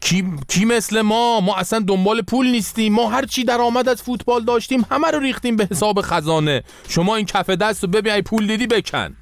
کی, 0.00 0.24
کی 0.48 0.64
مثل 0.64 1.00
ما؟ 1.00 1.40
ما 1.40 1.56
اصلا 1.56 1.78
دنبال 1.78 2.22
پول 2.22 2.46
نیستیم. 2.46 2.92
ما 2.92 3.10
هر 3.10 3.24
چی 3.24 3.44
درآمد 3.44 3.88
از 3.88 4.02
فوتبال 4.02 4.44
داشتیم 4.44 4.86
همه 4.90 5.10
رو 5.10 5.18
ریختیم 5.18 5.56
به 5.56 5.68
حساب 5.70 6.00
خزانه. 6.00 6.62
شما 6.88 7.16
این 7.16 7.26
کف 7.26 7.50
دست 7.50 7.84
رو 7.84 7.90
ببین 7.90 8.20
پول 8.20 8.46
دیدی 8.46 8.66
بکن. 8.66 9.16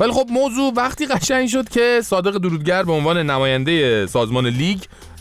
ولی 0.00 0.12
خب 0.12 0.26
موضوع 0.30 0.72
وقتی 0.76 1.06
قشنگ 1.06 1.48
شد 1.48 1.68
که 1.68 2.00
صادق 2.04 2.38
درودگر 2.38 2.82
به 2.82 2.92
عنوان 2.92 3.30
نماینده 3.30 4.06
سازمان 4.06 4.46
لیگ 4.46 4.78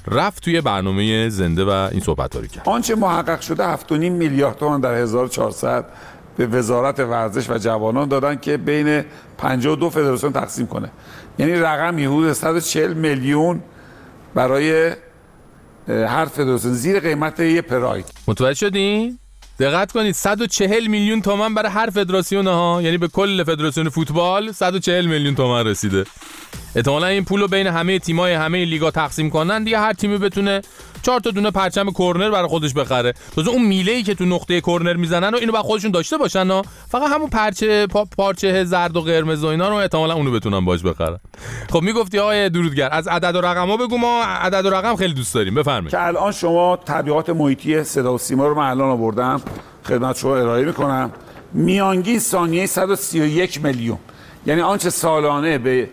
رفت 0.08 0.44
توی 0.44 0.62
برنامه 0.62 1.30
زنده 1.30 1.64
و 1.64 1.70
این 1.70 2.00
صحبت 2.00 2.36
رو 2.36 2.48
کرد. 2.48 2.70
آنچه 2.70 2.96
محقق 2.96 3.42
شده 3.42 3.78
7.5 3.78 3.92
میلیارد 3.92 4.58
تومان 4.58 4.82
در 4.82 4.94
1400 4.94 5.86
به 6.38 6.48
وزارت 6.48 7.00
ورزش 7.00 7.50
و 7.50 7.58
جوانان 7.58 8.08
دادن 8.08 8.36
که 8.36 8.58
بین 8.58 9.04
52 9.38 9.90
فدراسیون 9.90 10.34
تقسیم 10.34 10.68
کنه. 10.68 10.92
یعنی 11.40 11.52
رقمی 11.52 12.06
حدود 12.06 12.34
140 12.34 12.94
میلیون 12.94 13.62
برای 14.36 14.92
هر 15.88 16.26
فدراسیون. 16.26 16.74
زیر 16.74 17.00
قیمت 17.00 17.40
یه 17.40 17.62
پراید 17.62 18.06
متوجه 18.28 18.68
شدین 18.68 19.20
دقت 19.60 19.92
کنید 19.92 20.16
140 20.16 20.88
میلیون 20.88 21.22
تومن 21.22 21.54
برای 21.54 21.72
هر 21.72 21.90
فدراسیون 21.90 22.48
ها. 22.48 22.82
یعنی 22.84 22.98
به 22.98 23.08
کل 23.08 23.44
فدراسیون 23.44 23.90
فوتبال 23.90 24.52
140 24.52 25.06
میلیون 25.06 25.36
تومن 25.36 25.68
رسیده. 25.68 26.06
احتمالا 26.76 27.08
این 27.08 27.26
پول 27.26 27.42
رو 27.42 27.48
بین 27.48 27.68
همه 27.68 28.00
تیمای 28.00 28.34
همه 28.34 28.66
لیگا 28.66 28.92
تقسیم 28.92 29.30
کنن. 29.30 29.64
دیگه 29.64 29.80
هر 29.80 29.94
تیمی 29.94 30.18
بتونه 30.18 30.62
چهار 31.02 31.20
تا 31.20 31.32
دونه 31.32 31.52
پرچم 31.52 31.92
کرنر 31.92 32.32
برای 32.32 32.48
خودش 32.48 32.74
بخره. 32.74 33.14
تازه 33.36 33.50
اون 33.50 33.66
میله 33.66 33.92
ای 33.92 34.04
که 34.04 34.16
تو 34.16 34.26
نقطه 34.26 34.62
کرنر 34.62 34.94
می‌زنن 34.94 35.34
و 35.34 35.38
اینو 35.38 35.52
بعد 35.52 35.62
خودشون 35.62 35.92
داشته 35.92 36.18
باشن 36.18 36.48
ها. 36.48 36.62
فقط 36.92 37.12
همون 37.12 37.30
پرچه 37.30 37.88
پا 37.88 38.06
پارچه 38.18 38.64
زرد 38.64 38.98
و 38.98 39.02
قرمز 39.02 39.44
و 39.44 39.48
اینا 39.48 39.70
رو 39.70 39.76
احتمالا 39.76 40.14
اونو 40.14 40.32
بتونن 40.32 40.66
باش 40.66 40.82
بخرن. 40.84 41.18
خب 41.70 41.82
می‌گفتی 41.82 42.20
آقای 42.20 42.50
درودگر 42.50 42.90
از 42.92 43.08
عدد 43.08 43.36
و 43.36 43.42
رقم 43.42 43.68
ها 43.68 43.78
بگو 43.78 43.98
ما 43.98 44.24
عدد 44.24 44.66
و 44.66 44.70
رقم 44.70 44.96
خیلی 44.96 45.14
دوست 45.14 45.34
داریم. 45.34 45.56
بفرمایید. 45.56 45.92
که 45.92 46.02
الان 46.02 46.32
شما 46.32 46.80
تبلیغات 46.86 47.30
محیطی 47.30 47.84
صدا 47.84 48.14
و 48.14 48.18
سیما 48.18 48.48
رو 48.48 48.56
من 48.56 48.70
الان 48.70 48.90
آوردم. 48.90 49.42
خدمت 49.88 50.18
شما 50.18 50.38
ارائه 50.38 50.66
می‌کنم. 50.66 51.12
میانگین 51.54 52.20
ثانیه 52.20 52.66
131 52.66 53.64
میلیون. 53.64 53.98
یعنی 54.46 54.62
آنچه 54.62 54.90
سالانه 54.90 55.58
به 55.58 55.90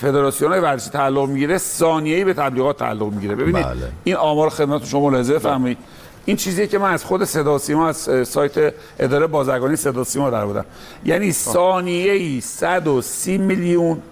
فدراسیون 0.00 0.52
های 0.52 0.60
ورزشی 0.60 0.90
تعلق 0.90 1.28
می‌گیره 1.28 1.58
ثانیه‌ای 1.58 2.24
به 2.24 2.34
تبلیغات 2.34 2.78
تعلق 2.78 3.12
می‌گیره. 3.12 3.34
ببینید 3.34 3.66
بله. 3.66 3.92
این 4.04 4.16
آمار 4.16 4.50
خدمت 4.50 4.86
شما 4.86 5.10
ملاحظه 5.10 5.34
بفرمایید. 5.34 5.78
این 6.24 6.36
چیزیه 6.36 6.66
که 6.66 6.78
من 6.78 6.92
از 6.92 7.04
خود 7.04 7.24
صدا 7.24 7.54
و 7.54 7.58
سیما 7.58 7.88
از 7.88 8.10
سایت 8.28 8.74
اداره 8.98 9.26
بازرگانی 9.26 9.76
صدا 9.76 10.00
و 10.00 10.04
سیما 10.04 10.30
در 10.30 10.46
بودم. 10.46 10.64
یعنی 11.04 11.32
ثانیه‌ای 11.32 12.40
130 12.40 13.38
میلیون 13.38 14.02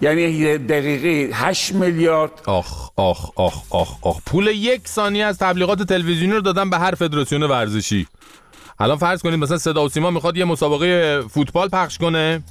یعنی 0.00 0.58
دقیقه 0.58 1.34
8 1.34 1.72
میلیارد. 1.74 2.30
آخ 2.46 2.90
آخ 2.96 3.30
آخ 3.36 3.62
آخ 3.70 3.88
آخ. 4.00 4.18
پول 4.26 4.46
یک 4.46 4.88
ثانیه 4.88 5.24
از 5.24 5.38
تبلیغات 5.38 5.82
تلویزیونی 5.82 6.32
رو 6.32 6.40
دادن 6.40 6.70
به 6.70 6.78
هر 6.78 6.94
فدراسیون 6.94 7.42
ورزشی. 7.42 8.06
الان 8.78 8.96
فرض 8.96 9.22
کنید 9.22 9.34
مثلا 9.34 9.58
صدا 9.58 9.84
و 9.84 9.88
سیما 9.88 10.10
می‌خواد 10.10 10.36
یه 10.36 10.44
مسابقه 10.44 11.20
فوتبال 11.30 11.68
پخش 11.68 11.98
کنه. 11.98 12.42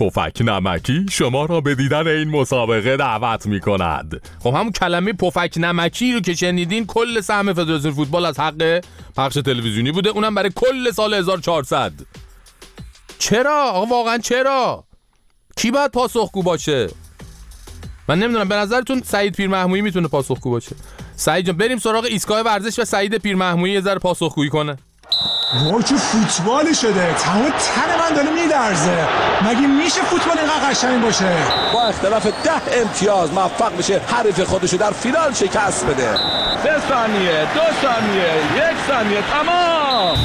پفک 0.00 0.36
نمکی 0.40 1.06
شما 1.10 1.44
را 1.44 1.60
به 1.60 1.74
دیدن 1.74 2.06
این 2.06 2.28
مسابقه 2.28 2.96
دعوت 2.96 3.46
می 3.46 3.60
کند 3.60 4.22
خب 4.38 4.54
همون 4.54 4.72
کلمه 4.72 5.12
پفک 5.12 5.54
نمکی 5.56 6.12
رو 6.12 6.20
که 6.20 6.34
شنیدین 6.34 6.86
کل 6.86 7.20
سهم 7.20 7.52
فدراسیون 7.52 7.94
فوتبال 7.94 8.24
از 8.24 8.40
حق 8.40 8.84
پخش 9.16 9.34
تلویزیونی 9.34 9.92
بوده 9.92 10.10
اونم 10.10 10.34
برای 10.34 10.50
کل 10.56 10.90
سال 10.90 11.14
1400 11.14 11.92
چرا؟ 13.18 13.70
آقا 13.70 13.86
واقعا 13.86 14.18
چرا؟ 14.18 14.84
کی 15.56 15.70
باید 15.70 15.90
پاسخگو 15.90 16.42
باشه؟ 16.42 16.88
من 18.08 18.18
نمی‌دونم 18.18 18.48
به 18.48 18.54
نظرتون 18.54 19.02
سعید 19.04 19.36
پیر 19.36 19.48
محمودی 19.48 19.82
می‌تونه 19.82 20.08
پاسخگو 20.08 20.50
باشه؟ 20.50 20.76
سعید 21.16 21.46
جان 21.46 21.56
بریم 21.56 21.78
سراغ 21.78 22.04
ایستگاه 22.04 22.40
ورزش 22.40 22.78
و 22.78 22.84
سعید 22.84 23.18
پیر 23.18 23.36
محمودی 23.36 23.72
یه 23.72 23.80
ذره 23.80 23.98
پاسخگویی 23.98 24.50
کنه. 24.50 24.76
وای 25.54 25.82
که 25.82 25.94
فوتبالی 25.94 26.74
شده. 26.74 27.14
تمام 27.14 27.50
تن 27.50 27.98
من 27.98 28.16
داره 28.16 28.30
میلرزه 28.30 29.06
مگه 29.42 29.66
میشه 29.66 30.02
فوتبال 30.02 30.38
اینقدر 30.38 30.70
قشنگ 30.70 31.02
باشه؟ 31.02 31.36
با 31.72 31.82
اختلاف 31.82 32.26
ده 32.26 32.80
امتیاز 32.80 33.32
موفق 33.32 33.76
میشه 33.76 34.00
حریف 34.06 34.40
خودشو 34.40 34.76
در 34.76 34.90
فینال 34.90 35.32
شکست 35.34 35.86
بده. 35.86 36.16
سه 36.62 36.88
ثانیه 36.88 37.46
دو 37.54 37.60
ثانیه 37.82 38.34
یک 38.56 38.76
ثانیه. 38.88 39.22
تمام! 39.22 40.18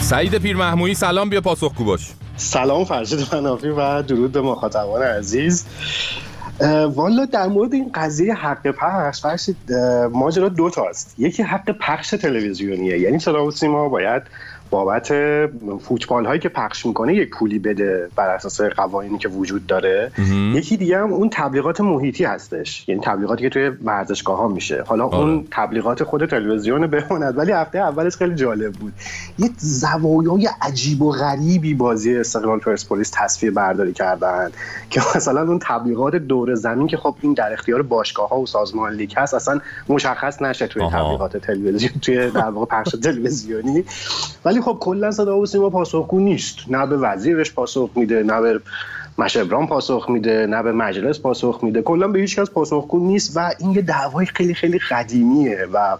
سعید 0.00 0.38
پیر 0.38 0.56
محمودی 0.56 0.94
سلام 0.94 1.30
بیا 1.30 1.40
پاسخگو 1.40 1.84
باش. 1.84 2.00
سلام 2.36 2.84
فرشید 2.84 3.34
منافی 3.34 3.68
و 3.68 4.02
درود 4.02 4.32
به 4.32 4.40
مخاطبان 4.40 5.02
عزیز. 5.02 5.66
والا 6.94 7.24
در 7.24 7.46
مورد 7.46 7.74
این 7.74 7.90
قضیه 7.94 8.34
حق 8.34 8.70
پخش 8.70 9.20
فرشید 9.20 9.72
ماجرا 10.12 10.48
دو 10.48 10.70
تاست. 10.70 11.14
یکی 11.18 11.42
حق 11.42 11.70
پخش 11.70 12.10
تلویزیونیه. 12.10 12.98
یعنی 12.98 13.18
صدا 13.18 13.46
و 13.46 13.50
سیما 13.50 13.88
باید 13.88 14.22
بابت 14.76 15.12
فوتبال 15.78 16.26
هایی 16.26 16.40
که 16.40 16.48
پخش 16.48 16.86
می‌کنه 16.86 17.14
یک 17.14 17.30
پولی 17.30 17.58
بده 17.58 18.08
بر 18.16 18.28
اساس 18.28 18.60
قوانینی 18.60 19.18
که 19.18 19.28
وجود 19.28 19.66
داره. 19.66 20.12
یکی 20.54 20.76
دیگه 20.76 20.98
هم 20.98 21.12
اون 21.12 21.30
تبلیغات 21.32 21.80
محیطی 21.80 22.24
هستش. 22.24 22.88
یعنی 22.88 23.00
تبلیغاتی 23.04 23.42
که 23.42 23.48
توی 23.48 23.68
ورزشگاه 23.68 24.38
ها 24.38 24.48
میشه. 24.48 24.84
حالا 24.86 25.04
آره. 25.04 25.16
اون 25.16 25.44
تبلیغات 25.50 26.04
خود 26.04 26.26
تلویزیون 26.26 26.86
بماند 26.86 27.38
ولی 27.38 27.52
هفته 27.52 27.78
اولش 27.78 28.16
خیلی 28.16 28.34
جالب 28.34 28.72
بود. 28.72 28.92
یه 29.38 29.50
زوایای 29.58 30.48
عجیب 30.62 31.02
و 31.02 31.10
غریبی 31.10 31.74
بازی 31.74 32.16
استقلال 32.16 32.58
پرسپولیس 32.58 33.10
تصویر 33.14 33.52
برداری 33.52 33.92
کردن 33.92 34.50
که 34.90 35.00
مثلا 35.16 35.42
اون 35.42 35.58
تبلیغات 35.62 36.16
دور 36.16 36.54
زمین 36.54 36.86
که 36.86 36.96
خب 36.96 37.14
این 37.20 37.32
در 37.32 37.52
اختیار 37.52 37.82
باشگاه 37.82 38.28
ها 38.28 38.40
و 38.40 38.46
سازمان 38.46 38.92
لیگ 38.92 39.12
هست 39.16 39.34
اصلا 39.34 39.60
مشخص 39.88 40.42
نشه 40.42 40.66
توی 40.66 40.82
تبلیغات 40.92 41.36
تلویزیون 41.36 41.92
توی 42.02 42.30
در 42.30 42.50
واقع 42.50 42.66
پخش 42.66 42.90
تلویزیونی. 42.90 43.84
ولی 44.44 44.60
خب 44.66 44.76
کلا 44.80 45.10
صدا 45.10 45.38
و 45.38 45.46
سیما 45.46 45.70
پاسخگو 45.70 46.20
نیست. 46.20 46.58
نه 46.68 46.86
به 46.86 46.96
وزیرش 46.96 47.52
پاسخ 47.52 47.90
میده 47.94 48.22
نه 48.22 48.40
به 48.40 48.60
مشبران 49.18 49.66
پاسخ 49.66 50.10
میده 50.10 50.46
نه 50.46 50.62
به 50.62 50.72
مجلس 50.72 51.20
پاسخ 51.20 51.60
میده. 51.62 51.82
کلا 51.82 52.08
به 52.08 52.18
هیچ 52.18 52.38
کس 52.38 52.50
پاسخگو 52.50 53.06
نیست 53.06 53.36
و 53.36 53.50
این 53.58 53.70
یه 53.70 53.82
دعوای 53.82 54.26
خیلی 54.26 54.54
خیلی 54.54 54.78
قدیمیه 54.90 55.66
و 55.72 55.96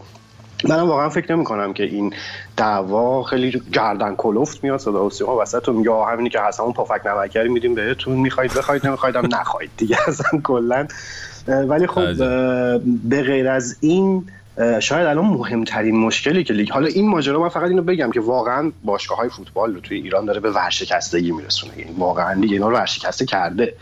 منم 0.69 0.89
واقعا 0.89 1.09
فکر 1.09 1.33
نمی 1.35 1.45
کنم 1.45 1.73
که 1.73 1.83
این 1.83 2.15
دعوا 2.57 3.23
خیلی 3.23 3.63
گردن 3.73 4.15
کلفت 4.15 4.65
میاد 4.65 4.79
صدا 4.79 5.05
و 5.05 5.11
سیما 5.11 5.43
وسط 5.43 5.69
یا 5.85 6.05
همینی 6.05 6.29
که 6.29 6.41
هست 6.41 6.61
همون 6.61 6.73
پفک 6.73 7.07
نمکری 7.07 7.49
میدیم 7.49 7.75
بهتون. 7.75 8.17
می‌خواید 8.17 8.55
بخواید 8.55 8.87
نمی‌خواید 8.87 9.17
هم 9.17 9.29
نخواید 9.33 9.71
دیگه. 9.77 9.97
اصلا 10.09 10.41
کلا. 10.41 10.87
ولی 11.49 11.87
خب 11.87 12.17
به 13.09 13.23
غیر 13.23 13.49
از 13.49 13.77
این 13.81 14.25
شاید 14.81 15.07
الان 15.07 15.25
مهمترین 15.25 15.97
مشکلی 15.97 16.45
که 16.45 16.55
لیگ 16.55 16.71
حالا 16.71 16.87
این 16.87 17.09
ماجرا 17.09 17.41
من 17.41 17.49
فقط 17.49 17.69
اینو 17.69 17.83
بگم 17.83 18.11
که 18.11 18.21
واقعا 18.21 18.73
باشگاه 18.85 19.19
های 19.19 19.29
فوتبال 19.29 19.75
رو 19.75 19.81
توی 19.81 19.97
ایران 19.97 20.25
داره 20.25 20.41
به 20.41 20.51
ورشکستگی 20.51 21.33
میرسونه. 21.33 21.79
یعنی 21.79 21.91
واقعا 21.99 22.41
دیگه 22.41 22.53
اینا 22.53 22.69
رو 22.69 22.77
ورشکسته 22.77 23.27
کرده. 23.27 23.75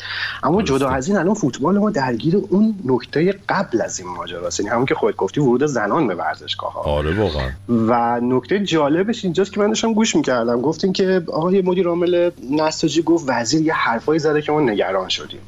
اما 0.42 0.62
جدا 0.62 0.88
از 0.88 1.08
این 1.08 1.16
الان 1.16 1.34
فوتبال 1.34 1.78
ما 1.78 1.90
درگیر 1.90 2.37
اون 2.50 2.74
نکته 2.84 3.34
قبل 3.48 3.82
از 3.82 4.00
این 4.00 4.08
ماجراست. 4.08 4.60
یعنی 4.60 4.72
همون 4.72 4.87
که 4.87 4.94
خودت 4.94 5.16
گفتی 5.16 5.40
ورود 5.40 5.66
زنان 5.66 6.06
به 6.06 6.14
ورزشگاه 6.14 6.72
ها 6.72 6.80
آره 6.80 7.20
واقعا. 7.20 7.48
و 7.68 8.20
نکته 8.20 8.60
جالبش 8.60 9.24
اینجاست 9.24 9.52
که 9.52 9.60
من 9.60 9.68
داشتم 9.68 9.94
گوش 9.94 10.16
می‌کردم. 10.16 10.60
گفتین 10.60 10.92
که 10.92 11.22
آقای 11.32 11.62
مدیر 11.62 11.88
عامل 11.88 12.30
نساجی 12.50 13.02
گفت 13.02 13.24
وزیر 13.28 13.62
یه 13.62 13.74
حرفایی 13.74 14.18
زده 14.18 14.42
که 14.42 14.52
ما 14.52 14.60
نگران 14.60 15.08
شدیم. 15.08 15.40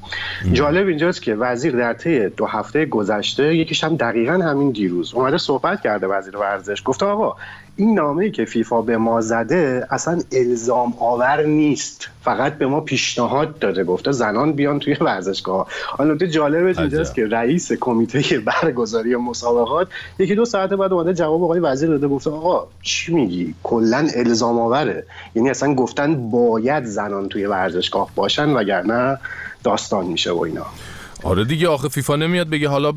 جالب 0.52 0.86
اینجاست 0.86 1.22
که 1.22 1.34
وزیر 1.34 1.76
در 1.76 1.92
طی 1.92 2.28
دو 2.28 2.46
هفته 2.46 2.86
گذشته 2.86 3.56
یکیش 3.56 3.84
هم 3.84 3.96
دقیقا 3.96 4.32
همین 4.32 4.70
دیروز 4.70 5.15
اومده 5.16 5.38
صحبت 5.38 5.81
کرده 5.81 6.07
وزیر 6.07 6.37
ورزش. 6.37 6.83
گفته 6.85 7.07
آقا 7.07 7.37
این 7.76 7.94
نامه 7.94 8.24
ای 8.24 8.31
که 8.31 8.44
فیفا 8.44 8.83
به 8.83 8.96
ما 8.96 9.20
زده 9.20 9.87
اصلا 9.90 10.20
الزام 10.33 10.94
آور 11.00 11.42
نیست. 11.42 12.09
فقط 12.22 12.59
به 12.59 12.66
ما 12.66 12.81
پیشنهاد 12.81 13.59
داده. 13.59 13.85
گفته 13.85 14.12
زنان 14.12 14.52
بیان 14.52 14.79
توی 14.79 14.96
ورزشگاه. 15.00 15.66
حالا 15.87 16.14
نکته 16.14 16.29
جالبش 16.29 16.79
اینجاست 16.79 17.14
که 17.14 17.26
رئیس 17.26 17.72
کمیته 17.72 18.38
برگزاری 18.38 19.16
مسابقات 19.16 19.88
یکی 20.18 20.35
دو 20.35 20.44
ساعت 20.44 20.70
بعد 20.70 20.92
اومده 20.92 21.14
جواب 21.14 21.44
آقای 21.44 21.61
وزیر 21.61 21.88
داده. 21.88 22.09
گفته 22.09 22.31
آقا 22.31 22.66
چی 22.83 23.14
میگی؟ 23.14 23.55
کلا 23.62 24.09
الزام 24.14 24.59
آوره. 24.59 25.07
یعنی 25.35 25.50
اصلا 25.50 25.74
گفتن 25.74 26.31
باید 26.31 26.85
زنان 26.85 27.29
توی 27.29 27.46
ورزشگاه 27.46 28.11
باشن 28.14 28.50
وگرنه 28.50 29.18
داستان 29.64 30.07
میشه 30.07 30.33
و 30.33 30.40
اینا. 30.40 30.66
آره 31.26 31.44
دیگه 31.44 31.68
آخه 31.68 31.88
فیفا 31.88 32.16
نمیاد 32.16 32.48
بگه 32.48 32.68
حالا 32.68 32.92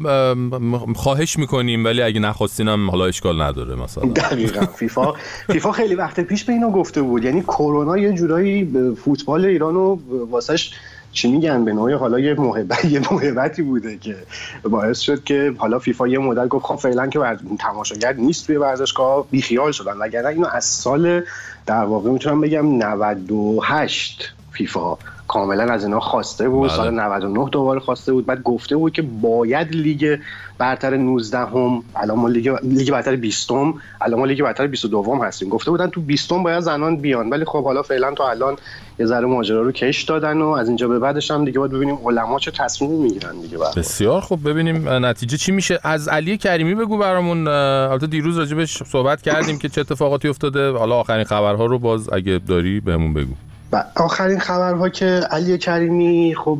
خواهش 0.95 1.37
می‌کنیم 1.37 1.85
ولی 1.85 2.01
اگه 2.01 2.19
نخواستینم 2.19 2.89
حالا 2.89 3.05
اشکال 3.05 3.41
نداره 3.41 3.75
مثلا. 3.75 4.05
دقیقا. 4.05 4.65
فیفا 4.65 5.13
فیفا 5.51 5.71
خیلی 5.71 5.95
وقت 5.95 6.19
پیش 6.19 6.43
به 6.43 6.53
اینو 6.53 6.71
گفته 6.71 7.01
بود. 7.01 7.23
یعنی 7.23 7.41
کرونا 7.41 7.97
یه 7.97 8.13
جورایی 8.13 8.69
فوتبال 9.05 9.45
ایرانو 9.45 9.97
واسش 10.31 10.71
چی 11.11 11.31
میگن 11.31 11.65
به 11.65 11.73
نوعی 11.73 11.93
حالا 11.93 12.19
یه 12.19 12.33
محبت 12.33 12.85
یه 12.85 12.99
محبتی 13.13 13.61
بوده 13.61 13.97
که 13.97 14.15
باعث 14.63 14.99
شد 14.99 15.23
که 15.23 15.53
حالا 15.57 15.79
فیفا 15.79 16.07
یه 16.07 16.19
مدل 16.19 16.47
گفت 16.47 16.65
خب 16.65 16.75
فعلا 16.75 17.07
که 17.07 17.19
تماشاگر 17.59 18.13
نیست 18.13 18.47
توی 18.47 18.55
ورزشگاه 18.55 19.27
بیخیال 19.31 19.71
شدن. 19.71 19.97
وگرنه 19.97 20.27
اینو 20.27 20.47
از 20.47 20.65
سال 20.65 21.21
در 21.65 21.83
واقع 21.83 22.09
می‌تونم 22.09 22.41
بگم 22.41 22.77
98 22.77 24.33
فیفا 24.51 24.97
کاملا 25.29 25.63
از 25.63 25.85
اینا 25.85 25.99
خواسته 25.99 26.49
بود. 26.49 26.69
بله. 26.69 26.77
سال 26.77 26.99
99 26.99 27.49
دوباره 27.49 27.79
خواسته 27.79 28.13
بود. 28.13 28.25
بعد 28.25 28.43
گفته 28.43 28.75
بود 28.75 28.93
که 28.93 29.01
باید 29.01 29.75
لیگ 29.75 30.19
برتر 30.57 30.97
19 30.97 31.37
هم 31.37 31.83
الان 31.95 32.19
ما 32.19 32.27
لیگ 32.27 32.55
لیگ 32.63 32.91
برتر 32.91 33.15
20 33.15 33.51
هم 33.51 33.73
الان 34.01 34.19
ما 34.19 34.25
لیگ 34.25 34.43
برتر 34.43 34.67
22 34.67 35.13
هم 35.13 35.21
هستیم. 35.21 35.49
گفته 35.49 35.71
بودن 35.71 35.87
تو 35.89 36.01
20 36.01 36.33
باید 36.33 36.59
زنان 36.59 36.97
بیان. 36.97 37.29
ولی 37.29 37.45
خب 37.45 37.63
حالا 37.63 37.81
فعلا 37.81 38.13
تا 38.13 38.29
الان 38.29 38.55
یه 38.99 39.05
ذره 39.05 39.25
ماجرا 39.25 39.61
رو 39.61 39.71
کش 39.71 40.03
دادن 40.03 40.41
و 40.41 40.47
از 40.47 40.67
اینجا 40.67 40.87
به 40.87 40.99
بعدش 40.99 41.31
هم 41.31 41.45
دیگه 41.45 41.59
باید 41.59 41.71
ببینیم 41.71 41.97
علما 42.05 42.39
چه 42.39 42.51
تصمیمی 42.51 42.97
می‌گیرن 42.97 43.41
دیگه 43.41 43.57
بعد 43.57 43.75
بسیار 43.75 44.21
خب 44.21 44.39
ببینیم 44.45 44.89
نتیجه 44.89 45.37
چی 45.37 45.51
میشه. 45.51 45.79
از 45.83 46.07
علی 46.07 46.37
کریمی 46.37 46.75
بگو 46.75 46.97
برامون. 46.97 47.47
البته 47.47 48.07
دیروز 48.07 48.37
راجع 48.37 48.57
بهش 48.57 48.83
صحبت 48.83 49.21
کردیم 49.21 49.59
که 49.59 49.69
چه 49.69 49.81
اتفاقاتی 49.81 50.27
افتاده. 50.27 50.71
حالا 50.71 50.95
آخرین 50.95 51.23
خبرها 51.23 51.65
رو 51.65 51.79
باز 51.79 52.13
اگه 52.13 52.39
داری 52.47 52.79
بهمون 52.79 53.13
بگو. 53.13 53.33
و 53.71 53.83
آخرین 53.95 54.39
خبرها 54.39 54.89
که 54.89 55.05
علی 55.05 55.57
کریمی 55.57 56.35
خب 56.35 56.59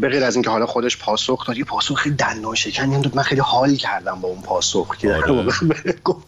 به 0.00 0.08
غیر 0.08 0.24
از 0.24 0.34
اینکه 0.34 0.50
حالا 0.50 0.66
خودش 0.66 0.98
پاسخ 0.98 1.46
داد 1.46 1.56
یه 1.56 1.64
پاسخ 1.64 1.94
خیلی 1.94 2.14
دندان 2.14 2.54
شکنی 2.54 3.00
داد 3.00 3.16
من 3.16 3.22
خیلی 3.22 3.40
حال 3.40 3.74
کردم 3.74 4.18
با 4.20 4.28
اون 4.28 4.42
پاسخ 4.42 4.96
که 4.96 5.14
آره. 5.14 5.30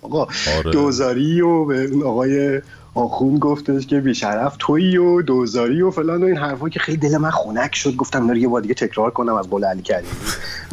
آقا 0.03 0.29
آره. 0.57 0.71
دوزاری 0.73 1.41
و 1.41 1.65
به 1.65 1.91
آقای 2.05 2.61
آخون 2.95 3.39
گفتش 3.39 3.87
که 3.87 4.01
بیشرف 4.01 4.57
تویی 4.59 4.97
و 4.97 5.23
دوزاری 5.23 5.83
و 5.83 5.91
فلان 5.91 6.23
و 6.23 6.27
این 6.27 6.37
حرفا 6.37 6.69
که 6.69 6.81
خیلی 6.81 6.99
دل 6.99 7.17
من 7.17 7.31
خونک 7.31 7.75
شد 7.75 7.97
گفتم 7.97 8.27
نری 8.27 8.41
یه 8.41 8.49
بار 8.49 8.61
دیگه 8.61 8.75
تکرار 8.75 9.11
کنم 9.11 9.35
از 9.35 9.51
قول 9.51 9.65
علی 9.65 9.83
کریمی 9.83 10.09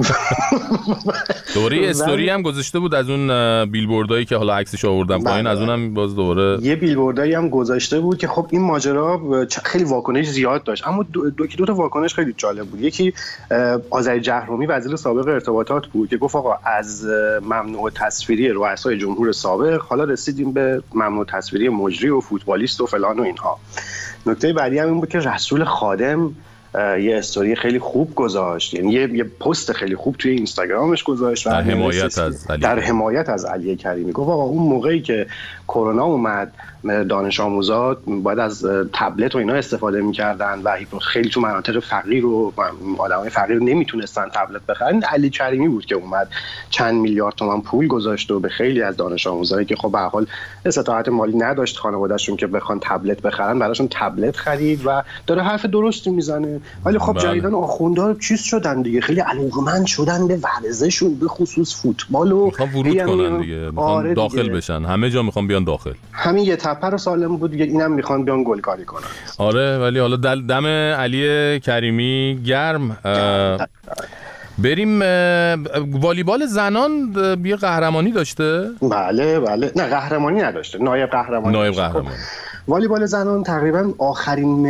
دوره 1.55 1.89
استوری 1.89 2.29
هم 2.29 2.41
گذاشته 2.41 2.79
بود 2.79 2.95
از 2.95 3.09
اون 3.09 3.27
بیلبوردایی 3.65 4.25
که 4.25 4.37
حالا 4.37 4.55
عکسش 4.55 4.85
آوردم 4.85 5.23
پایین 5.23 5.47
از 5.47 5.59
بله. 5.59 5.69
اونم 5.69 5.93
باز 5.93 6.15
دوباره 6.15 6.57
یه 6.61 6.75
بیلبوردایی 6.75 7.33
هم 7.33 7.49
گذاشته 7.49 7.99
بود 7.99 8.17
که 8.17 8.27
خب 8.27 8.47
این 8.49 8.61
ماجرا 8.61 9.21
خیلی 9.65 9.83
واکنش 9.83 10.27
زیاد 10.27 10.63
داشت. 10.63 10.87
اما 10.87 11.03
دو, 11.03 11.29
دو, 11.29 11.47
دو 11.47 11.65
تا 11.65 11.73
واکنش 11.73 12.13
خیلی 12.13 12.33
جالب 12.37 12.65
بود. 12.65 12.81
یکی 12.81 13.13
آذری 13.89 14.21
جهرومی 14.21 14.65
وزیر 14.65 14.95
سابق 14.95 15.27
ارتباطات 15.27 15.87
بود 15.87 16.09
که 16.09 16.17
گفت 16.17 16.35
آقا 16.35 16.55
از 16.65 17.05
ممنوع 17.41 17.89
تصویری 17.89 18.49
رؤسای 18.49 18.97
جمهور 18.97 19.31
سابق 19.31 19.81
حالا 19.81 20.03
رسیدیم 20.03 20.51
به 20.51 20.83
ممنوع 20.93 21.25
تصویری 21.25 21.69
مجری 21.69 22.09
و 22.09 22.19
فوتبالیست 22.19 22.81
و 22.81 22.85
فلان 22.85 23.19
و 23.19 23.23
اینها. 23.23 23.59
نکته 24.25 24.53
بعدی 24.53 24.79
هم 24.79 24.87
این 24.87 24.99
بود 24.99 25.09
که 25.09 25.19
رسول 25.19 25.63
خادم 25.63 26.35
یه 26.75 27.17
استوری 27.17 27.55
خیلی 27.55 27.79
خوب 27.79 28.15
گذاشت. 28.15 28.73
یعنی 28.73 28.93
یه, 28.93 29.09
یه 29.13 29.23
پست 29.23 29.73
خیلی 29.73 29.95
خوب 29.95 30.15
توی 30.15 30.31
اینستاگرامش 30.31 31.03
گذاشت 31.03 31.45
در 31.45 31.61
حمایت 31.61 32.17
از 32.17 32.45
علی. 32.49 32.61
در 32.61 32.79
حمایت 32.79 33.29
از 33.29 33.45
علی 33.45 33.75
کریمی. 33.75 34.11
گفت 34.11 34.29
آقا 34.29 34.43
اون 34.43 34.69
موقعی 34.69 35.01
که 35.01 35.27
کرونا 35.71 36.03
اومد 36.03 36.53
دانش 36.83 37.39
آموزا 37.39 37.97
باید 38.07 38.39
از 38.39 38.65
تبلت 38.93 39.35
و 39.35 39.37
اینا 39.37 39.53
استفاده 39.53 40.01
می‌کردن 40.01 40.61
و 40.63 40.77
خیلی 40.99 41.29
تو 41.29 41.41
مناطق 41.41 41.79
فقیر 41.79 42.25
و 42.25 42.53
آدمای 42.97 43.29
فقیر 43.29 43.59
نمی‌تونستن 43.59 44.25
تبلت 44.33 44.65
بخرن 44.65 45.03
علی 45.03 45.29
کریمی 45.29 45.67
بود 45.67 45.85
که 45.85 45.95
اومد 45.95 46.27
چند 46.69 47.01
میلیارد 47.01 47.35
تومان 47.35 47.61
پول 47.61 47.87
گذاشت 47.87 48.31
و 48.31 48.39
به 48.39 48.49
خیلی 48.49 48.81
از 48.81 48.97
دانش 48.97 49.27
آموزایی 49.27 49.65
که 49.65 49.75
خب 49.75 49.91
به 49.91 49.99
حال 49.99 50.27
استطاعت 50.65 51.09
مالی 51.09 51.37
نداشت 51.37 51.77
خانوادهشون 51.77 52.35
که 52.35 52.47
بخوان 52.47 52.79
تبلت 52.81 53.21
بخرن 53.21 53.59
براشون 53.59 53.87
تبلت 53.91 54.35
خرید 54.35 54.81
و 54.85 55.03
داره 55.27 55.43
حرف 55.43 55.65
درستی 55.65 56.09
می‌زنه 56.09 56.61
ولی 56.85 56.97
خب 56.97 57.13
بله. 57.13 57.21
جدیدن 57.21 57.51
چیز 58.19 58.41
شدن 58.41 58.81
دیگه 58.81 59.01
خیلی 59.01 59.19
علاقمند 59.19 59.85
شدن 59.85 60.27
به 60.27 60.39
ورزششون 60.43 61.15
به 61.15 61.27
خصوص 61.27 61.81
فوتبال 61.81 62.31
و 62.31 62.51
ورود 62.73 62.87
هم 62.97 63.07
کنن 63.07 63.41
دیگه 63.41 63.71
آره 63.75 64.13
داخل 64.13 64.41
دیگه. 64.43 64.53
بشن 64.53 64.85
همه 64.85 65.09
جا 65.09 65.23
می‌خوام 65.23 65.47
بیان 65.47 65.60
داخل. 65.63 65.93
همین 66.13 66.45
یه 66.45 66.55
تپه 66.55 66.89
رو 66.89 66.97
سالم 66.97 67.37
بود 67.37 67.51
دیگه 67.51 67.65
اینم 67.65 67.91
می‌خوان 67.91 68.25
بیان 68.25 68.43
گلکاری 68.43 68.85
کنن. 68.85 69.07
آره 69.37 69.77
ولی 69.77 69.99
حالا 69.99 70.15
دل 70.15 70.41
دم 70.41 70.65
علی 70.65 71.59
کریمی 71.59 72.41
گرم. 72.45 72.97
بریم 74.57 75.01
والیبال 76.01 76.45
زنان 76.45 77.13
یه 77.45 77.55
قهرمانی 77.55 78.11
داشته؟ 78.11 78.67
بله 78.81 79.39
بله. 79.39 79.71
نه 79.75 79.87
قهرمانی 79.87 80.41
نداشته 80.41 80.83
نایب 80.83 81.09
قهرمانی 81.09 81.57
نایب 81.57 81.75
داشته. 81.75 82.01
والیبال 82.67 83.05
زنان 83.05 83.43
تقریبا 83.43 83.93
آخرین 83.97 84.67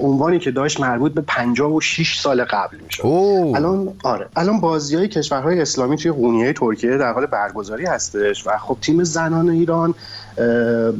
عنوانی 0.00 0.38
که 0.38 0.50
داشت 0.50 0.80
مربوط 0.80 1.12
به 1.12 1.20
56 1.20 2.20
سال 2.20 2.44
قبل 2.44 2.76
می‌شد. 2.84 3.06
الان 3.06 3.88
آره. 4.04 4.28
الان 4.36 4.60
بازی 4.60 4.96
های 4.96 5.08
کشورهای 5.08 5.60
اسلامی 5.60 5.96
توی 5.96 6.10
قونیه 6.10 6.52
ترکیه 6.52 6.96
در 6.96 7.12
حال 7.12 7.26
برگزاری 7.26 7.86
هستش 7.86 8.46
و 8.46 8.50
خب 8.58 8.76
تیم 8.80 9.04
زنان 9.04 9.48
ایران 9.48 9.94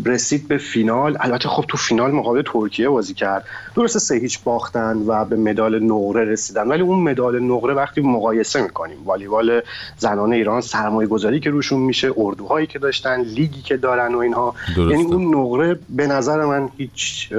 رسید 0.07 0.49
به 0.49 0.59
فینال. 0.59 1.17
البته 1.21 1.49
خب 1.49 1.65
تو 1.69 1.77
فینال 1.77 2.11
مقابل 2.11 2.43
ترکیه 2.47 2.89
بازی 2.89 3.15
کرد. 3.15 3.45
درسته 3.77 3.99
سه 3.99 4.15
هیچ 4.15 4.43
باختن 4.45 4.97
و 5.07 5.25
به 5.25 5.37
مدال 5.37 5.83
نقره 5.83 6.25
رسیدن 6.25 6.69
ولی 6.69 6.83
اون 6.83 6.99
مدال 6.99 7.43
نقره 7.43 7.75
وقتی 7.75 8.01
مقایسه 8.01 8.63
می‌کنیم 8.63 8.97
والیبال 9.05 9.61
زنان 9.99 10.33
ایران 10.33 10.61
سرمایه 10.61 11.09
گذاری 11.09 11.41
که 11.41 11.51
روشون 11.51 11.81
میشه 11.81 12.13
اردوهایی 12.17 12.67
که 12.67 12.79
داشتن 12.79 13.21
لیگی 13.21 13.63
که 13.63 13.77
دارن 13.77 14.15
و 14.15 14.19
اینها 14.19 14.55
درسته. 14.77 14.91
یعنی 14.91 15.13
اون 15.13 15.35
نقره 15.35 15.79
به 15.89 16.07
نظر 16.21 16.45
من 16.45 16.69
هیچ 16.77 17.33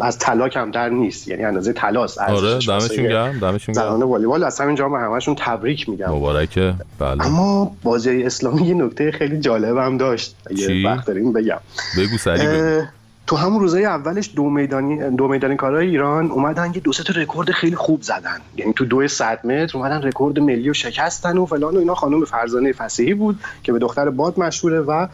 از 0.00 0.18
طلا 0.18 0.48
کمتر 0.48 0.88
نیست. 0.88 1.28
یعنی 1.28 1.44
اندازه 1.44 1.72
طلاست 1.72 2.18
آره 2.18 2.58
دمشون 2.58 3.08
گرم 3.08 3.38
دمشون 3.38 3.74
زنان 3.74 3.98
گرم 3.98 4.08
والیبال 4.08 4.44
از 4.44 4.60
همین 4.60 4.76
جا 4.76 4.88
به 4.88 4.98
همشون 4.98 5.34
تبریک 5.38 5.88
میگم. 5.88 6.10
مبارکه. 6.10 6.74
بله. 6.98 7.26
اما 7.26 7.76
بازی 7.82 8.22
اسلامی 8.22 8.62
یه 8.62 8.74
نکته 8.74 9.12
خیلی 9.12 9.40
جالب 9.40 9.76
هم 9.76 9.96
داشت. 9.96 10.36
چی؟ 10.56 10.64
اگه 10.64 10.88
وقت 10.88 11.06
داریم 11.06 11.32
بگم. 11.32 11.60
بگو 11.98 12.18
سریع 12.18 12.48
بگو. 12.48 12.86
تو 13.26 13.36
همون 13.36 13.60
روزای 13.60 13.84
اولش 13.84 14.30
دو 14.36 14.50
میدانی 14.50 15.16
دو 15.16 15.28
میدانی 15.28 15.56
کارهای 15.56 15.86
ایران 15.86 16.30
اومدن 16.30 16.72
یه 16.74 16.80
دو 16.80 16.92
سه 16.92 17.02
تا 17.02 17.12
رکورد 17.20 17.50
خیلی 17.50 17.76
خوب 17.76 18.02
زدن. 18.02 18.40
یعنی 18.56 18.72
تو 18.72 18.84
دو 18.84 19.08
100 19.08 19.46
متر 19.46 19.78
اومدن 19.78 20.02
رکورد 20.02 20.38
ملی 20.38 20.68
رو 20.68 20.74
شکستن 20.74 21.38
و 21.38 21.46
فلان 21.46 21.76
و 21.76 21.78
اینا 21.78 21.94
خانم 21.94 22.24
فرزانه 22.24 22.72
فسیحی 22.72 23.14
بود 23.14 23.38
که 23.62 23.72
به 23.72 23.78
دختر 23.78 24.10
باد 24.10 24.38
مشهوره 24.38 24.80
و 24.80 25.06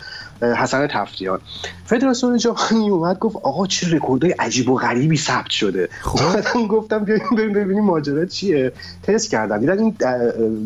حسن 0.42 0.86
تفتیان. 0.86 1.40
فدراسیون 1.84 2.36
جهانی 2.36 2.90
اومد 2.90 3.18
گفت 3.18 3.36
آقا 3.36 3.66
چه 3.66 3.96
رکوردهای 3.96 4.32
عجیب 4.32 4.70
و 4.70 4.74
غریبی 4.74 5.16
ثبت 5.16 5.50
شده. 5.50 5.88
اومدن 6.14 6.66
گفتم 6.66 7.04
بیایم 7.04 7.22
بریم 7.36 7.52
ببینیم 7.52 7.84
ماجرا 7.84 8.26
چیه. 8.26 8.72
تست 9.02 9.30
کردن 9.30 9.60
دیدن 9.60 9.78
این 9.78 9.96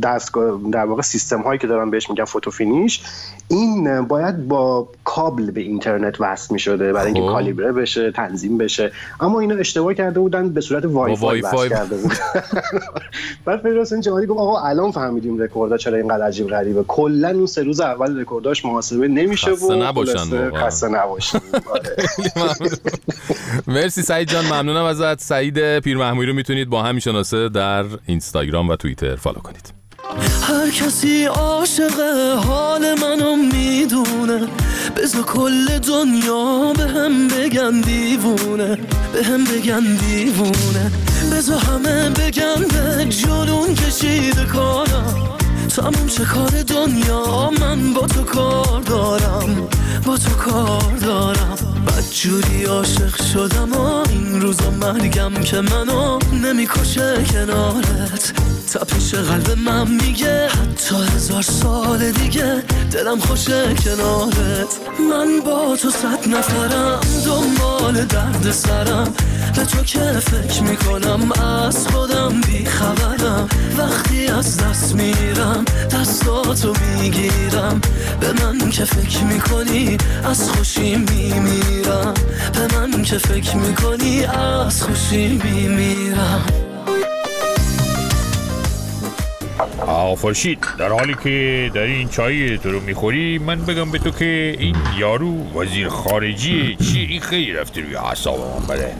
دستگاه 0.02 0.60
در 0.72 0.84
واقع 0.84 1.02
سیستم 1.02 1.40
هایی 1.40 1.58
که 1.58 1.66
دارن 1.66 1.90
بهش 1.90 2.10
میگن 2.10 2.24
photo 2.24 2.50
finish 2.50 3.02
این 3.48 4.02
باید 4.02 4.48
با 4.48 4.88
کابل 5.04 5.50
به 5.50 5.60
اینترنت 5.60 6.20
وصل 6.20 6.54
می‌شده 6.54 6.92
برای 6.92 7.06
اینکه 7.06 7.20
خب. 7.20 7.28
کالیبره 7.28 7.72
بشه 7.72 8.12
تنظیم 8.12 8.58
بشه. 8.58 8.92
اما 9.20 9.40
اینا 9.40 9.54
اشتباه 9.54 9.94
کرده 9.94 10.20
بودن 10.20 10.48
به 10.48 10.60
صورت 10.60 10.84
Wi-Fi 10.84 11.40
Wi-Fi. 11.40 11.68
وصل 11.68 11.76
کرده 11.76 11.96
بود 11.96 12.12
بعد 13.44 13.60
فدراسیون 13.60 14.00
جهانی 14.00 14.26
گفت 14.26 14.40
آقا 14.40 14.60
الان 14.60 14.90
فهمیدیم 14.90 15.38
رکوردها 15.38 15.78
چرا 15.78 15.96
اینقدر 15.96 16.24
عجیب 16.24 16.46
غریبه. 16.46 16.82
کلا 16.82 17.28
اون 17.28 17.46
سه 17.46 17.62
روز 17.62 17.80
اول 17.80 18.20
رکورداش 18.20 18.64
محاسبه 18.64 19.08
نمیشه 19.08 19.54
خسته 19.60 19.74
نباشن. 19.74 20.50
خسته 20.56 20.88
نباشن 20.88 21.40
مرسی 23.74 24.02
سعید 24.02 24.28
جان 24.28 24.44
ممنونم 24.44 24.84
ازت. 24.84 25.20
سعید 25.20 25.78
پیرمحموی 25.78 26.26
رو 26.26 26.32
می‌تونید 26.34 26.68
با 26.68 26.82
همین 26.82 27.00
شناسه 27.00 27.48
در 27.48 27.84
اینستاگرام 28.06 28.68
و 28.68 28.76
توییتر. 28.76 29.16
follow 29.16 29.38
کنید. 29.38 29.72
هر 30.42 30.70
کسی 30.70 31.24
عاشق 31.24 32.00
حال 32.46 32.94
منو 32.94 33.36
می‌دونه. 33.36 34.48
بذار 34.96 35.22
کل 35.22 35.78
دنیا 35.78 36.72
به 36.76 36.82
هم 36.82 37.28
بگن 37.28 37.80
دیوونه. 37.80 38.78
به 39.12 39.24
هم 39.24 39.44
بگن 39.44 39.96
دیوونه. 39.96 40.90
بذار 41.32 41.58
همه 41.58 42.10
بگن 42.10 42.54
به 42.68 43.04
جنون 43.04 43.74
کشیده 43.74 44.44
کارم 44.44 45.39
تموم 45.70 46.06
چه 46.06 46.24
کار 46.24 46.62
دنیا. 46.62 47.50
من 47.50 47.94
با 47.94 48.06
تو 48.06 48.22
کار 48.22 48.80
دارم. 48.80 49.68
با 50.06 50.16
تو 50.18 50.30
کار 50.30 50.96
دارم. 51.00 51.69
بدجوری 51.86 52.64
عاشق 52.64 53.22
شدم 53.32 53.72
و 53.72 54.08
این 54.10 54.40
روزا 54.40 54.70
مرگم 54.70 55.34
که 55.34 55.60
منو 55.60 56.18
نمی‌کشه 56.42 57.24
کنارت. 57.32 58.32
تپش 58.72 59.14
قلب 59.14 59.58
من 59.58 59.90
میگه 59.90 60.48
حتی 60.48 60.96
هزار 61.16 61.42
سال 61.42 62.10
دیگه 62.12 62.62
دلم 62.92 63.18
خوشه 63.18 63.74
کنارت. 63.74 64.78
من 65.10 65.40
با 65.46 65.76
تو 65.76 65.90
صد 65.90 66.28
نفرم 66.28 67.00
دنبال 67.26 68.04
درد 68.04 68.52
سرم. 68.52 69.14
به 69.56 69.64
تو 69.64 69.84
که 69.84 70.00
فکر 70.00 70.62
می‌کنم 70.62 71.32
از 71.32 71.86
خودم 71.86 72.40
بیخبرم 72.40 73.48
وقتی 73.78 74.26
از 74.26 74.56
دست 74.56 74.94
میرم 74.94 75.64
دستاتو 75.90 76.74
می‌گیرم. 76.98 77.80
به 78.20 78.32
من 78.32 78.70
که 78.70 78.84
فکر 78.84 79.24
می‌کنی 79.24 79.96
از 80.24 80.50
خوشی 80.50 80.96
میمیرم. 80.96 81.69
به 82.52 82.76
من 82.76 83.02
که 83.02 83.18
فکر 83.18 83.56
می‌کنی 83.56 84.24
از 84.24 84.82
خوشی 84.82 85.40
میمیرم. 85.44 86.44
آقا 89.86 90.14
فرشید 90.14 90.58
در 90.78 90.88
حالی 90.88 91.14
که 91.24 91.70
داری 91.74 91.92
این 91.92 92.08
چای 92.08 92.58
تو 92.58 92.70
رو 92.70 92.80
می‌خوری 92.80 93.38
من 93.38 93.60
بگم 93.60 93.90
به 93.90 93.98
تو 93.98 94.10
که 94.10 94.56
این 94.58 94.76
یارو 94.98 95.60
وزیر 95.60 95.88
خارجی 95.88 96.76
چی؟ 96.76 96.98
این 97.10 97.20
خیلی 97.20 97.52
رفته 97.52 97.80
روی 97.80 97.96
اعصاب 97.96 98.38
من 98.38 98.66
بله. 98.66 98.94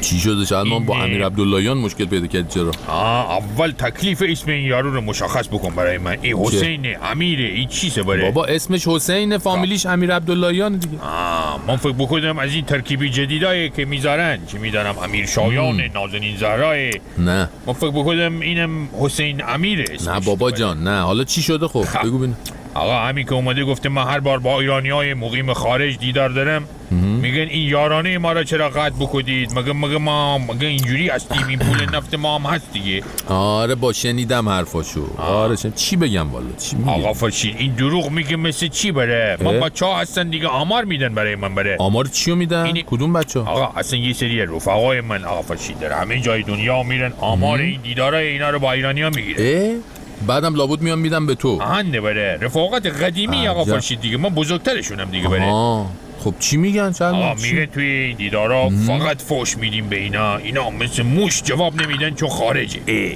چی 0.00 0.18
شده؟ 0.20 0.44
شلمان 0.44 0.84
با 0.84 1.02
امیر 1.02 1.26
عبداللهیان 1.26 1.78
مشکل 1.78 2.04
پیدا 2.04 2.26
کرد 2.26 2.48
چرا؟ 2.48 2.70
آه 2.88 3.30
اول 3.36 3.70
تکلیف 3.70 4.22
اسم 4.28 4.50
این 4.50 4.66
یارو 4.66 4.94
رو 4.94 5.00
مشخص 5.00 5.48
بکن 5.48 5.74
برای 5.74 5.98
من. 5.98 6.16
این 6.22 6.36
حسین 6.36 6.96
امیره 7.02 7.44
این 7.44 7.68
چیزه 7.68 8.02
بره 8.02 8.24
بابا 8.24 8.44
اسمش 8.44 8.88
حسین 8.88 9.38
فامیلیش 9.38 9.86
امیر 9.86 10.14
عبداللهیان 10.14 10.76
دیگه. 10.76 10.98
آه 11.00 11.60
من 11.68 11.76
فکر 11.76 11.92
بکنم 11.92 12.38
از 12.38 12.54
این 12.54 12.64
ترکیبی 12.64 13.10
جدیدایی 13.10 13.70
که 13.70 13.84
می‌ذارن. 13.84 14.38
که 14.46 14.58
می‌دانم؟ 14.58 14.98
امیر 14.98 15.26
شایان 15.26 15.80
نازنین 15.94 16.36
زهرای. 16.36 16.90
نه. 17.18 17.48
من 17.66 17.72
فکر 17.72 17.90
بکنم 17.90 18.40
اینم 18.40 18.88
حسین 19.00 19.42
امیره 19.48 19.84
اسمش 19.94 20.08
نه 20.08 20.20
بابا 20.20 20.50
جان 20.50 20.82
نه. 20.82 21.00
حالا 21.00 21.24
چی 21.24 21.42
شده 21.42 21.68
خب؟ 21.68 21.84
بگو 22.04 22.18
ببینم 22.18 22.36
آقا 22.76 22.98
همین 22.98 23.26
که 23.26 23.32
اومده 23.32 23.64
گفته 23.64 23.88
من 23.88 24.04
هر 24.04 24.20
بار 24.20 24.38
با 24.38 24.60
ایرانی 24.60 24.90
های 24.90 25.14
مقیم 25.14 25.52
خارج 25.52 25.98
دیدار 25.98 26.28
دارم 26.28 26.68
میگن 26.90 27.40
این 27.40 27.68
یارانه 27.68 28.18
ما 28.18 28.32
را 28.32 28.44
چرا 28.44 28.68
قطع 28.68 28.94
بکنید؟ 29.00 29.58
مگه 29.58 29.72
مگه 29.72 29.98
ما 29.98 30.38
مگه 30.38 30.66
اینجوری 30.66 31.08
هستیم؟ 31.08 31.46
این 31.48 31.58
پول 31.58 31.96
نفت 31.96 32.14
ما 32.14 32.38
هم 32.38 32.54
هست 32.54 32.72
دیگه. 32.72 33.02
آره 33.28 33.74
با 33.74 33.92
شنیدم 33.92 34.48
حرفاشو. 34.48 35.06
آره 35.18 35.56
شن... 35.56 35.70
چی 35.70 35.96
بگم 35.96 36.30
والا؟ 36.32 36.46
چی 36.58 36.76
میگی؟ 36.76 36.90
آقا 36.90 37.12
فرشید 37.12 37.56
این 37.58 37.72
دروغ 37.72 38.10
میگه 38.10 38.36
مثل 38.36 38.68
چی 38.68 38.92
بره؟ 38.92 39.38
ما؟ 39.42 39.52
بچه 39.52 39.86
ها 39.86 40.00
هستن 40.00 40.28
دیگه 40.28 40.46
آمار 40.48 40.84
میدن 40.84 41.14
برای 41.14 41.34
من 41.36 41.54
بره. 41.54 41.76
آمار 41.78 42.04
چیو 42.04 42.34
میدن؟ 42.36 42.72
کدوم 42.72 43.12
بچه 43.12 43.40
آقا 43.40 43.72
اصلا 43.76 43.98
یه 43.98 44.12
سری 44.12 44.46
رفقای 44.46 45.00
من 45.00 45.24
آقا 45.24 45.42
فرشید 45.42 45.78
در 45.78 45.92
همه 45.92 46.20
جای 46.20 46.42
دنیا 46.42 46.82
میرن 46.82 47.12
آمار 47.20 47.58
این 47.58 47.80
دیدارای 47.82 48.26
اینا 48.28 48.50
رو 48.50 48.58
با 48.58 48.72
ایرانی 48.72 49.02
ها 49.02 49.10
می‌گیره 49.10 49.44
اه؟ 49.44 49.74
بعدم 50.26 50.54
لابد 50.54 50.82
میام 50.82 50.98
میدم 50.98 51.26
به 51.26 51.34
تو. 51.34 51.62
آهنده 51.62 52.00
بره 52.00 52.38
رفاقت 52.40 52.86
قدیمی 52.86 53.48
آقا. 53.48 53.64
فرشید 53.64 54.00
دیگه. 54.00 54.16
ما 54.16 54.28
بزرگترشونم 54.28 55.10
دیگه 55.10 55.28
بره 55.28 55.44
آه 55.44 55.86
خب 56.20 56.34
چی 56.40 56.56
میگن 56.56 56.92
آقا 57.00 57.34
میگه 57.34 57.66
توی 57.66 57.84
این 57.84 58.16
دیدارا 58.16 58.68
فقط 58.86 59.22
فوش 59.22 59.56
میدیم 59.58 59.88
به 59.88 59.96
اینا. 59.96 60.36
اینا 60.36 60.70
مثل 60.70 61.02
موش 61.02 61.42
جواب 61.42 61.82
نمیدن 61.82 62.10
چون 62.10 62.28
خارجه. 62.28 62.80
اه. 62.86 63.12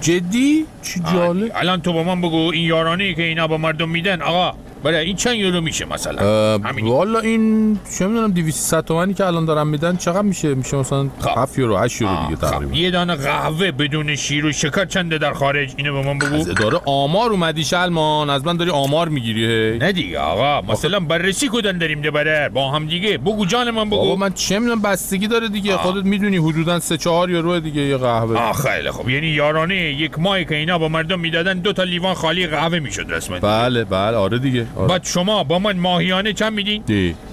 جدی؟ 0.00 0.66
چی 0.82 1.00
جالب. 1.12 1.52
الان 1.54 1.80
تو 1.82 1.92
با 1.92 2.02
من 2.02 2.20
بگو 2.20 2.36
این 2.52 2.64
یارانه 2.64 3.14
که 3.14 3.22
اینا 3.22 3.46
با 3.46 3.58
مردم 3.58 3.88
میدن 3.88 4.22
آقا 4.22 4.54
برای 4.86 5.06
این 5.06 5.16
چند 5.16 5.34
یورو 5.34 5.60
میشه 5.60 5.84
مثلا؟ 5.84 6.58
والا 6.82 7.18
این 7.18 7.78
چه 7.98 8.06
می‌دونم 8.06 8.30
200 8.30 8.80
تومانی 8.80 9.14
که 9.14 9.24
الان 9.24 9.44
دارن 9.44 9.66
میدن 9.66 9.96
چقدر 9.96 10.22
میشه؟ 10.22 10.54
میشه 10.54 10.76
مثلا 10.76 11.06
7 11.36 11.58
یورو 11.58 11.76
8 11.76 12.00
یورو 12.00 12.16
دیگه 12.26 12.40
تقریبا. 12.40 12.76
یه 12.76 12.90
دانه 12.90 13.14
قهوه 13.14 13.70
بدون 13.70 14.16
شیر 14.16 14.46
و 14.46 14.52
شکر 14.52 14.84
چنده 14.84 15.18
در 15.18 15.32
خارج 15.32 15.72
اینو 15.76 15.92
به 15.92 16.02
من 16.02 16.18
بگو. 16.18 16.52
داره 16.52 16.80
آمار 16.84 17.30
اومدی 17.30 17.64
شلمان 17.64 18.30
از 18.30 18.46
من 18.46 18.56
داری 18.56 18.70
آمار 18.70 19.08
می‌گیری 19.08 19.78
نه 19.78 19.92
دیگه 19.92 20.18
آقا 20.18 20.72
مثلا 20.72 21.00
بررسی 21.00 21.48
کدن 21.52 21.78
داریم 21.78 22.00
ده 22.00 22.10
بره؟ 22.10 22.48
با 22.48 22.70
هم 22.70 22.86
دیگه. 22.86 23.18
بگو 23.18 23.46
جان 23.46 23.70
من 23.70 23.84
بگو. 23.84 23.96
بابا 23.96 24.16
من 24.16 24.32
چه 24.32 24.58
می‌دونم 24.58 24.82
بستگی 24.82 25.26
داره 25.26 25.48
دیگه. 25.48 25.76
خودت 25.76 26.04
می‌دونی 26.04 26.36
حدودا 26.36 26.80
3 26.80 26.96
4 26.96 27.30
یورو 27.30 27.60
دیگه 27.60 27.82
یه 27.82 27.96
قهوه. 27.96 28.38
آه 28.38 28.52
خیلی 28.52 28.90
خوب. 28.90 29.08
یعنی 29.08 29.26
یارانه 29.26 29.74
یک 29.76 30.18
ماهی 30.18 30.44
که 30.44 30.54
اینا 30.54 30.78
با 30.78 30.88
مردم 30.88 31.20
می‌دادن 31.20 31.58
دو 31.58 31.72
تا 31.72 31.82
لیوان 31.82 32.14
خالی 32.14 32.46
قهوه 32.46 32.78
می‌شد 32.78 33.06
رسما. 33.08 33.38
بله 33.38 33.84
بله. 33.84 34.16
آره 34.16 34.38
دیگه. 34.38 34.66
آره. 34.76 34.88
بعد 34.88 35.04
شما 35.04 35.44
با 35.44 35.58
من 35.58 35.76
ماهیانه 35.76 36.32
چند 36.32 36.52
میدین؟ 36.52 36.82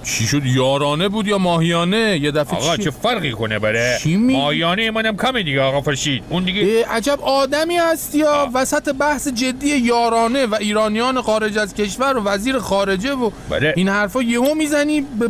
چی 0.03 0.23
شد؟ 0.27 0.45
یارانه 0.45 1.09
بود 1.09 1.27
یا 1.27 1.37
ماهیانه؟ 1.37 2.19
یه 2.21 2.31
دفعه 2.31 2.59
آقا 2.59 2.77
چی؟ 2.77 2.83
چه 2.83 2.91
فرقی 2.91 3.31
کنه 3.31 3.59
بره؟ 3.59 3.97
چی 4.01 4.15
می- 4.15 4.33
ماهیانه 4.33 4.91
منم 4.91 5.17
کمه 5.17 5.43
دیگه 5.43 5.61
آقا 5.61 5.81
فرشید. 5.81 6.23
اون 6.29 6.43
دیگه 6.43 6.85
عجب 6.85 7.19
آدمی 7.21 7.75
هستی 7.77 8.17
یا. 8.17 8.49
وسط 8.53 8.93
بحث 8.95 9.27
جدی 9.27 9.67
یارانه 9.77 10.45
و 10.45 10.55
ایرانیان 10.55 11.21
خارج 11.21 11.57
از 11.57 11.73
کشور 11.73 12.17
و 12.17 12.23
وزیر 12.23 12.59
خارجه 12.59 13.11
و 13.13 13.29
بله. 13.49 13.73
این 13.77 13.89
حرفا 13.89 14.21
یهو 14.21 14.53
می‌زنی 14.55 15.01
به 15.01 15.29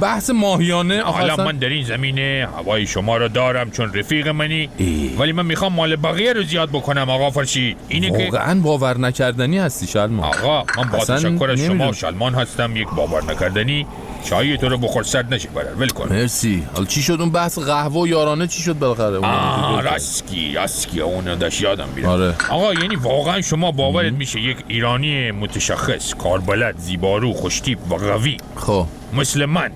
بحث 0.00 0.30
ماهیانه 0.30 1.02
حالا 1.02 1.32
اصلا- 1.32 1.44
من 1.44 1.56
در 1.56 1.68
این 1.68 1.84
زمینه 1.84 2.48
هوای 2.56 2.86
شما 2.86 3.16
رو 3.16 3.28
دارم 3.28 3.70
چون 3.70 3.94
رفیق 3.94 4.28
منی 4.28 4.68
ولی 5.18 5.32
من 5.32 5.46
می‌خوام 5.46 5.72
مال 5.72 5.96
بقیه 5.96 6.32
رو 6.32 6.42
زیاد 6.42 6.68
بکنم 6.68 7.10
آقا 7.10 7.30
فرشید 7.30 7.76
اینه 7.88 8.10
که 8.10 8.24
واقعا 8.24 8.60
باور 8.60 8.98
نکردنی 8.98 9.58
هستی 9.58 9.86
شلمان. 9.86 10.24
آقا 10.24 10.64
من 10.82 10.90
با 10.90 10.98
تشکر 11.04 11.50
از 11.50 11.60
شما. 11.60 11.92
شلمان 11.92 12.34
هستم 12.34 12.76
یک 12.76 12.88
باور 12.96 13.24
نکردنی. 13.24 13.86
چای 14.28 14.56
تو 14.58 14.68
رو 14.68 14.78
بخور 14.78 15.02
سرد 15.02 15.34
نشه 15.34 15.48
برر 15.48 15.74
ول 15.74 15.88
کن. 15.88 16.08
مرسی. 16.12 16.62
حالا 16.74 16.86
چی 16.86 17.02
شد 17.02 17.16
اون 17.20 17.30
بحث 17.30 17.58
قهوه 17.58 18.02
و 18.02 18.06
یارانه؟ 18.06 18.46
چی 18.46 18.62
شد 18.62 18.78
بالاخره؟ 18.78 19.16
اون 19.16 19.24
آه 19.24 19.82
راسکی 19.82 20.52
راسکی 20.54 21.00
اون 21.00 21.34
داشت 21.38 21.60
یادم 21.60 21.88
میره. 21.96 22.08
آره. 22.08 22.34
آقا 22.50 22.74
یعنی 22.74 22.96
واقعا 22.96 23.40
شما 23.40 23.72
باورت 23.72 24.12
میشه 24.12 24.40
یک 24.40 24.56
ایرانی 24.68 25.30
متشخص 25.30 26.14
کاربلد 26.14 26.78
زیبارو 26.78 27.32
خوشتیپ 27.32 27.92
و 27.92 27.94
قوی. 27.94 28.36
خب. 28.56 28.86
مثل 29.12 29.44
من 29.46 29.72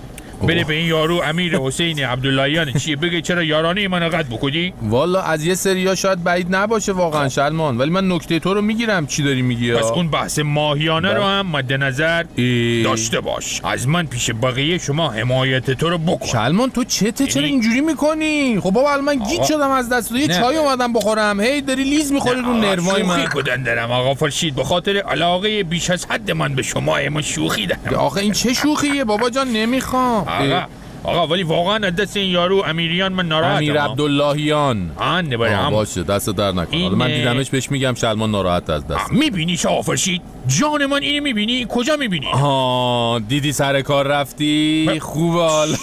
بره 0.46 0.64
به 0.64 0.74
این 0.74 0.86
یارو 0.86 1.22
امیر 1.24 1.58
حسین 1.58 2.04
عبداللهیان. 2.04 2.72
چیه 2.72 2.96
بگه 2.96 3.20
چرا 3.20 3.42
یارانه 3.42 3.88
من 3.88 4.08
قد 4.08 4.26
بکنی؟ 4.26 4.72
والا 4.82 5.22
از 5.22 5.44
یه 5.44 5.54
سریا 5.54 5.94
شاید 5.94 6.24
بعید 6.24 6.56
نباشه 6.56 6.92
واقعا 6.92 7.28
شلمان. 7.28 7.78
ولی 7.78 7.90
من 7.90 8.12
نکته 8.12 8.38
تو 8.38 8.54
رو 8.54 8.62
می‌گیرم 8.62 9.06
چی 9.06 9.22
داری 9.22 9.42
میگی 9.42 9.72
پس 9.72 9.84
اون 9.84 10.08
بحث 10.08 10.38
ماهیانه 10.38 11.14
رو 11.14 11.22
هم 11.22 11.46
مد 11.46 11.72
نظر 11.72 12.24
ای. 12.36 12.82
داشته 12.82 13.20
باش. 13.20 13.60
از 13.64 13.88
من 13.88 14.06
پیش 14.06 14.30
بقیه 14.42 14.78
شما 14.78 15.10
حمایت 15.10 15.70
تو 15.70 15.90
رو 15.90 15.98
بکن. 15.98 16.26
شلمان 16.26 16.70
تو 16.70 16.84
چته؟ 16.84 17.26
چرا 17.26 17.42
اینجوری 17.42 17.80
می‌کنی؟ 17.80 18.60
خب 18.60 18.70
بابا 18.70 18.96
من 18.96 19.14
گیت. 19.14 19.44
شدم 19.44 19.70
از 19.70 19.88
دست 19.88 20.12
یه. 20.12 20.28
چای 20.28 20.56
اومدم 20.56 20.92
بخورم. 20.92 21.40
هی 21.40 21.60
داری 21.60 21.84
لیز 21.84 22.12
می‌خوری 22.12 22.40
رو 22.40 22.54
نروای 22.54 23.02
شوخی 23.02 23.02
من 23.02 23.26
کدن 23.26 23.62
دارم 23.62 23.90
آقا 23.90 24.14
فرشید. 24.14 24.54
به 24.54 24.64
خاطر 24.64 24.96
علاقه 24.96 25.62
بیش 25.62 25.90
از 25.90 26.06
حد 26.06 26.30
من 26.30 26.54
به 26.54 26.62
شما 26.62 26.96
من 27.10 27.22
شوخی 27.22 27.66
دارم. 27.66 27.94
آخه 27.94 28.20
این 28.20 28.32
چه 28.32 28.52
شوخیه؟ 28.52 29.04
بابا 29.04 29.30
جان 29.30 29.48
نمی‌خوام. 29.48 30.26
آقا 30.34 30.66
آقا 31.04 31.26
ولی 31.26 31.42
واقعا 31.42 31.74
از 31.86 31.96
دست 31.96 32.16
این 32.16 32.30
یارو 32.30 32.62
امیریان 32.66 33.12
من 33.12 33.28
ناراحتم 33.28 33.56
امیر 33.56 33.76
ها. 33.76 33.90
عبداللهیان. 33.90 34.90
آن 34.96 35.32
هم 35.32 35.70
باشه 35.70 36.02
دست 36.02 36.30
در 36.30 36.52
نکن. 36.52 36.66
این- 36.70 36.82
حالا 36.82 36.94
من 36.96 37.06
دیدمش 37.14 37.50
بهش 37.50 37.70
میگم 37.70 37.94
شلمان 37.94 38.30
ناراحت 38.30 38.70
از 38.70 38.86
دست. 38.86 39.12
می‌بینی 39.12 39.56
شاه 39.56 39.82
فرشید 39.82 40.22
جان 40.60 40.86
من 40.86 41.02
اینو 41.02 41.22
می‌بینی؟ 41.22 41.66
کجا 41.68 41.96
می‌بینی؟ 41.96 42.26
آها 42.32 43.20
دیدی 43.28 43.52
سر 43.52 43.80
کار 43.82 44.06
رفتی؟ 44.06 44.98
خوبه 45.02 45.38
حالا. 45.42 45.76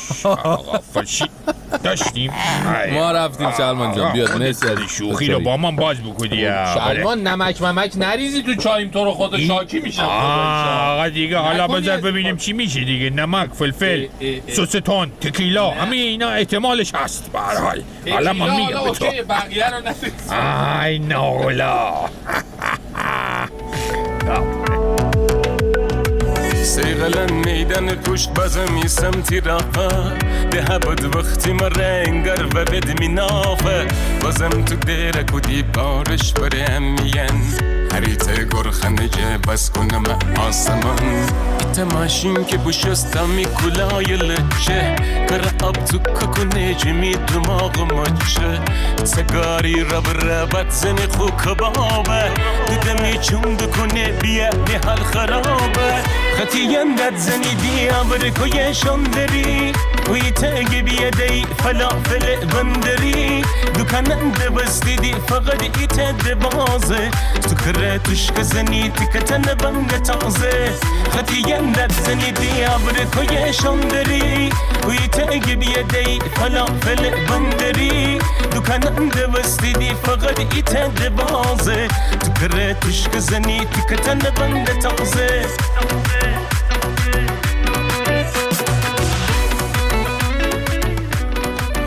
آقا 0.43 0.77
فرشید 0.77 1.29
داشتیم. 1.83 2.31
ما 2.93 3.11
رفتیم 3.11 3.51
شلمان 3.57 3.95
جان 3.95 4.13
بیاد. 4.13 4.37
مرسی 4.37 4.65
شوخی 4.89 5.27
رو 5.27 5.39
با 5.39 5.57
من 5.57 5.75
باز 5.75 5.97
بکنی. 6.03 6.29
شلمان 6.73 7.27
نمک 7.27 7.61
ممک 7.61 7.93
نریزی 7.97 8.43
تو 8.43 8.55
چایم 8.55 8.89
تو 8.89 9.05
رو 9.05 9.11
خود 9.11 9.39
شاکی 9.39 9.79
میشم 9.79 10.03
آقا 10.03 11.09
دیگه 11.09 11.37
حالا 11.37 11.67
بذار 11.67 11.97
ببینیم 11.97 12.37
چی 12.37 12.53
میشه 12.53 12.83
دیگه. 12.83 13.09
نمک 13.09 13.49
فلفل 13.53 14.05
سس 14.47 14.71
تون 14.71 15.10
تکیلا 15.21 15.71
همه 15.71 15.95
اینا 15.95 16.29
احتمالش 16.29 16.95
هست 16.95 17.31
به 17.33 17.39
هر 17.39 17.57
حال 17.57 17.83
حالا 18.11 18.33
من 18.33 18.55
میگم 18.55 18.83
به 18.83 18.91
تو 18.91 19.05
بقیه 19.29 19.69
رو 19.69 19.81
ای 20.83 20.99
ناولا. 20.99 21.93
سیغلن 26.63 27.33
میدن 27.33 27.95
پشت 27.95 28.29
بزمی 28.29 28.87
سمتی 28.87 29.39
رافا 29.39 30.11
ده 30.51 30.79
بود 30.79 31.15
وقتی 31.15 31.53
ما 31.53 31.67
رنگر 31.67 32.45
و 32.45 32.49
بد 32.65 32.99
می 32.99 33.07
نافه. 33.07 33.87
بازم 34.21 34.49
تو 34.49 34.75
دیره 34.75 35.23
کدی 35.23 35.63
بارش 35.63 36.33
برم 36.33 36.83
میین 36.83 37.70
هریت 37.93 38.49
گرخنجه 38.49 39.37
بس 39.37 39.69
کنم 39.69 40.03
آسمان. 40.47 41.25
تماشین 41.75 42.45
که 42.45 42.57
بوشستا 42.57 43.25
می 43.25 43.45
کلای 43.45 44.05
لچه. 44.05 44.95
کر 45.29 45.65
آب 45.65 45.85
تو 45.85 45.97
ککو 45.99 46.43
نجمی 46.43 47.15
دماغ 47.15 47.79
مچه 47.79 48.59
سگاری 49.03 49.83
رب 49.83 50.25
ربت 50.25 50.69
زنی 50.69 51.07
خو 51.17 51.29
کبابه 51.29 52.31
دیدمی 52.69 53.17
چون 53.17 53.55
دکنه 53.55 54.11
بیه 54.11 54.49
بی 54.65 54.73
حال 54.73 54.97
خرابه. 54.97 55.93
خطی 56.37 56.59
یندت 56.59 57.17
زنی 57.17 57.55
دیا 57.55 58.03
برکو 58.03 58.47
یشان 58.47 59.03
تاگی 60.19 60.81
بیه 60.81 61.09
دی 61.09 61.45
فلافل 61.63 62.45
بندری. 62.45 63.45
دکانن 63.79 64.31
بستی 64.31 64.95
دی 64.95 65.15
فقط 65.27 65.61
ایت 65.61 65.99
بازه. 66.33 67.11
تو 67.41 67.55
کره 67.55 67.97
توش 67.97 68.31
که 68.31 68.43
زنی 68.43 68.89
تکتن 68.89 69.41
بنگ 69.41 70.03
تازه. 70.03 70.71
خطی 71.11 71.39
یندت 71.47 71.91
زنی 72.05 72.31
دیا 72.31 72.77
برکو 72.77 73.33
یشان 73.33 73.79
داری 73.79 74.49
وی 74.87 75.07
تاگی 75.07 75.55
بیه 75.55 75.83
دی 75.83 76.19
فلافل 76.35 77.09
بندری. 77.09 78.19
دکانن 78.55 79.09
بستی 79.09 79.73
دی 79.73 79.95
فقط 80.03 80.39
ایت 80.39 80.75
بازه. 81.09 81.87
تو 82.19 82.31
کره 82.33 82.73
توش 82.73 83.07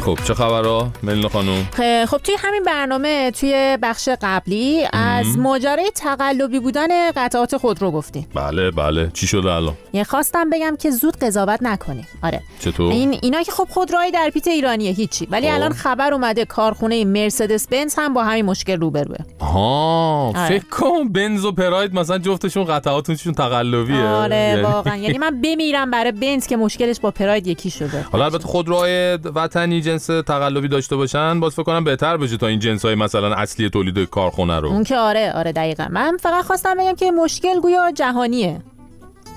خب 0.05 0.19
چه 0.25 0.35
خبرها 0.35 0.91
ملینا 1.03 1.29
خانم. 1.29 1.69
خب 2.07 2.19
توی 2.19 2.35
همین 2.39 2.63
برنامه 2.63 3.31
توی 3.31 3.79
بخش 3.83 4.09
قبلی 4.23 4.85
از 4.93 5.39
ماجرای 5.39 5.91
تقلبی 5.95 6.61
بودن 6.61 7.11
قطعات 7.17 7.57
خودرو 7.57 7.91
گفتیم. 7.91 8.27
بله 8.35 8.71
بله. 8.71 9.11
چی 9.15 9.27
شده 9.27 9.53
الان؟ 9.53 9.75
یه 9.93 10.05
خواستم 10.05 10.51
بگم 10.51 10.77
که 10.77 10.91
زود 10.91 11.17
قضاوت 11.17 11.59
نکنیم. 11.63 12.07
آره. 12.23 12.41
چطور؟ 12.61 12.93
این 12.93 13.19
اینا 13.23 13.43
که 13.43 13.53
خب 13.53 13.69
خودروهای 13.71 14.11
در 14.11 14.31
پیت 14.35 14.49
ایرانیه 14.49 14.91
هیچی. 14.91 15.27
ولی 15.31 15.49
خب. 15.49 15.55
الان 15.55 15.73
خبر 15.73 16.13
اومده 16.13 16.45
کارخونه 16.45 17.05
مرسدس 17.05 17.69
بنز 17.69 17.95
هم 17.99 18.15
با 18.15 18.25
همین 18.25 18.45
مشکل 18.45 18.81
روبروه 18.81 19.17
ها 19.41 20.33
آره. 20.37 20.49
فکر 20.49 20.69
کن 20.71 21.09
بنز 21.09 21.45
و 21.45 21.53
پراید 21.53 21.95
مثلا 21.95 22.19
جفتشون 22.19 22.65
قطعاتشون 22.65 23.33
تقلبیه. 23.33 24.05
آره 24.05 24.37
یعنی- 24.37 24.63
واقعا. 24.63 24.97
یعنی 24.97 25.19
من 25.19 25.41
بمیرم 25.41 25.91
برای 25.91 26.13
بنز 26.13 26.47
که 26.47 26.57
مشکلش 26.57 27.01
با 27.01 27.11
پراید 27.11 27.47
یکی 27.47 27.71
شده. 27.71 28.07
حالا 28.13 28.25
البته 28.25 28.49
خودروهای 28.49 29.15
وطنی 29.17 29.81
جنس 29.95 30.07
تقلبی 30.07 30.69
داشته 30.69 30.97
باشن 30.97 31.41
باز 31.41 31.53
فکر 31.53 31.63
کنم 31.63 31.85
بهتر 31.85 32.17
بشه 32.17 32.37
تا 32.37 32.47
این 32.47 32.59
جنس 32.59 32.85
های 32.85 32.95
مثلا 32.95 33.35
اصلی 33.35 33.71
تولید 33.71 34.11
کارخونه 34.11 34.61
رو. 34.61 34.69
اون 34.69 34.85
که 34.85 34.97
آره 34.97 35.33
آره 35.33 35.53
دقیقا. 35.53 35.87
من 35.91 36.17
فقط 36.21 36.45
خواستم 36.45 36.75
بگم 36.79 36.95
که 36.95 37.11
مشکل 37.11 37.61
گویا 37.61 37.93
جهانیه. 37.93 38.63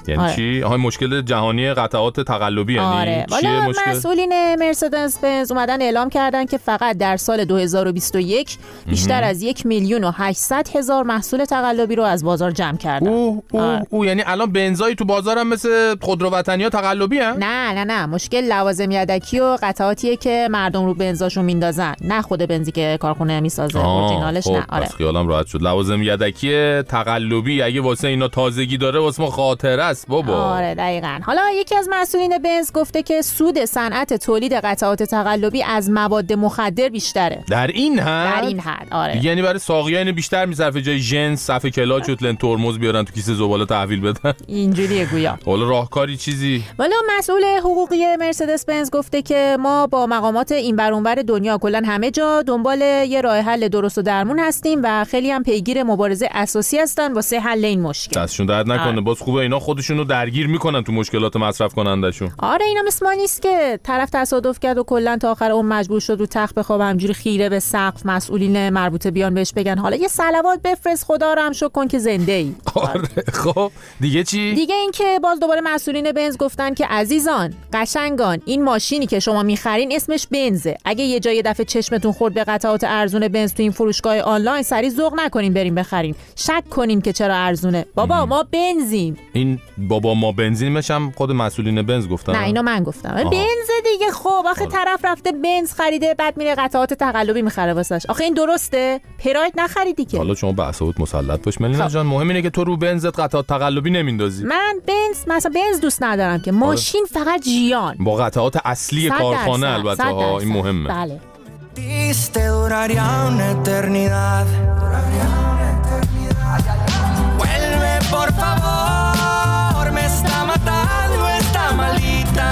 یعنی 0.07 0.23
آره. 0.23 0.35
چی؟ 0.35 0.63
آها 0.63 0.77
مشکل 0.77 1.21
جهانی 1.21 1.73
قطعات 1.73 2.21
تقلبی 2.21 2.73
یعنی 2.73 2.85
آره. 2.85 3.25
چیه 3.39 3.67
مشکل؟ 3.67 3.91
مسئولین 3.91 4.55
مرسدس 4.55 5.19
بنز 5.19 5.51
اومدن 5.51 5.81
اعلام 5.81 6.09
کردن 6.09 6.45
که 6.45 6.57
فقط 6.57 6.97
در 6.97 7.17
سال 7.17 7.45
2021 7.45 8.57
بیشتر. 8.85 9.23
از 9.23 9.41
یک 9.41 9.65
میلیون 9.65 10.03
و 10.03 10.11
800 10.15 10.67
هزار 10.75 11.03
محصول 11.03 11.45
تقلبی 11.45 11.95
رو 11.95 12.03
از 12.03 12.23
بازار 12.23 12.51
جمع 12.51 12.77
کردن. 12.77 13.07
او 13.07 13.43
او 13.89 14.05
یعنی 14.05 14.23
الان 14.25 14.51
بنزایی 14.51 14.95
تو 14.95 15.05
بازارم 15.05 15.47
مثل 15.47 15.95
خودرو 16.01 16.29
وطنی 16.29 16.63
ها 16.63 16.69
تقلبی 16.69 17.19
هن؟ 17.19 17.37
نه 17.37 17.73
نه 17.73 17.83
نه. 17.83 18.05
مشکل 18.05 18.41
لوازم 18.41 18.91
یدکی 18.91 19.39
و 19.39 19.57
قطعاتیه 19.63 20.15
که 20.15 20.47
مردم 20.51 20.85
رو 20.85 20.93
بنزاشون 20.93 21.45
میندازن. 21.45 21.95
نه 22.01 22.21
خود 22.21 22.39
بنزی 22.39 22.71
که 22.71 22.97
کارخونه 23.01 23.39
می‌سازه. 23.39 23.87
اورجینالش 23.87 24.43
خب 24.43 24.51
نه. 24.51 24.65
آره. 24.69 24.87
خیالم 24.87 25.27
راحت 25.27 25.47
شد. 25.47 25.61
لوازم 25.61 26.03
یدکی 26.03 26.81
تقلبی. 26.81 27.61
اگه 27.61 27.81
واسه 27.81 28.07
اینا 28.07 28.27
تازگی 28.27 28.77
داره 28.77 28.99
واسه 28.99 29.23
ما 29.23 29.29
خاطره 29.29 29.83
است 29.97 30.07
بابا. 30.07 30.33
آره 30.33 30.75
دقیقا. 30.75 31.19
حالا 31.23 31.41
یکی 31.55 31.75
از 31.75 31.89
مسئولین 31.91 32.37
بنز 32.37 32.71
گفته 32.71 33.03
که 33.03 33.21
سود 33.21 33.65
صنعت 33.65 34.13
تولید 34.13 34.53
قطعات 34.53 35.03
تقلبی 35.03 35.63
از 35.63 35.89
مواد 35.89 36.33
مخدر 36.33 36.89
بیشتره. 36.89 37.43
در 37.49 37.67
این 37.67 37.99
حد؟ 37.99 38.41
در 38.41 38.47
این 38.47 38.59
حد 38.59 38.87
آره. 38.91 39.25
یعنی 39.25 39.41
برای 39.41 39.59
ساقی 39.59 39.97
اینو 39.97 40.11
بیشتر 40.11 40.45
میصرفه 40.45 40.81
جای 40.81 40.99
جنس 40.99 41.45
صفحه 41.45 41.71
کلاچ 41.71 42.09
و 42.09 42.15
ترمز 42.15 42.77
بیارن 42.77 43.03
تو 43.03 43.13
کیسه 43.13 43.33
زباله 43.33 43.65
تحویل 43.65 44.01
بدن. 44.01 44.33
اینجوریه 44.47 45.05
گویا. 45.05 45.39
حالا 45.45 45.69
راهکاری 45.69 46.17
چیزی؟ 46.17 46.63
والا 46.79 46.95
مسئول 47.17 47.43
حقوقی 47.59 48.15
مرسدس 48.19 48.65
بنز 48.65 48.91
گفته 48.91 49.21
که 49.21 49.57
ما 49.59 49.87
با 49.87 50.05
مقامات 50.07 50.51
این 50.51 50.75
بر 50.75 50.93
اون 50.93 51.03
بر 51.03 51.15
دنیا 51.15 51.57
کلا 51.57 51.81
همه 51.85 52.11
جا 52.11 52.41
دنبال 52.41 52.81
یه 52.81 53.21
راه 53.21 53.37
حل 53.37 53.67
درست 53.67 53.97
و 53.97 54.01
درمون 54.01 54.39
هستیم 54.39 54.79
و 54.83 55.05
خیلی 55.05 55.31
هم 55.31 55.43
پیگیر 55.43 55.83
مبارزه 55.83 56.29
اساسی 56.31 56.77
هستن 56.77 57.13
واسه 57.13 57.39
حل 57.39 57.65
این 57.65 57.81
مشکل. 57.81 58.21
دستشون 58.21 58.45
درد 58.45 58.71
نکنه. 58.71 58.87
آره. 58.87 59.01
باز 59.01 59.19
خوبه 59.19 59.41
اینا 59.41 59.59
خودشون 59.87 60.05
خودشونو 60.05 60.21
درگیر 60.21 60.47
می‌کنن 60.47 60.83
تو 60.83 60.91
مشکلات 60.91 61.35
مصرف 61.35 61.73
کنندشون. 61.73 62.31
آره 62.39 62.65
اینا 62.65 62.81
مثل 62.87 63.05
ما 63.05 63.13
نیست 63.13 63.41
که 63.41 63.79
طرف 63.83 64.09
تصادف 64.13 64.59
کرد 64.59 64.77
و 64.77 64.83
کلا 64.83 65.17
تا 65.17 65.31
آخر 65.31 65.51
اون 65.51 65.65
مجبور 65.65 65.99
شد 65.99 66.19
رو 66.19 66.25
تخت 66.25 66.55
بخواب 66.55 66.81
همجوری 66.81 67.13
خیره 67.13 67.49
به 67.49 67.59
سقف 67.59 68.05
مسئولین 68.05 68.69
مربوطه 68.69 69.11
بیان 69.11 69.33
بهش 69.33 69.53
بگن. 69.55 69.77
حالا 69.77 69.95
یه 69.95 70.07
صلوات 70.07 70.61
بفرست 70.61 71.05
خدا 71.05 71.33
رو 71.33 71.41
هم 71.41 71.53
شکر 71.53 71.67
کن 71.69 71.87
که 71.87 71.99
زنده 71.99 72.31
ای 72.31 72.53
آره 72.75 73.01
خب. 73.33 73.71
دیگه 73.99 74.23
چی؟ 74.23 74.53
دیگه 74.53 74.75
اینکه 74.75 75.19
باز 75.23 75.39
دوباره 75.39 75.61
مسئولین 75.61 76.11
بنز 76.11 76.37
گفتن 76.37 76.73
که 76.73 76.85
عزیزان 76.85 77.53
قشنگان 77.73 78.41
این 78.45 78.63
ماشینی 78.63 79.05
که 79.05 79.19
شما 79.19 79.43
می‌خرین 79.43 79.91
اسمش 79.95 80.27
بنزه. 80.27 80.77
اگه 80.85 81.03
یه 81.03 81.19
جای 81.19 81.41
دفعه 81.41 81.65
چشمتون 81.65 82.11
خورد 82.11 82.33
به 82.33 82.43
قطعات 82.43 82.83
ارزون 82.83 83.27
بنز 83.27 83.53
تو 83.53 83.63
این 83.63 83.71
فروشگاه 83.71 84.19
آنلاین 84.19 84.63
سری 84.63 84.89
ذوق 84.89 85.13
نکنین 85.15 85.53
بریم 85.53 85.75
بخرین. 85.75 86.15
شک 86.35 86.63
کنین 86.69 87.01
که 87.01 87.13
چرا 87.13 87.35
ارزونه. 87.35 87.85
بابا 87.95 88.25
ما 88.25 88.45
بنزیم. 88.51 89.17
این 89.33 89.59
بابا 89.77 90.13
ما 90.13 90.31
بنزین 90.31 90.73
مشم 90.73 91.11
خود 91.11 91.31
مسئولین 91.31 91.81
بنز 91.81 92.07
گفتن. 92.07 92.35
نه 92.35 92.43
اینو 92.43 92.61
من 92.61 92.83
گفتم. 92.83 93.13
بنز 93.13 93.69
دیگه 93.91 94.11
خب 94.11 94.43
آخه 94.49 94.65
طرف 94.65 95.05
رفته 95.05 95.31
بنز 95.31 95.73
خریده 95.73 96.13
بعد 96.13 96.37
میره 96.37 96.55
قطعات 96.55 96.93
تقلبی 96.93 97.41
می‌خره 97.41 97.73
واسش. 97.73 98.05
آخه 98.09 98.23
این 98.23 98.33
درسته؟ 98.33 99.01
پراید 99.25 99.53
نخریدی 99.57 100.05
که. 100.05 100.17
حالا 100.17 100.35
شما 100.35 100.51
به 100.51 100.63
اعصابت 100.63 100.99
مسلط 100.99 101.43
باش 101.43 101.61
ملینا 101.61 101.89
جان 101.89 102.05
مهم 102.05 102.27
اینه 102.27 102.41
که 102.41 102.49
تو 102.49 102.63
رو 102.63 102.77
بنزت 102.77 103.19
قطعات 103.19 103.47
تقلبی 103.47 103.91
نمیندازی. 103.91 104.43
من 104.43 104.73
بنز 104.87 105.27
مثلا 105.27 105.51
بنز 105.55 105.81
دوست 105.81 106.03
ندارم 106.03 106.41
که. 106.41 106.51
ماشین 106.51 107.05
فقط 107.13 107.41
جیان. 107.41 107.95
با 107.99 108.15
قطعات 108.15 108.57
اصلی 108.65 109.09
کارخانه 109.09 109.67
البته 109.67 110.03
ها 110.03 110.39
این. 110.39 110.49
مهمه. 110.49 110.89
بله. 110.89 111.19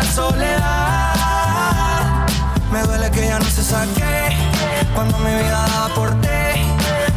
Soledad. 0.05 1.15
Me 2.71 2.81
duele 2.83 3.09
que 3.11 3.27
ya 3.27 3.39
no 3.39 3.45
se 3.45 3.63
saque 3.63 4.35
cuando 4.93 5.17
mi 5.19 5.31
vida 5.31 5.65
daba 5.67 5.93
por 5.95 6.09
ti. 6.21 6.27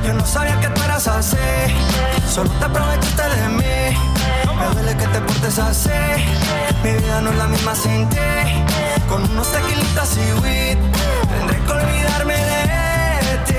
Yo 0.04 0.14
no 0.14 0.24
sabía 0.24 0.58
que 0.60 0.68
tú 0.68 0.82
eras 0.82 1.06
así, 1.08 1.36
solo 2.32 2.50
te 2.50 2.64
aprovechaste 2.64 3.22
de 3.22 3.48
mí. 3.48 3.98
Me 4.58 4.66
duele 4.74 4.96
que 4.96 5.06
te 5.06 5.20
portes 5.20 5.58
así, 5.58 5.90
mi 6.82 6.92
vida 6.92 7.20
no 7.20 7.30
es 7.30 7.36
la 7.36 7.46
misma 7.46 7.74
sin 7.74 8.08
ti. 8.08 8.16
Con 9.08 9.22
unos 9.30 9.48
tequilitas 9.52 10.16
y 10.16 10.32
weed, 10.40 10.78
tendré 11.28 11.58
que 11.64 11.72
olvidarme 11.72 12.34
de 12.34 13.36
ti. 13.48 13.54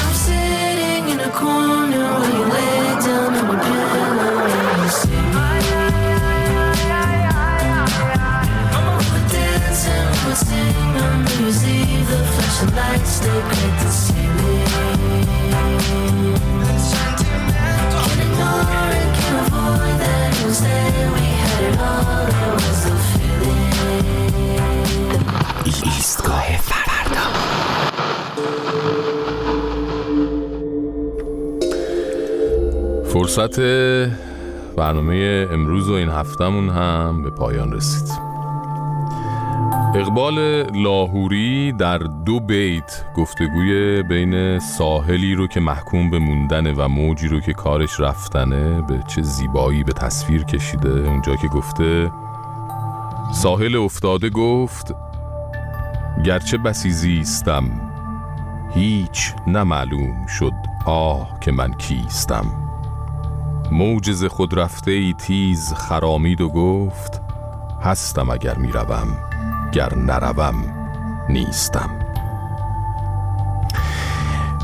I'm 0.00 0.14
sitting 0.14 1.08
in 1.08 1.20
a 1.20 1.30
corner 1.30 2.08
فردا 26.58 27.26
فرصت 33.12 33.60
برنامه 34.76 35.48
امروز 35.50 35.88
و 35.88 35.92
این 35.92 36.08
هفتمون 36.08 36.68
هم 36.68 37.22
به 37.22 37.30
پایان 37.30 37.72
رسید 37.72 38.27
اقبال 39.94 40.62
لاهوری 40.76 41.72
در 41.72 41.98
دو 41.98 42.40
بیت 42.40 43.04
گفتگوی 43.14 44.02
بین 44.02 44.58
ساحلی 44.58 45.34
رو 45.34 45.46
که 45.46 45.60
محکوم 45.60 46.10
به 46.10 46.18
موندنه 46.18 46.72
و 46.72 46.88
موجی 46.88 47.28
رو 47.28 47.40
که 47.40 47.52
کارش 47.52 48.00
رفتنه 48.00 48.82
به 48.82 49.02
چه 49.06 49.22
زیبایی 49.22 49.84
به 49.84 49.92
تصویر 49.92 50.44
کشیده. 50.44 51.08
اونجا 51.08 51.36
که 51.36 51.48
گفته 51.48 52.10
ساحل 53.32 53.76
افتاده 53.76 54.30
گفت 54.30 54.94
گرچه 56.24 56.58
بسی 56.58 56.90
زیستم 56.90 57.64
هیچ 58.74 59.34
نمعلوم 59.46 60.26
شد 60.26 60.52
آه 60.86 61.40
که 61.40 61.52
من 61.52 61.72
کیستم. 61.72 62.46
موجز 63.72 64.24
خود 64.24 64.58
رفته 64.58 64.90
ای 64.90 65.14
تیز 65.18 65.72
خرامید 65.72 66.40
و 66.40 66.48
گفت 66.48 67.22
هستم 67.82 68.30
اگر 68.30 68.58
می‌روم. 68.58 69.28
گر 69.72 69.94
نروم 69.94 70.54
نیستم. 71.28 71.90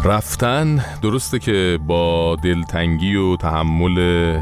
رفتن 0.04 0.84
درسته 1.02 1.38
که 1.38 1.78
با 1.86 2.36
دلتنگی 2.36 3.16
و 3.16 3.36
تحمل 3.36 4.38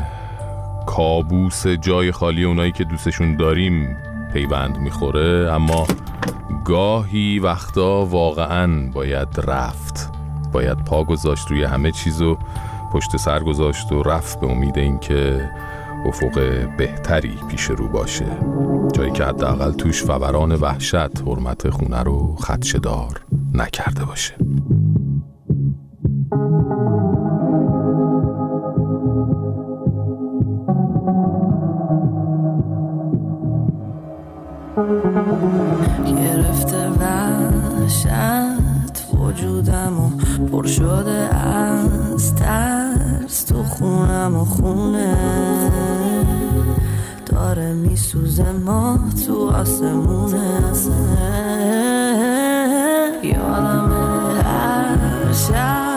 کابوس 0.86 1.66
جای 1.66 2.12
خالی 2.12 2.44
اونایی 2.44 2.72
که 2.72 2.84
دوستشون 2.84 3.36
داریم 3.36 3.96
پیوند 4.32 4.78
می‌خوره 4.78 5.52
اما 5.52 5.86
گاهی 6.64 7.38
وقتا 7.38 8.06
واقعا 8.06 8.90
باید 8.92 9.28
رفت. 9.44 10.12
باید 10.52 10.84
پا 10.84 11.04
گذاشت 11.04 11.48
روی 11.48 11.64
همه 11.64 11.92
چیزو 11.92 12.38
پشت 12.92 13.16
سر 13.16 13.40
گذاشت 13.40 13.92
و 13.92 14.02
رفت 14.02 14.40
به 14.40 14.46
امید 14.46 14.78
اینکه 14.78 15.50
افق 16.06 16.66
بهتری 16.76 17.38
پیش 17.48 17.64
رو 17.64 17.88
باشه. 17.88 18.26
جایی 18.92 19.12
که 19.12 19.24
حداقل 19.24 19.72
توش 19.72 20.02
فوران 20.02 20.52
وحشت 20.52 21.28
حرمت 21.28 21.70
خونه 21.70 22.02
رو 22.02 22.36
خدشدار 22.36 23.20
نکرده 23.54 24.04
باشه. 24.04 24.34
گرفته 36.06 36.88
وحشت 36.90 38.06
وجودم 39.14 40.00
و 40.00 40.10
پر 40.46 40.66
شده 40.66 41.36
از 41.36 42.34
تو 42.34 42.71
خونم 44.22 44.36
و 44.36 44.44
خونه. 44.44 45.16
داره 47.26 47.72
میسوزه 47.72 48.52
ما 48.52 48.98
تو 49.26 49.50
آسمونه. 49.50 50.62
یادمه 53.22 54.42
هر 54.42 55.32
شب 55.32 55.91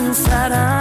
نزن 0.00 0.12
سرم 0.12 0.79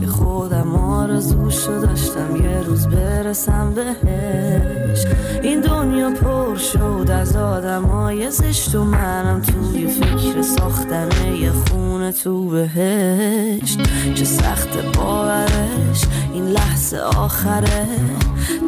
که 0.00 0.06
خودم 0.06 0.74
آرزوش 0.74 1.64
داشتم 1.64 2.36
یه 2.36 2.60
روز 2.60 2.86
برسم 2.86 3.74
بهش. 3.74 5.04
این 5.42 5.60
دنیا 5.60 6.10
پر 6.10 6.56
شد 6.56 7.10
از 7.10 7.36
آدم 7.36 7.82
های 7.82 8.30
زشت 8.30 8.74
و 8.74 8.84
منم 8.84 9.42
توی 9.42 9.86
فکر 9.86 10.42
ساختن 10.42 11.08
یه 11.40 11.50
خونه 11.50 12.12
تو 12.12 12.48
بهش. 12.48 13.76
چه 14.14 14.24
سخت 14.24 14.96
باورش 14.96 16.04
این 16.32 16.46
لحظه 16.48 16.98
آخره. 16.98 17.86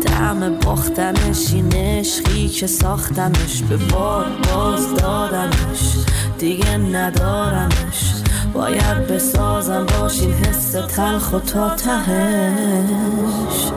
دم 0.06 0.58
باختنش 0.58 1.52
این 1.52 1.72
عشقی 1.72 2.48
که 2.48 2.66
ساختمش 2.66 3.62
به 3.62 3.76
باد 3.76 4.48
باز 4.52 4.94
دادمش 4.94 5.96
دیگه 6.38 6.76
ندارمش 6.76 8.25
باید 8.56 9.06
بسازم 9.06 9.86
باشین 10.00 10.32
حس 10.32 10.72
تلخ 10.72 11.32
و 11.32 11.38
تا 11.38 11.70
تهش. 11.70 13.70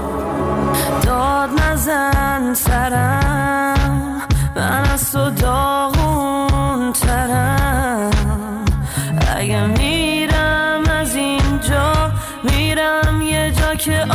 داد 1.06 1.50
نزن 1.62 2.54
سرم 2.54 4.22
من 4.56 4.84
از 4.94 5.12
تو 5.12 5.30
داغون 5.30 6.94
ترم. 6.94 8.66
اگه 9.36 9.66
میرم 9.66 10.84
از 11.00 11.16
اینجا 11.16 12.12
میرم 12.44 13.22
یه 13.22 13.52
جا 13.52 13.76
که 13.76 14.06